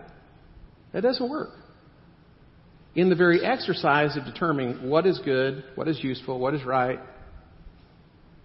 that 0.93 1.03
doesn't 1.03 1.29
work. 1.29 1.51
In 2.95 3.11
the 3.11 3.15
very 3.15 3.45
exercise 3.45 4.17
of 4.17 4.25
determining 4.25 4.89
what 4.89 5.07
is 5.07 5.19
good, 5.25 5.65
what 5.75 5.87
is 5.87 6.03
useful, 6.03 6.39
what 6.39 6.55
is 6.55 6.65
right, 6.65 6.99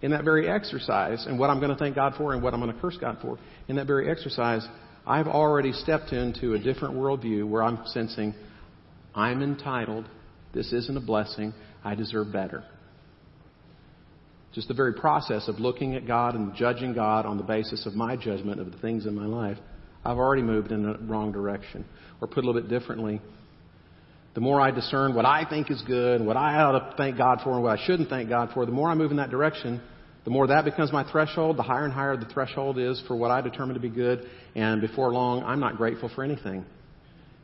in 0.02 0.10
that 0.10 0.24
very 0.24 0.48
exercise, 0.48 1.24
and 1.26 1.38
what 1.38 1.48
I'm 1.48 1.58
going 1.58 1.70
to 1.70 1.76
thank 1.76 1.94
God 1.94 2.14
for 2.18 2.34
and 2.34 2.42
what 2.42 2.52
I'm 2.52 2.60
going 2.60 2.74
to 2.74 2.80
curse 2.80 2.98
God 3.00 3.18
for, 3.22 3.38
in 3.68 3.76
that 3.76 3.86
very 3.86 4.10
exercise, 4.10 4.66
I've 5.06 5.28
already 5.28 5.72
stepped 5.72 6.12
into 6.12 6.54
a 6.54 6.58
different 6.58 6.94
worldview 6.94 7.48
where 7.48 7.62
I'm 7.62 7.78
sensing 7.86 8.34
I'm 9.14 9.42
entitled, 9.42 10.08
this 10.54 10.72
isn't 10.72 10.96
a 10.96 11.00
blessing, 11.00 11.52
I 11.84 11.94
deserve 11.94 12.32
better. 12.32 12.64
Just 14.54 14.68
the 14.68 14.74
very 14.74 14.94
process 14.94 15.48
of 15.48 15.58
looking 15.60 15.94
at 15.96 16.06
God 16.06 16.34
and 16.34 16.54
judging 16.54 16.94
God 16.94 17.26
on 17.26 17.36
the 17.36 17.42
basis 17.42 17.86
of 17.86 17.94
my 17.94 18.16
judgment 18.16 18.60
of 18.60 18.70
the 18.70 18.78
things 18.78 19.06
in 19.06 19.14
my 19.14 19.26
life 19.26 19.58
I've 20.04 20.18
already 20.18 20.42
moved 20.42 20.72
in 20.72 20.82
the 20.82 20.98
wrong 20.98 21.32
direction. 21.32 21.84
Or 22.20 22.28
put 22.28 22.44
a 22.44 22.46
little 22.46 22.60
bit 22.60 22.70
differently, 22.70 23.20
the 24.34 24.40
more 24.40 24.60
I 24.60 24.70
discern 24.70 25.14
what 25.14 25.26
I 25.26 25.44
think 25.48 25.70
is 25.70 25.82
good, 25.82 26.24
what 26.24 26.36
I 26.36 26.60
ought 26.62 26.72
to 26.72 26.94
thank 26.96 27.18
God 27.18 27.40
for, 27.42 27.54
and 27.54 27.62
what 27.62 27.78
I 27.78 27.84
shouldn't 27.84 28.08
thank 28.08 28.28
God 28.28 28.50
for, 28.54 28.64
the 28.64 28.72
more 28.72 28.88
I 28.88 28.94
move 28.94 29.10
in 29.10 29.16
that 29.18 29.30
direction, 29.30 29.80
the 30.24 30.30
more 30.30 30.46
that 30.46 30.64
becomes 30.64 30.92
my 30.92 31.10
threshold, 31.10 31.56
the 31.56 31.62
higher 31.62 31.84
and 31.84 31.92
higher 31.92 32.16
the 32.16 32.26
threshold 32.26 32.78
is 32.78 33.02
for 33.08 33.16
what 33.16 33.30
I 33.30 33.40
determine 33.40 33.74
to 33.74 33.80
be 33.80 33.90
good. 33.90 34.28
And 34.54 34.80
before 34.80 35.12
long, 35.12 35.42
I'm 35.42 35.58
not 35.58 35.76
grateful 35.76 36.10
for 36.14 36.22
anything. 36.22 36.64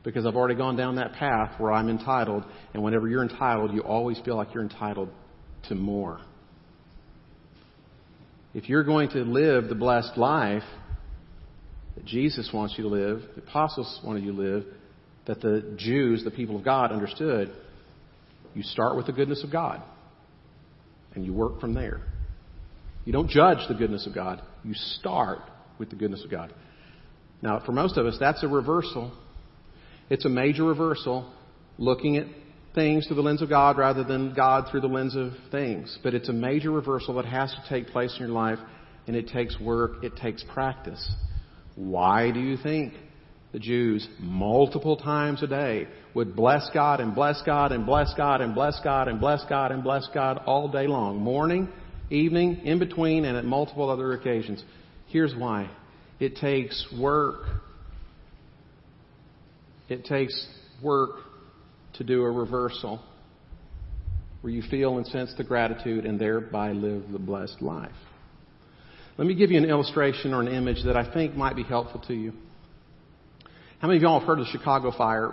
Because 0.05 0.25
I've 0.25 0.37
already 0.37 0.55
gone 0.55 0.77
down 0.77 0.95
that 0.97 1.15
path 1.15 1.59
where 1.61 1.73
I'm 1.73 1.89
entitled. 1.89 2.45
And 2.73 2.83
whenever 2.83 3.09
you're 3.09 3.25
entitled, 3.25 3.73
you 3.75 3.81
always 3.81 4.19
feel 4.25 4.37
like 4.37 4.55
you're 4.55 4.63
entitled 4.63 5.11
to 5.69 5.75
more. 5.75 6.21
If 8.55 8.69
you're 8.69 8.85
going 8.85 9.11
to 9.11 9.25
live 9.25 9.69
the 9.69 9.75
blessed 9.75 10.17
life, 10.17 10.63
that 11.99 12.05
Jesus 12.05 12.49
wants 12.55 12.75
you 12.79 12.85
to 12.85 12.91
live, 12.91 13.23
the 13.35 13.43
apostles 13.43 14.01
wanted 14.05 14.23
you 14.23 14.31
to 14.31 14.39
live, 14.39 14.65
that 15.27 15.41
the 15.41 15.75
Jews, 15.77 16.23
the 16.23 16.31
people 16.31 16.57
of 16.57 16.65
God, 16.65 16.93
understood. 16.93 17.53
You 18.55 18.63
start 18.63 18.97
with 18.97 19.07
the 19.07 19.13
goodness 19.13 19.43
of 19.43 19.51
God, 19.51 19.83
and 21.17 21.27
you 21.27 21.33
work 21.33 21.61
from 21.61 21.75
there. 21.75 22.03
You 23.05 23.13
don't 23.13 23.29
judge 23.29 23.59
the 23.67 23.75
goodness 23.75 24.07
of 24.07 24.15
God, 24.15 24.41
you 24.63 24.75
start 24.75 25.41
with 25.81 25.91
the 25.91 25.97
goodness 25.97 26.23
of 26.25 26.31
God. 26.31 26.55
Now, 27.43 27.61
for 27.67 27.73
most 27.73 27.97
of 27.97 28.07
us, 28.07 28.17
that's 28.21 28.45
a 28.45 28.49
reversal. 28.49 29.13
It's 30.09 30.25
a 30.25 30.29
major 30.29 30.63
reversal, 30.63 31.33
looking 31.79 32.17
at 32.17 32.27
things 32.77 33.09
through 33.09 33.17
the 33.17 33.23
lens 33.23 33.43
of 33.43 33.49
God 33.49 33.77
rather 33.77 34.05
than 34.05 34.35
God 34.35 34.69
through 34.71 34.83
the 34.83 34.87
lens 34.87 35.17
of 35.17 35.33
things. 35.51 35.99
But 36.05 36.15
it's 36.15 36.29
a 36.29 36.33
major 36.33 36.71
reversal 36.71 37.15
that 37.15 37.25
has 37.25 37.51
to 37.51 37.69
take 37.69 37.89
place 37.89 38.15
in 38.21 38.25
your 38.25 38.35
life, 38.35 38.59
and 39.09 39.17
it 39.17 39.27
takes 39.29 39.59
work, 39.59 40.05
it 40.05 40.15
takes 40.17 40.45
practice. 40.45 41.05
Why 41.79 42.33
do 42.33 42.41
you 42.41 42.57
think 42.57 42.95
the 43.53 43.61
Jews 43.61 44.07
multiple 44.19 44.97
times 44.97 45.45
a 45.45 45.47
day 45.47 45.87
would 46.13 46.35
bless 46.35 46.69
God 46.75 46.99
and 46.99 47.15
bless 47.15 47.41
God 47.47 47.71
and 47.71 47.87
bless 47.87 48.13
God 48.15 48.41
and 48.41 48.53
bless 48.53 48.81
God 48.83 49.07
and 49.07 49.21
bless 49.21 49.45
God 49.49 49.71
and 49.71 49.85
bless 49.85 50.09
God 50.13 50.43
all 50.45 50.67
day 50.67 50.89
long, 50.89 51.21
morning, 51.21 51.69
evening, 52.11 52.63
in 52.65 52.81
between, 52.81 53.25
and 53.25 53.37
at 53.37 53.45
multiple 53.45 53.89
other 53.91 54.13
occasions? 54.13 54.63
Here's 55.07 55.37
why. 55.37 55.71
It 56.19 56.35
takes 56.35 56.85
work. 56.99 57.45
It 59.89 60.05
takes 60.05 60.49
work 60.83 61.21
to 61.95 62.05
do 62.05 62.23
a 62.23 62.31
reversal 62.31 63.01
where 64.41 64.53
you 64.53 64.63
feel 64.63 64.97
and 64.97 65.07
sense 65.07 65.33
the 65.39 65.45
gratitude 65.45 66.07
and 66.07 66.21
thereby 66.21 66.73
live 66.73 67.05
the 67.13 67.21
blessed 67.21 67.63
life. 67.63 67.93
Let 69.19 69.27
me 69.27 69.35
give 69.35 69.51
you 69.51 69.59
an 69.59 69.65
illustration 69.65 70.33
or 70.33 70.41
an 70.41 70.47
image 70.47 70.85
that 70.85 70.97
I 70.97 71.13
think 71.13 71.35
might 71.35 71.57
be 71.57 71.65
helpful 71.65 72.01
to 72.07 72.15
you. 72.15 72.33
How 73.81 73.89
many 73.89 73.97
of 73.97 74.03
y'all 74.03 74.21
have 74.21 74.27
heard 74.29 74.39
of 74.39 74.47
the 74.47 74.53
Chicago 74.53 74.93
fire? 74.97 75.33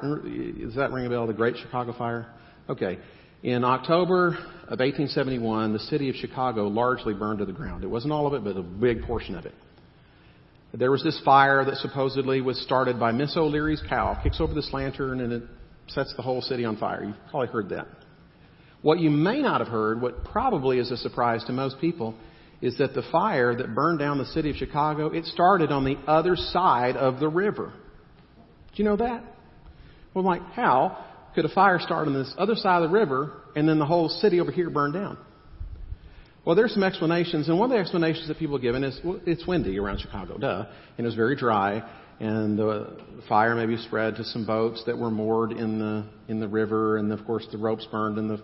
Does 0.59 0.73
that 0.73 0.91
ring 0.91 1.05
a 1.05 1.09
bell, 1.09 1.27
the 1.27 1.33
Great 1.33 1.55
Chicago 1.57 1.93
Fire? 1.95 2.25
Okay. 2.67 2.97
In 3.43 3.63
October 3.63 4.29
of 4.29 4.79
1871, 4.79 5.73
the 5.73 5.79
city 5.79 6.09
of 6.09 6.15
Chicago 6.15 6.67
largely 6.67 7.13
burned 7.13 7.39
to 7.39 7.45
the 7.45 7.53
ground. 7.53 7.83
It 7.83 7.87
wasn't 7.87 8.11
all 8.11 8.25
of 8.25 8.33
it, 8.33 8.43
but 8.43 8.57
a 8.57 8.63
big 8.63 9.03
portion 9.03 9.35
of 9.35 9.45
it. 9.45 9.53
There 10.73 10.89
was 10.89 11.03
this 11.03 11.21
fire 11.23 11.63
that 11.63 11.75
supposedly 11.75 12.41
was 12.41 12.59
started 12.63 12.99
by 12.99 13.11
Miss 13.11 13.37
O'Leary's 13.37 13.83
cow, 13.87 14.19
kicks 14.23 14.41
over 14.41 14.55
this 14.55 14.69
lantern, 14.73 15.21
and 15.21 15.31
it 15.31 15.43
sets 15.87 16.11
the 16.15 16.23
whole 16.23 16.41
city 16.41 16.65
on 16.65 16.77
fire. 16.77 17.03
You've 17.03 17.15
probably 17.29 17.49
heard 17.49 17.69
that. 17.69 17.87
What 18.81 18.99
you 18.99 19.11
may 19.11 19.43
not 19.43 19.61
have 19.61 19.69
heard, 19.69 20.01
what 20.01 20.25
probably 20.25 20.79
is 20.79 20.89
a 20.89 20.97
surprise 20.97 21.43
to 21.45 21.53
most 21.53 21.79
people, 21.79 22.15
is 22.65 22.79
that 22.79 22.95
the 22.95 23.03
fire 23.11 23.55
that 23.55 23.75
burned 23.75 23.99
down 23.99 24.17
the 24.17 24.25
city 24.25 24.49
of 24.49 24.55
Chicago, 24.55 25.07
it 25.07 25.23
started 25.25 25.71
on 25.71 25.85
the 25.85 25.97
other 26.07 26.35
side 26.35 26.97
of 26.97 27.19
the 27.19 27.27
river. 27.27 27.71
Do 28.75 28.83
you 28.83 28.85
know 28.85 28.95
that? 28.95 29.23
Well, 30.13 30.25
I'm 30.27 30.41
like, 30.41 30.41
how 30.53 31.05
could 31.35 31.45
a 31.45 31.53
fire 31.53 31.79
start 31.79 32.07
on 32.07 32.15
this 32.15 32.33
other 32.39 32.55
side 32.55 32.81
of 32.81 32.89
the 32.89 32.97
river 32.97 33.33
and 33.55 33.69
then 33.69 33.77
the 33.77 33.85
whole 33.85 34.09
city 34.09 34.39
over 34.39 34.51
here 34.51 34.71
burn 34.71 34.93
down? 34.93 35.15
Well, 36.43 36.55
there's 36.55 36.73
some 36.73 36.83
explanations, 36.83 37.49
and 37.49 37.59
one 37.59 37.71
of 37.71 37.75
the 37.75 37.81
explanations 37.81 38.27
that 38.29 38.39
people 38.39 38.55
have 38.57 38.63
given 38.63 38.83
is 38.83 38.99
well, 39.03 39.19
it's 39.25 39.45
windy 39.45 39.77
around 39.79 39.99
Chicago, 39.99 40.37
duh, 40.37 40.65
and 40.97 41.05
it 41.05 41.07
was 41.07 41.15
very 41.15 41.35
dry, 41.35 41.83
and 42.19 42.57
the 42.57 42.97
fire 43.27 43.55
maybe 43.55 43.77
spread 43.77 44.15
to 44.15 44.23
some 44.23 44.45
boats 44.45 44.83
that 44.85 44.97
were 44.97 45.11
moored 45.11 45.51
in 45.51 45.79
the 45.79 46.05
in 46.27 46.39
the 46.39 46.47
river, 46.47 46.97
and 46.97 47.11
of 47.11 47.25
course 47.25 47.47
the 47.51 47.57
ropes 47.57 47.87
burned 47.91 48.17
and 48.17 48.29
the 48.29 48.43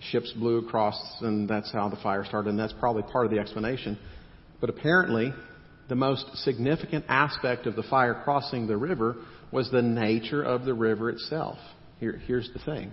ships 0.00 0.32
blew 0.32 0.58
across, 0.58 1.00
and 1.20 1.48
that's 1.48 1.72
how 1.72 1.88
the 1.88 1.96
fire 1.96 2.24
started, 2.24 2.50
and 2.50 2.58
that's 2.58 2.74
probably 2.74 3.02
part 3.02 3.26
of 3.26 3.32
the 3.32 3.38
explanation. 3.38 3.98
But 4.60 4.70
apparently, 4.70 5.32
the 5.88 5.94
most 5.94 6.26
significant 6.38 7.04
aspect 7.08 7.66
of 7.66 7.76
the 7.76 7.82
fire 7.82 8.20
crossing 8.24 8.66
the 8.66 8.76
river 8.76 9.16
was 9.50 9.70
the 9.70 9.82
nature 9.82 10.42
of 10.42 10.64
the 10.64 10.74
river 10.74 11.10
itself. 11.10 11.58
Here, 11.98 12.20
here's 12.26 12.50
the 12.52 12.58
thing. 12.60 12.92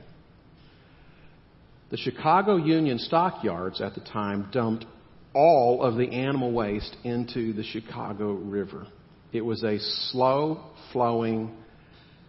The 1.92 1.98
Chicago 1.98 2.56
Union 2.56 2.98
stockyards 2.98 3.82
at 3.82 3.94
the 3.94 4.02
time 4.02 4.50
dumped 4.52 4.86
all 5.34 5.84
of 5.84 5.98
the 5.98 6.10
animal 6.10 6.52
waste 6.52 6.96
into 7.04 7.54
the 7.54 7.64
Chicago 7.64 8.32
River. 8.32 8.88
It 9.34 9.42
was 9.42 9.64
a 9.64 9.78
slow 10.10 10.62
flowing, 10.94 11.52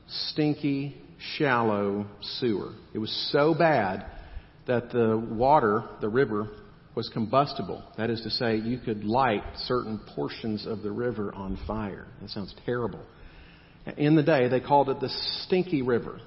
stinky, 0.09 0.97
shallow 1.39 2.07
sewer. 2.21 2.73
It 2.93 2.99
was 2.99 3.31
so 3.33 3.55
bad 3.55 4.05
that 4.67 4.91
the 4.91 5.17
water, 5.17 5.85
the 6.01 6.09
river, 6.09 6.49
was 6.95 7.09
combustible. 7.11 7.85
That 7.99 8.11
is 8.11 8.23
to 8.23 8.31
say, 8.31 8.57
you 8.57 8.79
could 8.79 9.05
light 9.05 9.43
certain 9.65 10.01
portions 10.15 10.67
of 10.67 10.83
the 10.83 10.91
river 10.91 11.33
on 11.35 11.59
fire. 11.67 12.07
That 12.21 12.31
sounds 12.31 12.55
terrible. 12.65 13.01
In 13.97 14.17
the 14.17 14.23
day, 14.23 14.49
they 14.49 14.61
called 14.61 14.89
it 14.89 15.01
the 15.01 15.11
Stinky 15.45 15.83
River. 15.83 16.21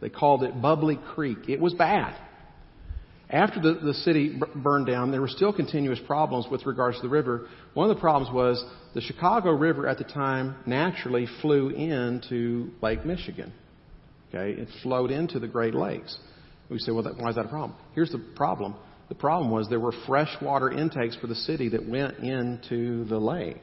They 0.00 0.08
called 0.08 0.44
it 0.44 0.62
Bubbly 0.62 0.98
Creek. 1.14 1.48
It 1.48 1.60
was 1.60 1.74
bad. 1.74 2.16
After 3.28 3.60
the, 3.60 3.80
the 3.82 3.94
city 3.94 4.38
burned 4.54 4.86
down, 4.86 5.10
there 5.10 5.20
were 5.20 5.28
still 5.28 5.52
continuous 5.52 5.98
problems 6.06 6.46
with 6.50 6.66
regards 6.66 6.98
to 6.98 7.02
the 7.02 7.08
river. 7.08 7.48
One 7.74 7.90
of 7.90 7.96
the 7.96 8.00
problems 8.00 8.32
was 8.32 8.62
the 8.94 9.00
Chicago 9.00 9.52
River 9.52 9.88
at 9.88 9.98
the 9.98 10.04
time 10.04 10.56
naturally 10.66 11.26
flew 11.40 11.70
into 11.70 12.70
Lake 12.82 13.04
Michigan. 13.06 13.52
Okay, 14.28 14.60
it 14.60 14.68
flowed 14.82 15.10
into 15.10 15.38
the 15.38 15.48
Great 15.48 15.74
Lakes. 15.74 16.16
We 16.72 16.78
say, 16.78 16.92
well, 16.92 17.04
that, 17.04 17.18
why 17.18 17.30
is 17.30 17.36
that 17.36 17.46
a 17.46 17.48
problem? 17.48 17.78
Here's 17.94 18.10
the 18.10 18.24
problem. 18.34 18.74
The 19.08 19.14
problem 19.14 19.50
was 19.50 19.68
there 19.68 19.80
were 19.80 19.94
freshwater 20.06 20.70
intakes 20.70 21.16
for 21.20 21.26
the 21.26 21.34
city 21.34 21.68
that 21.70 21.86
went 21.86 22.18
into 22.18 23.04
the 23.04 23.18
lake. 23.18 23.60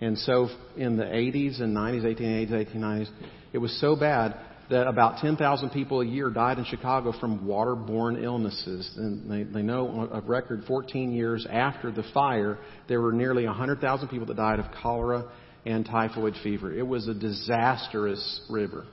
And 0.00 0.16
so 0.16 0.48
in 0.76 0.96
the 0.96 1.04
80s 1.04 1.60
and 1.60 1.76
90s, 1.76 2.04
1880s, 2.04 2.74
1890s, 2.76 3.10
it 3.52 3.58
was 3.58 3.78
so 3.80 3.96
bad 3.96 4.36
that 4.70 4.86
about 4.86 5.20
10,000 5.20 5.70
people 5.70 6.02
a 6.02 6.06
year 6.06 6.30
died 6.30 6.58
in 6.58 6.64
Chicago 6.66 7.12
from 7.18 7.46
waterborne 7.46 8.22
illnesses. 8.22 8.88
And 8.96 9.30
they, 9.30 9.42
they 9.42 9.62
know 9.62 10.04
of 10.04 10.28
record 10.28 10.64
14 10.68 11.12
years 11.12 11.46
after 11.50 11.90
the 11.90 12.04
fire, 12.14 12.58
there 12.86 13.00
were 13.00 13.12
nearly 13.12 13.46
100,000 13.46 14.08
people 14.08 14.26
that 14.26 14.36
died 14.36 14.60
of 14.60 14.66
cholera 14.82 15.30
and 15.64 15.84
typhoid 15.84 16.34
fever. 16.42 16.72
It 16.72 16.86
was 16.86 17.08
a 17.08 17.14
disastrous 17.14 18.40
river. 18.48 18.86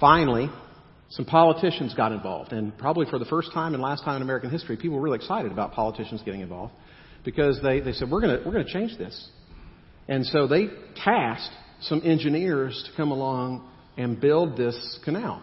Finally, 0.00 0.48
some 1.10 1.24
politicians 1.24 1.94
got 1.94 2.12
involved. 2.12 2.52
And 2.52 2.76
probably 2.76 3.06
for 3.06 3.18
the 3.18 3.24
first 3.24 3.52
time 3.52 3.74
and 3.74 3.82
last 3.82 4.04
time 4.04 4.16
in 4.16 4.22
American 4.22 4.50
history, 4.50 4.76
people 4.76 4.96
were 4.96 5.02
really 5.02 5.18
excited 5.18 5.52
about 5.52 5.72
politicians 5.72 6.22
getting 6.24 6.40
involved 6.40 6.72
because 7.24 7.60
they, 7.62 7.80
they 7.80 7.92
said, 7.92 8.10
we're 8.10 8.20
going 8.20 8.44
we're 8.44 8.52
going 8.52 8.66
to 8.66 8.72
change 8.72 8.96
this. 8.98 9.28
And 10.08 10.26
so 10.26 10.46
they 10.46 10.66
tasked 11.02 11.54
some 11.80 12.02
engineers 12.04 12.82
to 12.88 12.96
come 12.96 13.10
along 13.10 13.68
and 13.96 14.20
build 14.20 14.56
this 14.56 14.98
canal. 15.04 15.42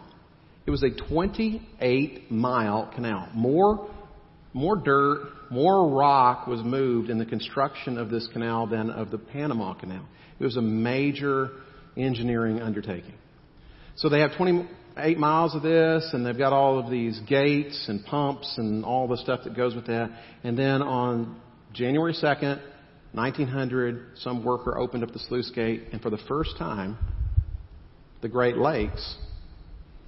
It 0.65 0.71
was 0.71 0.83
a 0.83 0.91
28 1.09 2.31
mile 2.31 2.91
canal. 2.93 3.29
More, 3.33 3.89
more 4.53 4.75
dirt, 4.75 5.29
more 5.49 5.89
rock 5.89 6.47
was 6.47 6.61
moved 6.63 7.09
in 7.09 7.17
the 7.17 7.25
construction 7.25 7.97
of 7.97 8.09
this 8.09 8.27
canal 8.31 8.67
than 8.67 8.89
of 8.89 9.09
the 9.09 9.17
Panama 9.17 9.73
Canal. 9.73 10.05
It 10.39 10.43
was 10.43 10.57
a 10.57 10.61
major 10.61 11.49
engineering 11.97 12.61
undertaking. 12.61 13.15
So 13.95 14.09
they 14.09 14.21
have 14.21 14.31
28 15.01 15.17
miles 15.17 15.55
of 15.55 15.63
this, 15.63 16.07
and 16.13 16.23
they've 16.23 16.37
got 16.37 16.53
all 16.53 16.77
of 16.77 16.91
these 16.91 17.19
gates 17.21 17.85
and 17.87 18.05
pumps 18.05 18.53
and 18.57 18.85
all 18.85 19.07
the 19.07 19.17
stuff 19.17 19.39
that 19.43 19.55
goes 19.55 19.73
with 19.73 19.87
that. 19.87 20.11
And 20.43 20.55
then 20.55 20.83
on 20.83 21.41
January 21.73 22.13
2nd, 22.13 22.61
1900, 23.13 24.17
some 24.17 24.45
worker 24.45 24.77
opened 24.77 25.03
up 25.03 25.11
the 25.11 25.17
sluice 25.17 25.49
gate, 25.55 25.85
and 25.91 25.99
for 26.03 26.11
the 26.11 26.19
first 26.27 26.55
time, 26.59 26.99
the 28.21 28.29
Great 28.29 28.57
Lakes 28.57 29.17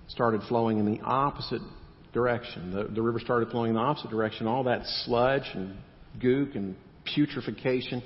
started 0.09 0.41
flowing 0.47 0.77
in 0.77 0.85
the 0.85 1.01
opposite 1.01 1.63
direction. 2.13 2.71
The, 2.71 2.83
the 2.83 3.01
river 3.01 3.19
started 3.19 3.49
flowing 3.49 3.69
in 3.69 3.75
the 3.75 3.81
opposite 3.81 4.11
direction. 4.11 4.45
All 4.45 4.65
that 4.65 4.85
sludge 5.05 5.49
and 5.55 5.75
gook 6.21 6.55
and 6.55 6.75
putrefaction 7.15 8.03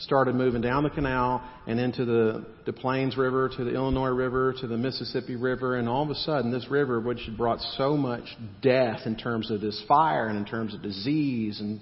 started 0.00 0.34
moving 0.34 0.60
down 0.60 0.82
the 0.82 0.90
canal 0.90 1.42
and 1.66 1.78
into 1.78 2.04
the, 2.04 2.46
Des 2.64 2.72
Plaines 2.72 3.16
River, 3.16 3.50
to 3.56 3.64
the 3.64 3.74
Illinois 3.74 4.08
River, 4.08 4.54
to 4.60 4.66
the 4.66 4.76
Mississippi 4.76 5.36
River, 5.36 5.76
and 5.76 5.88
all 5.88 6.02
of 6.02 6.10
a 6.10 6.14
sudden 6.14 6.50
this 6.50 6.68
river, 6.70 7.00
which 7.00 7.20
had 7.26 7.36
brought 7.36 7.60
so 7.76 7.96
much 7.96 8.24
death 8.62 9.00
in 9.06 9.16
terms 9.16 9.50
of 9.50 9.60
this 9.60 9.82
fire 9.86 10.26
and 10.26 10.38
in 10.38 10.44
terms 10.44 10.74
of 10.74 10.82
disease 10.82 11.60
and 11.60 11.80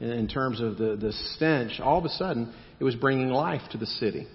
in 0.00 0.28
terms 0.28 0.60
of 0.60 0.76
the, 0.76 0.96
the 0.96 1.12
stench, 1.34 1.80
all 1.80 1.98
of 1.98 2.04
a 2.04 2.10
sudden 2.10 2.52
it 2.78 2.84
was 2.84 2.94
bringing 2.96 3.28
life 3.28 3.62
to 3.70 3.78
the 3.78 3.86
city. 3.86 4.26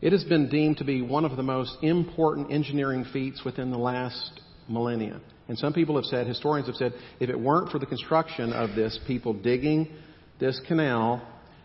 It 0.00 0.12
has 0.12 0.24
been 0.24 0.48
deemed 0.48 0.78
to 0.78 0.84
be 0.84 1.02
one 1.02 1.24
of 1.24 1.36
the 1.36 1.42
most 1.42 1.76
important 1.82 2.52
engineering 2.52 3.06
feats 3.12 3.42
within 3.44 3.70
the 3.70 3.78
last 3.78 4.40
millennia. 4.68 5.20
And 5.48 5.58
some 5.58 5.72
people 5.72 5.96
have 5.96 6.04
said, 6.04 6.26
historians 6.26 6.68
have 6.68 6.76
said, 6.76 6.92
if 7.20 7.28
it 7.28 7.38
weren't 7.38 7.70
for 7.70 7.78
the 7.78 7.86
construction 7.86 8.52
of 8.52 8.74
this, 8.74 8.98
people 9.06 9.34
digging 9.34 9.88
this 10.40 10.60
canal 10.66 11.22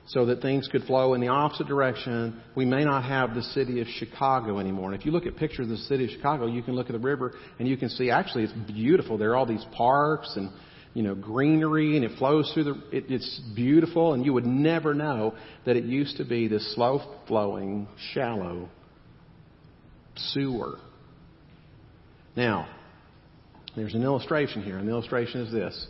so 0.10 0.26
that 0.26 0.41
things 0.41 0.68
could 0.68 0.84
flow 0.86 1.14
in 1.14 1.22
the 1.22 1.28
opposite 1.28 1.68
direction, 1.68 2.41
we 2.55 2.66
may 2.66 2.84
not 2.84 3.03
have 3.03 3.36
the 3.36 3.43
city 3.43 3.80
of 3.80 3.88
Chicago 3.88 4.57
anymore. 4.57 4.91
And 4.91 4.99
if 4.99 5.05
you 5.05 5.12
look 5.12 5.28
at 5.28 5.38
pictures 5.38 5.66
of 5.66 5.70
the 5.70 5.78
city 5.78 6.05
of 6.05 6.10
Chicago, 6.10 6.47
you 6.47 6.64
can 6.64 6.76
look 6.76 6.88
at 6.88 6.93
the 6.93 6.99
river 6.99 7.34
and 7.60 7.68
you 7.68 7.78
can 7.78 7.89
see 7.89 8.10
actually 8.10 8.45
it's 8.45 8.53
beautiful. 8.72 9.20
There 9.20 9.32
are 9.32 9.36
all 9.36 9.45
these 9.45 9.66
parks 9.78 10.34
and 10.36 10.49
you 10.95 11.03
know, 11.03 11.14
greenery 11.14 11.95
and 11.95 12.03
it 12.03 12.18
flows 12.18 12.51
through 12.53 12.64
the, 12.64 12.72
it, 12.91 13.05
it's 13.10 13.39
beautiful 13.55 14.14
and 14.14 14.26
you 14.26 14.34
would 14.34 14.47
never 14.47 14.95
know 14.95 15.36
that 15.68 15.76
it 15.76 15.84
used 15.84 16.18
to 16.18 16.26
be 16.26 16.47
this 16.47 16.74
slow 16.74 17.01
flowing, 17.28 17.88
shallow 18.14 18.68
sewer. 20.16 20.78
Now, 22.36 22.68
there's 23.76 23.93
an 23.93 24.03
illustration 24.03 24.64
here, 24.64 24.78
and 24.78 24.88
the 24.88 24.91
illustration 24.91 25.41
is 25.41 25.51
this. 25.53 25.88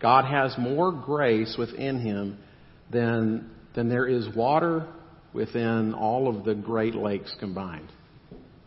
God 0.00 0.24
has 0.24 0.56
more 0.58 0.92
grace 0.92 1.56
within 1.58 2.00
him 2.00 2.38
than, 2.90 3.50
than 3.74 3.88
there 3.88 4.06
is 4.06 4.28
water 4.34 4.86
within 5.32 5.94
all 5.94 6.28
of 6.28 6.44
the 6.44 6.54
Great 6.54 6.94
Lakes 6.94 7.34
combined. 7.38 7.88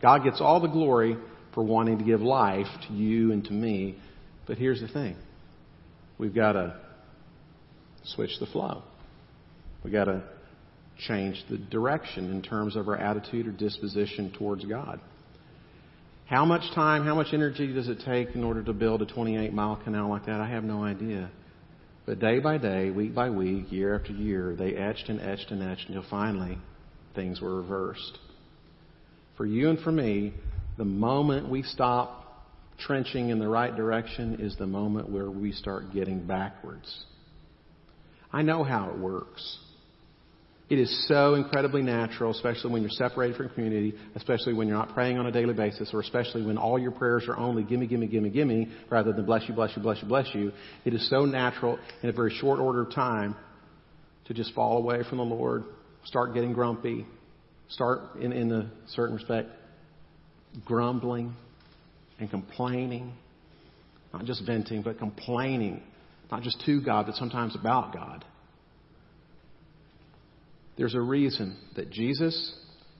God 0.00 0.24
gets 0.24 0.40
all 0.40 0.60
the 0.60 0.68
glory 0.68 1.16
for 1.54 1.62
wanting 1.62 1.98
to 1.98 2.04
give 2.04 2.20
life 2.20 2.66
to 2.88 2.94
you 2.94 3.32
and 3.32 3.44
to 3.44 3.52
me. 3.52 3.96
But 4.46 4.58
here's 4.58 4.80
the 4.80 4.88
thing 4.88 5.16
we've 6.18 6.34
got 6.34 6.52
to 6.52 6.76
switch 8.04 8.38
the 8.40 8.46
flow. 8.46 8.82
We've 9.82 9.92
got 9.92 10.04
to 10.04 10.22
change 11.06 11.42
the 11.50 11.58
direction 11.58 12.30
in 12.30 12.42
terms 12.42 12.76
of 12.76 12.88
our 12.88 12.96
attitude 12.96 13.46
or 13.46 13.52
disposition 13.52 14.32
towards 14.38 14.64
God. 14.64 15.00
How 16.26 16.44
much 16.44 16.62
time, 16.74 17.04
how 17.04 17.14
much 17.14 17.28
energy 17.32 17.72
does 17.72 17.88
it 17.88 18.00
take 18.04 18.34
in 18.34 18.44
order 18.44 18.62
to 18.62 18.72
build 18.72 19.02
a 19.02 19.06
28 19.06 19.52
mile 19.52 19.76
canal 19.76 20.08
like 20.08 20.26
that? 20.26 20.40
I 20.40 20.48
have 20.48 20.64
no 20.64 20.82
idea. 20.82 21.30
But 22.06 22.18
day 22.18 22.38
by 22.38 22.58
day, 22.58 22.90
week 22.90 23.14
by 23.14 23.30
week, 23.30 23.72
year 23.72 23.94
after 23.94 24.12
year, 24.12 24.54
they 24.54 24.74
etched 24.74 25.08
and 25.08 25.20
etched 25.20 25.50
and 25.50 25.62
etched 25.62 25.88
until 25.88 26.04
finally 26.10 26.58
things 27.14 27.40
were 27.40 27.56
reversed. 27.56 28.18
For 29.36 29.46
you 29.46 29.70
and 29.70 29.78
for 29.80 29.92
me, 29.92 30.34
the 30.76 30.84
moment 30.84 31.48
we 31.48 31.62
stop 31.62 32.46
trenching 32.78 33.30
in 33.30 33.38
the 33.38 33.48
right 33.48 33.74
direction 33.74 34.40
is 34.40 34.56
the 34.56 34.66
moment 34.66 35.08
where 35.08 35.30
we 35.30 35.52
start 35.52 35.92
getting 35.94 36.26
backwards. 36.26 37.04
I 38.32 38.42
know 38.42 38.64
how 38.64 38.90
it 38.90 38.98
works. 38.98 39.58
It 40.70 40.78
is 40.78 41.06
so 41.08 41.34
incredibly 41.34 41.82
natural, 41.82 42.30
especially 42.30 42.72
when 42.72 42.80
you're 42.80 42.90
separated 42.90 43.36
from 43.36 43.50
community, 43.50 43.94
especially 44.14 44.54
when 44.54 44.66
you're 44.66 44.78
not 44.78 44.94
praying 44.94 45.18
on 45.18 45.26
a 45.26 45.32
daily 45.32 45.52
basis, 45.52 45.90
or 45.92 46.00
especially 46.00 46.44
when 46.44 46.56
all 46.56 46.78
your 46.78 46.90
prayers 46.90 47.24
are 47.28 47.36
only 47.36 47.62
gimme, 47.62 47.86
gimme, 47.86 48.06
gimme, 48.06 48.30
gimme, 48.30 48.68
rather 48.88 49.12
than 49.12 49.26
bless 49.26 49.46
you, 49.46 49.54
bless 49.54 49.76
you, 49.76 49.82
bless 49.82 50.00
you, 50.00 50.08
bless 50.08 50.34
you. 50.34 50.52
It 50.86 50.94
is 50.94 51.08
so 51.10 51.26
natural 51.26 51.78
in 52.02 52.08
a 52.08 52.12
very 52.12 52.30
short 52.30 52.60
order 52.60 52.80
of 52.80 52.94
time 52.94 53.36
to 54.26 54.32
just 54.32 54.54
fall 54.54 54.78
away 54.78 55.02
from 55.06 55.18
the 55.18 55.24
Lord, 55.24 55.64
start 56.04 56.32
getting 56.32 56.54
grumpy, 56.54 57.06
start 57.68 58.16
in, 58.20 58.32
in 58.32 58.50
a 58.50 58.70
certain 58.88 59.16
respect 59.16 59.50
grumbling, 60.64 61.34
and 62.18 62.30
complaining, 62.30 63.12
not 64.12 64.24
just 64.24 64.46
venting, 64.46 64.82
but 64.82 64.98
complaining, 64.98 65.82
not 66.30 66.42
just 66.42 66.62
to 66.64 66.80
God, 66.80 67.06
but 67.06 67.16
sometimes 67.16 67.56
about 67.56 67.92
God. 67.92 68.24
There's 70.76 70.94
a 70.94 71.00
reason 71.00 71.56
that 71.76 71.90
Jesus 71.90 72.54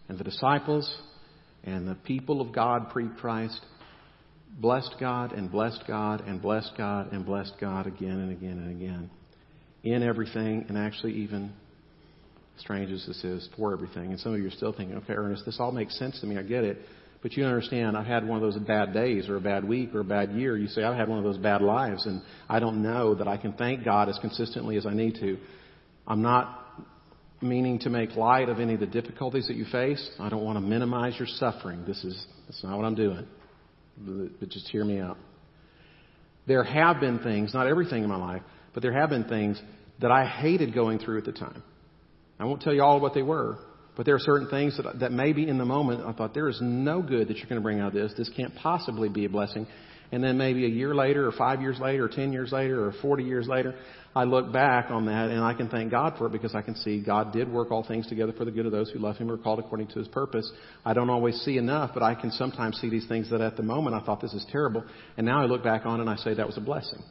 and 0.08 0.18
the 0.18 0.24
disciples 0.24 0.92
and 1.64 1.88
the 1.88 1.94
people 1.94 2.40
of 2.40 2.52
God 2.52 2.90
pre 2.90 3.08
Christ 3.20 3.60
blessed 4.60 4.94
God 5.00 5.32
and 5.32 5.50
blessed 5.50 5.84
God 5.86 6.22
and 6.26 6.40
blessed 6.40 6.72
God 6.76 7.12
and 7.12 7.26
blessed 7.26 7.54
God 7.60 7.86
again 7.86 8.10
and 8.10 8.30
again 8.30 8.58
and 8.58 8.70
again 8.70 9.10
in 9.82 10.02
everything 10.02 10.66
and 10.68 10.78
actually 10.78 11.14
even 11.14 11.52
strange 12.58 12.90
as 12.90 13.04
this 13.06 13.24
is 13.24 13.48
for 13.56 13.72
everything. 13.72 14.10
And 14.10 14.20
some 14.20 14.32
of 14.32 14.40
you 14.40 14.46
are 14.46 14.52
still 14.52 14.72
thinking, 14.72 14.96
okay, 14.98 15.14
Ernest, 15.14 15.44
this 15.44 15.56
all 15.58 15.72
makes 15.72 15.98
sense 15.98 16.20
to 16.20 16.26
me. 16.26 16.38
I 16.38 16.42
get 16.42 16.64
it. 16.64 16.78
But 17.22 17.32
you 17.32 17.44
understand, 17.44 17.96
I've 17.96 18.06
had 18.06 18.28
one 18.28 18.36
of 18.36 18.42
those 18.42 18.62
bad 18.62 18.92
days 18.92 19.28
or 19.28 19.36
a 19.36 19.40
bad 19.40 19.66
week 19.66 19.94
or 19.94 20.00
a 20.00 20.04
bad 20.04 20.32
year. 20.32 20.56
You 20.58 20.68
say, 20.68 20.84
I've 20.84 20.96
had 20.96 21.08
one 21.08 21.18
of 21.18 21.24
those 21.24 21.38
bad 21.38 21.62
lives, 21.62 22.04
and 22.04 22.20
I 22.50 22.60
don't 22.60 22.82
know 22.82 23.14
that 23.14 23.26
I 23.26 23.38
can 23.38 23.54
thank 23.54 23.82
God 23.82 24.10
as 24.10 24.18
consistently 24.20 24.76
as 24.76 24.84
I 24.84 24.92
need 24.92 25.14
to. 25.16 25.38
I'm 26.06 26.20
not 26.20 26.63
meaning 27.44 27.78
to 27.80 27.90
make 27.90 28.16
light 28.16 28.48
of 28.48 28.58
any 28.58 28.74
of 28.74 28.80
the 28.80 28.86
difficulties 28.86 29.46
that 29.46 29.56
you 29.56 29.66
face. 29.70 30.10
I 30.18 30.28
don't 30.28 30.44
want 30.44 30.56
to 30.56 30.60
minimize 30.60 31.14
your 31.18 31.28
suffering. 31.28 31.84
This 31.86 32.02
is 32.02 32.26
that's 32.46 32.62
not 32.64 32.76
what 32.76 32.84
I'm 32.84 32.94
doing. 32.94 33.26
But 34.40 34.48
just 34.48 34.68
hear 34.68 34.84
me 34.84 34.98
out. 34.98 35.18
There 36.46 36.64
have 36.64 37.00
been 37.00 37.20
things, 37.20 37.54
not 37.54 37.66
everything 37.66 38.02
in 38.02 38.08
my 38.08 38.16
life, 38.16 38.42
but 38.72 38.82
there 38.82 38.92
have 38.92 39.10
been 39.10 39.24
things 39.24 39.60
that 40.00 40.10
I 40.10 40.26
hated 40.26 40.74
going 40.74 40.98
through 40.98 41.18
at 41.18 41.24
the 41.24 41.32
time. 41.32 41.62
I 42.38 42.44
won't 42.44 42.60
tell 42.60 42.74
you 42.74 42.82
all 42.82 43.00
what 43.00 43.14
they 43.14 43.22
were, 43.22 43.58
but 43.96 44.04
there 44.04 44.14
are 44.16 44.20
certain 44.20 44.48
things 44.48 44.76
that, 44.76 44.98
that 44.98 45.12
maybe 45.12 45.48
in 45.48 45.56
the 45.56 45.64
moment 45.64 46.04
I 46.04 46.12
thought, 46.12 46.34
there 46.34 46.48
is 46.48 46.58
no 46.60 47.00
good 47.00 47.28
that 47.28 47.36
you're 47.36 47.46
going 47.46 47.60
to 47.60 47.62
bring 47.62 47.80
out 47.80 47.88
of 47.88 47.94
this. 47.94 48.12
This 48.18 48.30
can't 48.36 48.54
possibly 48.56 49.08
be 49.08 49.24
a 49.24 49.28
blessing. 49.28 49.66
And 50.12 50.22
then 50.22 50.38
maybe 50.38 50.64
a 50.64 50.68
year 50.68 50.94
later, 50.94 51.26
or 51.26 51.32
five 51.32 51.60
years 51.60 51.78
later, 51.80 52.04
or 52.04 52.08
ten 52.08 52.32
years 52.32 52.52
later, 52.52 52.86
or 52.86 52.92
40 53.02 53.24
years 53.24 53.48
later, 53.48 53.74
I 54.16 54.24
look 54.24 54.52
back 54.52 54.90
on 54.90 55.06
that 55.06 55.30
and 55.30 55.42
I 55.42 55.54
can 55.54 55.68
thank 55.68 55.90
God 55.90 56.14
for 56.16 56.26
it 56.26 56.32
because 56.32 56.54
I 56.54 56.62
can 56.62 56.76
see 56.76 57.02
God 57.02 57.32
did 57.32 57.50
work 57.50 57.72
all 57.72 57.82
things 57.82 58.06
together 58.06 58.32
for 58.32 58.44
the 58.44 58.52
good 58.52 58.64
of 58.64 58.70
those 58.70 58.90
who 58.90 59.00
love 59.00 59.16
Him 59.16 59.30
or 59.30 59.36
called 59.36 59.58
according 59.58 59.88
to 59.88 59.98
His 59.98 60.06
purpose. 60.08 60.50
I 60.84 60.94
don't 60.94 61.10
always 61.10 61.34
see 61.40 61.58
enough, 61.58 61.90
but 61.94 62.04
I 62.04 62.14
can 62.14 62.30
sometimes 62.30 62.78
see 62.78 62.88
these 62.88 63.08
things 63.08 63.28
that 63.30 63.40
at 63.40 63.56
the 63.56 63.64
moment 63.64 63.96
I 63.96 64.04
thought 64.04 64.20
this 64.20 64.34
is 64.34 64.46
terrible. 64.52 64.84
And 65.16 65.26
now 65.26 65.42
I 65.42 65.46
look 65.46 65.64
back 65.64 65.84
on 65.84 65.98
it 65.98 66.02
and 66.02 66.10
I 66.10 66.16
say 66.16 66.34
that 66.34 66.46
was 66.46 66.56
a 66.56 66.60
blessing. 66.60 67.02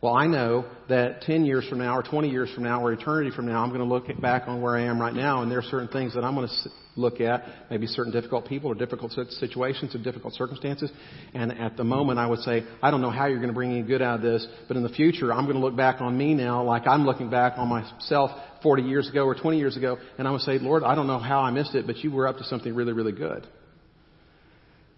Well, 0.00 0.14
I 0.14 0.28
know 0.28 0.64
that 0.88 1.22
10 1.22 1.44
years 1.44 1.66
from 1.68 1.78
now 1.78 1.96
or 1.96 2.04
20 2.04 2.30
years 2.30 2.48
from 2.54 2.62
now 2.62 2.84
or 2.84 2.92
eternity 2.92 3.34
from 3.34 3.46
now, 3.46 3.64
I'm 3.64 3.70
going 3.70 3.80
to 3.80 3.84
look 3.84 4.04
back 4.20 4.44
on 4.46 4.62
where 4.62 4.76
I 4.76 4.82
am 4.82 5.00
right 5.00 5.12
now 5.12 5.42
and 5.42 5.50
there 5.50 5.58
are 5.58 5.62
certain 5.62 5.88
things 5.88 6.14
that 6.14 6.22
I'm 6.22 6.36
going 6.36 6.46
to 6.46 6.70
look 6.94 7.20
at, 7.20 7.42
maybe 7.68 7.88
certain 7.88 8.12
difficult 8.12 8.46
people 8.46 8.70
or 8.70 8.76
difficult 8.76 9.10
situations 9.10 9.96
or 9.96 9.98
difficult 9.98 10.34
circumstances. 10.34 10.92
And 11.34 11.50
at 11.50 11.76
the 11.76 11.82
moment 11.82 12.20
I 12.20 12.28
would 12.28 12.38
say, 12.40 12.62
I 12.80 12.92
don't 12.92 13.00
know 13.00 13.10
how 13.10 13.26
you're 13.26 13.38
going 13.38 13.48
to 13.48 13.54
bring 13.54 13.72
any 13.72 13.82
good 13.82 14.00
out 14.00 14.16
of 14.16 14.22
this, 14.22 14.46
but 14.68 14.76
in 14.76 14.84
the 14.84 14.88
future 14.88 15.32
I'm 15.32 15.46
going 15.46 15.56
to 15.56 15.64
look 15.64 15.74
back 15.74 16.00
on 16.00 16.16
me 16.16 16.32
now 16.32 16.62
like 16.62 16.86
I'm 16.86 17.04
looking 17.04 17.28
back 17.28 17.54
on 17.56 17.66
myself 17.66 18.30
40 18.62 18.84
years 18.84 19.08
ago 19.08 19.24
or 19.24 19.34
20 19.34 19.58
years 19.58 19.76
ago 19.76 19.98
and 20.16 20.28
I 20.28 20.30
would 20.30 20.42
say, 20.42 20.60
Lord, 20.60 20.84
I 20.84 20.94
don't 20.94 21.08
know 21.08 21.18
how 21.18 21.40
I 21.40 21.50
missed 21.50 21.74
it, 21.74 21.88
but 21.88 21.96
you 21.98 22.12
were 22.12 22.28
up 22.28 22.36
to 22.36 22.44
something 22.44 22.72
really, 22.72 22.92
really 22.92 23.12
good. 23.12 23.48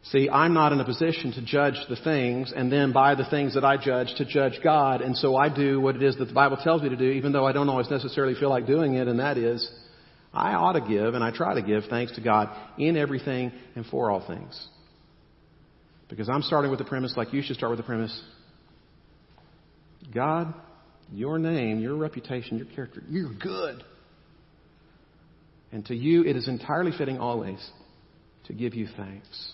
See, 0.04 0.30
I'm 0.30 0.54
not 0.54 0.72
in 0.72 0.80
a 0.80 0.84
position 0.84 1.32
to 1.32 1.42
judge 1.42 1.74
the 1.88 1.96
things 1.96 2.52
and 2.56 2.72
then 2.72 2.92
by 2.92 3.14
the 3.14 3.26
things 3.26 3.54
that 3.54 3.64
I 3.64 3.76
judge 3.76 4.14
to 4.16 4.24
judge 4.24 4.58
God. 4.64 5.02
And 5.02 5.14
so 5.16 5.36
I 5.36 5.54
do 5.54 5.78
what 5.80 5.94
it 5.94 6.02
is 6.02 6.16
that 6.16 6.24
the 6.24 6.34
Bible 6.34 6.56
tells 6.56 6.82
me 6.82 6.88
to 6.88 6.96
do, 6.96 7.04
even 7.04 7.32
though 7.32 7.46
I 7.46 7.52
don't 7.52 7.68
always 7.68 7.90
necessarily 7.90 8.34
feel 8.34 8.48
like 8.48 8.66
doing 8.66 8.94
it. 8.94 9.08
And 9.08 9.18
that 9.18 9.36
is, 9.36 9.70
I 10.32 10.54
ought 10.54 10.72
to 10.72 10.80
give 10.80 11.14
and 11.14 11.22
I 11.22 11.30
try 11.30 11.54
to 11.54 11.62
give 11.62 11.84
thanks 11.90 12.14
to 12.14 12.22
God 12.22 12.48
in 12.78 12.96
everything 12.96 13.52
and 13.76 13.84
for 13.86 14.10
all 14.10 14.26
things. 14.26 14.68
Because 16.08 16.30
I'm 16.30 16.42
starting 16.42 16.70
with 16.70 16.78
the 16.78 16.86
premise 16.86 17.14
like 17.16 17.34
you 17.34 17.42
should 17.42 17.56
start 17.56 17.70
with 17.70 17.78
the 17.78 17.84
premise. 17.84 18.22
God, 20.14 20.54
your 21.12 21.38
name, 21.38 21.78
your 21.78 21.94
reputation, 21.94 22.56
your 22.56 22.66
character, 22.66 23.02
you're 23.08 23.34
good. 23.34 23.84
And 25.72 25.84
to 25.86 25.94
you, 25.94 26.24
it 26.24 26.36
is 26.36 26.48
entirely 26.48 26.90
fitting 26.96 27.18
always 27.18 27.64
to 28.46 28.54
give 28.54 28.74
you 28.74 28.88
thanks 28.96 29.52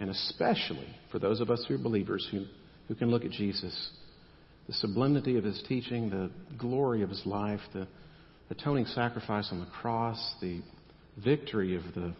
and 0.00 0.08
especially 0.08 0.88
for 1.12 1.18
those 1.18 1.40
of 1.40 1.50
us 1.50 1.64
who 1.68 1.74
are 1.74 1.78
believers 1.78 2.26
who, 2.32 2.46
who 2.88 2.94
can 2.94 3.10
look 3.10 3.24
at 3.24 3.30
Jesus, 3.30 3.90
the 4.66 4.72
sublimity 4.72 5.36
of 5.36 5.44
his 5.44 5.62
teaching, 5.68 6.08
the 6.08 6.30
glory 6.56 7.02
of 7.02 7.10
his 7.10 7.22
life, 7.26 7.60
the 7.74 7.86
atoning 8.48 8.86
sacrifice 8.86 9.48
on 9.52 9.60
the 9.60 9.66
cross, 9.66 10.34
the 10.40 10.62
victory 11.22 11.76
of 11.76 11.82
the 11.94 12.14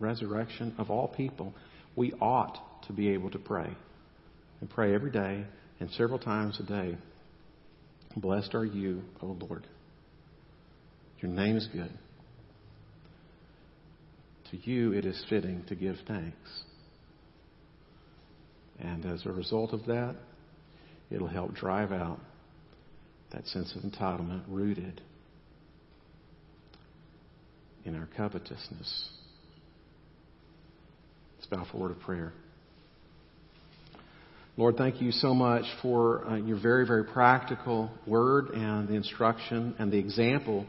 resurrection 0.00 0.74
of 0.78 0.90
all 0.90 1.06
people, 1.06 1.54
we 1.96 2.12
ought 2.14 2.58
to 2.86 2.92
be 2.92 3.10
able 3.10 3.30
to 3.30 3.38
pray 3.38 3.70
and 4.60 4.70
pray 4.70 4.94
every 4.94 5.10
day 5.10 5.44
and 5.80 5.90
several 5.90 6.18
times 6.18 6.58
a 6.58 6.62
day. 6.62 6.96
Blessed 8.16 8.54
are 8.54 8.64
you, 8.64 9.02
O 9.22 9.26
Lord. 9.26 9.66
Your 11.20 11.30
name 11.30 11.56
is 11.56 11.68
good. 11.72 11.90
To 14.50 14.70
you 14.70 14.92
it 14.92 15.04
is 15.04 15.22
fitting 15.28 15.64
to 15.68 15.74
give 15.74 15.96
thanks. 16.06 16.64
And 18.80 19.04
as 19.06 19.26
a 19.26 19.32
result 19.32 19.72
of 19.72 19.86
that, 19.86 20.16
it'll 21.10 21.28
help 21.28 21.54
drive 21.54 21.92
out 21.92 22.20
that 23.32 23.46
sense 23.46 23.74
of 23.74 23.82
entitlement 23.82 24.42
rooted 24.48 25.00
in 27.84 27.96
our 27.96 28.08
covetousness. 28.16 29.10
Let's 31.36 31.46
bow 31.50 31.66
for 31.70 31.76
a 31.76 31.80
word 31.80 31.90
of 31.92 32.00
prayer. 32.00 32.32
Lord, 34.56 34.76
thank 34.76 35.00
you 35.00 35.12
so 35.12 35.34
much 35.34 35.64
for 35.82 36.26
uh, 36.26 36.36
your 36.36 36.60
very, 36.60 36.84
very 36.84 37.04
practical 37.04 37.90
word 38.06 38.48
and 38.48 38.88
the 38.88 38.94
instruction 38.94 39.74
and 39.78 39.92
the 39.92 39.98
example 39.98 40.66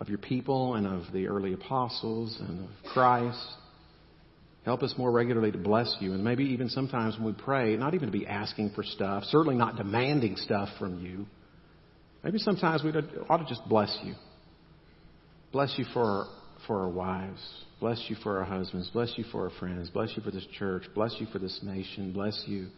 of 0.00 0.08
your 0.08 0.18
people 0.18 0.74
and 0.74 0.86
of 0.86 1.10
the 1.12 1.28
early 1.28 1.54
apostles 1.54 2.36
and 2.40 2.64
of 2.64 2.92
Christ 2.92 3.38
Help 4.64 4.82
us 4.84 4.94
more 4.96 5.10
regularly 5.10 5.50
to 5.50 5.58
bless 5.58 5.96
you. 6.00 6.12
And 6.12 6.22
maybe 6.22 6.44
even 6.44 6.68
sometimes 6.68 7.16
when 7.16 7.26
we 7.26 7.32
pray, 7.32 7.76
not 7.76 7.94
even 7.94 8.06
to 8.06 8.16
be 8.16 8.26
asking 8.26 8.70
for 8.74 8.84
stuff, 8.84 9.24
certainly 9.24 9.56
not 9.56 9.76
demanding 9.76 10.36
stuff 10.36 10.68
from 10.78 11.04
you. 11.04 11.26
Maybe 12.22 12.38
sometimes 12.38 12.84
we 12.84 12.92
ought 13.28 13.38
to 13.38 13.44
just 13.46 13.68
bless 13.68 13.96
you. 14.04 14.14
Bless 15.50 15.74
you 15.76 15.84
for 15.92 16.04
our, 16.04 16.26
for 16.66 16.80
our 16.82 16.88
wives. 16.88 17.40
Bless 17.80 18.04
you 18.08 18.14
for 18.22 18.38
our 18.38 18.44
husbands. 18.44 18.88
Bless 18.92 19.12
you 19.16 19.24
for 19.32 19.44
our 19.44 19.58
friends. 19.58 19.90
Bless 19.90 20.16
you 20.16 20.22
for 20.22 20.30
this 20.30 20.46
church. 20.56 20.84
Bless 20.94 21.16
you 21.18 21.26
for 21.32 21.40
this 21.40 21.58
nation. 21.64 22.12
Bless 22.12 22.40
you 22.46 22.68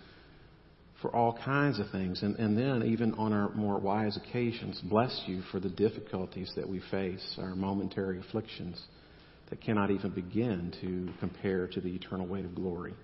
for 1.02 1.14
all 1.14 1.38
kinds 1.44 1.78
of 1.78 1.90
things. 1.90 2.22
And, 2.22 2.36
and 2.36 2.56
then, 2.56 2.88
even 2.88 3.12
on 3.14 3.34
our 3.34 3.50
more 3.50 3.78
wise 3.78 4.16
occasions, 4.16 4.80
bless 4.84 5.22
you 5.26 5.42
for 5.52 5.60
the 5.60 5.68
difficulties 5.68 6.50
that 6.56 6.66
we 6.66 6.80
face, 6.90 7.36
our 7.38 7.54
momentary 7.54 8.18
afflictions 8.20 8.82
that 9.50 9.60
cannot 9.60 9.90
even 9.90 10.10
begin 10.10 10.72
to 10.80 11.08
compare 11.20 11.66
to 11.68 11.80
the 11.80 11.94
eternal 11.94 12.26
weight 12.26 12.44
of 12.44 12.54
glory. 12.54 12.94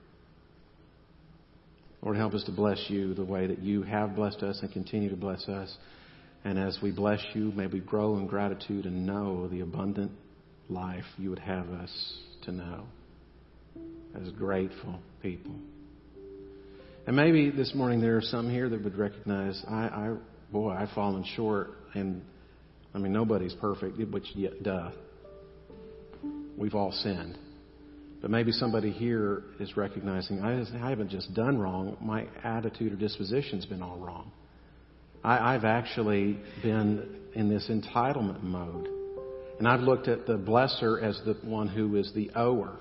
Lord, 2.03 2.16
help 2.16 2.32
us 2.32 2.45
to 2.45 2.53
bless 2.53 2.82
you 2.88 3.14
the 3.14 3.24
way 3.24 3.47
that 3.47 3.59
you 3.61 3.82
have 3.82 4.16
blessed 4.16 4.43
us 4.43 4.61
and 4.62 4.72
continue 4.72 5.11
to 5.11 5.16
bless 5.16 5.49
us. 5.49 5.76
And 6.45 6.59
as 6.59 6.78
we 6.82 6.91
bless 6.91 7.20
you, 7.34 7.53
may 7.53 7.66
we 7.66 7.80
grow 7.80 8.16
in 8.16 8.26
gratitude 8.26 8.86
and 8.86 9.07
know 9.07 9.49
the 9.49 9.61
abundant 9.61 10.12
life 10.70 11.05
you 11.18 11.28
would 11.28 11.41
have 11.41 11.68
us 11.70 12.18
to 12.45 12.53
know 12.53 12.84
as 14.20 14.30
grateful 14.30 14.99
people. 15.22 15.55
And 17.07 17.16
maybe 17.16 17.51
this 17.51 17.74
morning 17.74 18.01
there 18.01 18.16
are 18.16 18.22
some 18.22 18.49
here 18.49 18.68
that 18.68 18.82
would 18.82 18.97
recognize, 18.97 19.62
I, 19.68 19.74
I 19.74 20.16
boy, 20.51 20.70
I've 20.70 20.91
fallen 20.91 21.24
short, 21.36 21.70
and 21.95 22.22
I 22.95 22.99
mean 22.99 23.12
nobody's 23.12 23.55
perfect, 23.55 23.99
which 23.99 24.26
yet, 24.34 24.62
duh. 24.62 24.91
We've 26.61 26.74
all 26.74 26.92
sinned. 26.92 27.38
But 28.20 28.30
maybe 28.30 28.52
somebody 28.52 28.90
here 28.90 29.44
is 29.58 29.78
recognizing, 29.78 30.42
I, 30.42 30.62
haven't 30.90 31.08
just 31.08 31.32
done 31.32 31.58
wrong, 31.58 31.96
my 32.02 32.26
attitude 32.44 32.92
or 32.92 32.96
disposition's 32.96 33.64
been 33.64 33.82
all 33.82 33.96
wrong. 33.96 34.30
I, 35.24 35.54
I've 35.54 35.64
actually 35.64 36.38
been 36.62 37.16
in 37.34 37.48
this 37.48 37.70
entitlement 37.70 38.42
mode. 38.42 38.88
And 39.58 39.66
I've 39.66 39.80
looked 39.80 40.06
at 40.06 40.26
the 40.26 40.34
blesser 40.34 41.02
as 41.02 41.18
the 41.24 41.34
one 41.48 41.66
who 41.66 41.96
is 41.96 42.12
the 42.14 42.30
ower. 42.36 42.78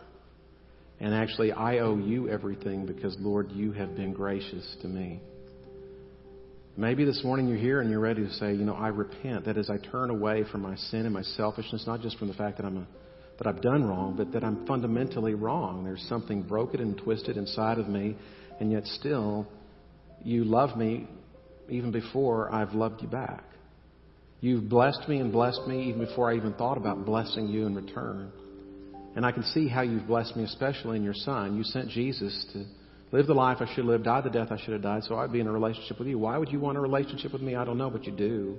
And 1.00 1.14
actually, 1.14 1.54
I 1.54 1.78
owe 1.78 1.98
you 1.98 2.28
everything 2.28 2.86
because, 2.86 3.16
Lord, 3.18 3.50
you 3.54 3.72
have 3.72 3.96
been 3.96 4.12
gracious 4.12 4.76
to 4.82 4.90
me. 4.90 5.22
Maybe 6.76 7.06
this 7.06 7.22
morning 7.24 7.48
you're 7.48 7.58
here 7.58 7.80
and 7.80 7.90
you're 7.90 8.00
ready 8.02 8.26
to 8.26 8.34
say, 8.34 8.54
you 8.54 8.66
know, 8.66 8.76
I 8.76 8.90
repent. 8.90 9.46
That 9.46 9.58
is, 9.58 9.70
I 9.70 9.78
turn 9.78 10.10
away 10.10 10.44
from 10.52 10.64
my 10.64 10.76
sin 10.76 11.06
and 11.06 11.14
my 11.14 11.24
selfishness, 11.24 11.86
not 11.88 12.02
just 12.02 12.18
from 12.18 12.28
the 12.28 12.34
fact 12.34 12.58
that 12.58 12.66
I'm 12.66 12.78
a 12.78 12.88
that 13.40 13.48
I've 13.48 13.62
done 13.62 13.86
wrong, 13.86 14.16
but 14.18 14.34
that 14.34 14.44
I'm 14.44 14.66
fundamentally 14.68 15.34
wrong. 15.34 15.86
There's 15.86 16.06
something 16.10 16.44
broken 16.44 16.82
and 16.82 16.98
twisted 16.98 17.38
inside 17.38 17.80
of 17.80 17.88
me, 17.88 18.18
and 18.60 18.72
yet 18.72 18.86
still, 18.86 19.48
you 20.24 20.44
love 20.44 20.78
me 20.78 21.08
even 21.70 21.92
before 21.92 22.54
I've 22.54 22.74
loved 22.74 23.02
you 23.02 23.08
back. 23.08 23.44
You've 24.42 24.68
blessed 24.68 25.08
me 25.08 25.20
and 25.20 25.32
blessed 25.32 25.62
me 25.68 25.90
even 25.90 26.06
before 26.06 26.30
I 26.30 26.36
even 26.36 26.54
thought 26.54 26.78
about 26.78 27.06
blessing 27.06 27.48
you 27.48 27.66
in 27.66 27.76
return. 27.76 28.32
And 29.16 29.26
I 29.26 29.32
can 29.32 29.44
see 29.44 29.70
how 29.70 29.82
you've 29.82 30.08
blessed 30.08 30.36
me, 30.36 30.44
especially 30.44 30.98
in 30.98 31.04
your 31.04 31.14
Son. 31.14 31.56
You 31.56 31.64
sent 31.64 31.90
Jesus 31.90 32.46
to 32.54 32.66
live 33.16 33.28
the 33.28 33.34
life 33.34 33.58
I 33.62 33.74
should 33.74 33.86
live, 33.86 34.04
die 34.04 34.22
the 34.22 34.30
death 34.30 34.50
I 34.52 34.58
should 34.58 34.74
have 34.74 34.82
died, 34.82 35.04
so 35.06 35.18
I'd 35.18 35.32
be 35.32 35.40
in 35.40 35.48
a 35.48 35.52
relationship 35.52 35.98
with 35.98 36.10
you. 36.10 36.20
Why 36.20 36.38
would 36.38 36.50
you 36.50 36.60
want 36.60 36.78
a 36.78 36.82
relationship 36.82 37.32
with 37.32 37.42
me? 37.42 37.56
I 37.56 37.64
don't 37.64 37.78
know, 37.78 37.90
but 37.90 38.04
you 38.04 38.12
do. 38.12 38.58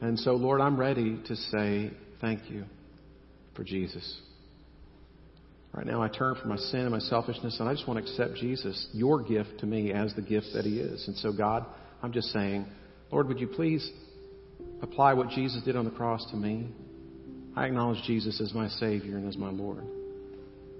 And 0.00 0.18
so, 0.18 0.32
Lord, 0.32 0.60
I'm 0.60 0.76
ready 0.76 1.20
to 1.26 1.36
say 1.36 1.92
thank 2.20 2.50
you 2.50 2.64
for 3.54 3.64
Jesus. 3.64 4.20
Right 5.72 5.86
now, 5.86 6.02
I 6.02 6.08
turn 6.08 6.34
from 6.34 6.48
my 6.48 6.56
sin 6.56 6.80
and 6.80 6.90
my 6.90 6.98
selfishness, 6.98 7.58
and 7.60 7.68
I 7.68 7.74
just 7.74 7.86
want 7.86 8.04
to 8.04 8.10
accept 8.10 8.40
Jesus, 8.40 8.88
your 8.92 9.22
gift 9.22 9.60
to 9.60 9.66
me, 9.66 9.92
as 9.92 10.12
the 10.14 10.22
gift 10.22 10.48
that 10.54 10.64
He 10.64 10.80
is. 10.80 11.06
And 11.06 11.16
so, 11.16 11.32
God, 11.32 11.64
I'm 12.02 12.12
just 12.12 12.32
saying, 12.32 12.66
Lord, 13.12 13.28
would 13.28 13.38
you 13.38 13.46
please 13.46 13.88
apply 14.82 15.14
what 15.14 15.28
Jesus 15.30 15.62
did 15.62 15.76
on 15.76 15.84
the 15.84 15.90
cross 15.92 16.28
to 16.30 16.36
me? 16.36 16.68
I 17.54 17.66
acknowledge 17.66 18.02
Jesus 18.04 18.40
as 18.40 18.52
my 18.52 18.68
Savior 18.68 19.16
and 19.16 19.28
as 19.28 19.36
my 19.36 19.50
Lord. 19.50 19.84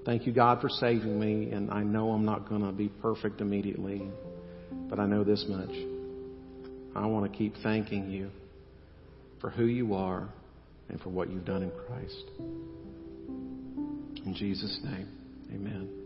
Thank 0.05 0.27
you, 0.27 0.33
God, 0.33 0.61
for 0.61 0.69
saving 0.69 1.21
me, 1.21 1.53
and 1.53 1.71
I 1.71 1.83
know 1.83 2.11
I'm 2.11 2.25
not 2.25 2.49
going 2.49 2.63
to 2.63 2.73
be 2.73 2.89
perfect 2.89 3.41
immediately, 3.41 4.03
but 4.89 4.99
I 4.99 5.07
know 5.07 5.23
this 5.23 5.45
much. 5.49 5.71
I 6.97 7.07
want 7.07 7.31
to 7.31 7.39
keep 7.39 7.55
thanking 7.63 8.11
you 8.11 8.31
for 9.41 9.51
who 9.51 9.67
you 9.67 9.95
are 9.95 10.29
and 10.91 11.01
for 11.01 11.11
what 11.11 11.31
you've 11.31 11.45
done 11.45 11.63
in 11.63 11.71
Christ. 11.71 12.31
In 14.27 14.35
Jesus' 14.35 14.81
name, 14.85 15.09
amen. 15.55 16.00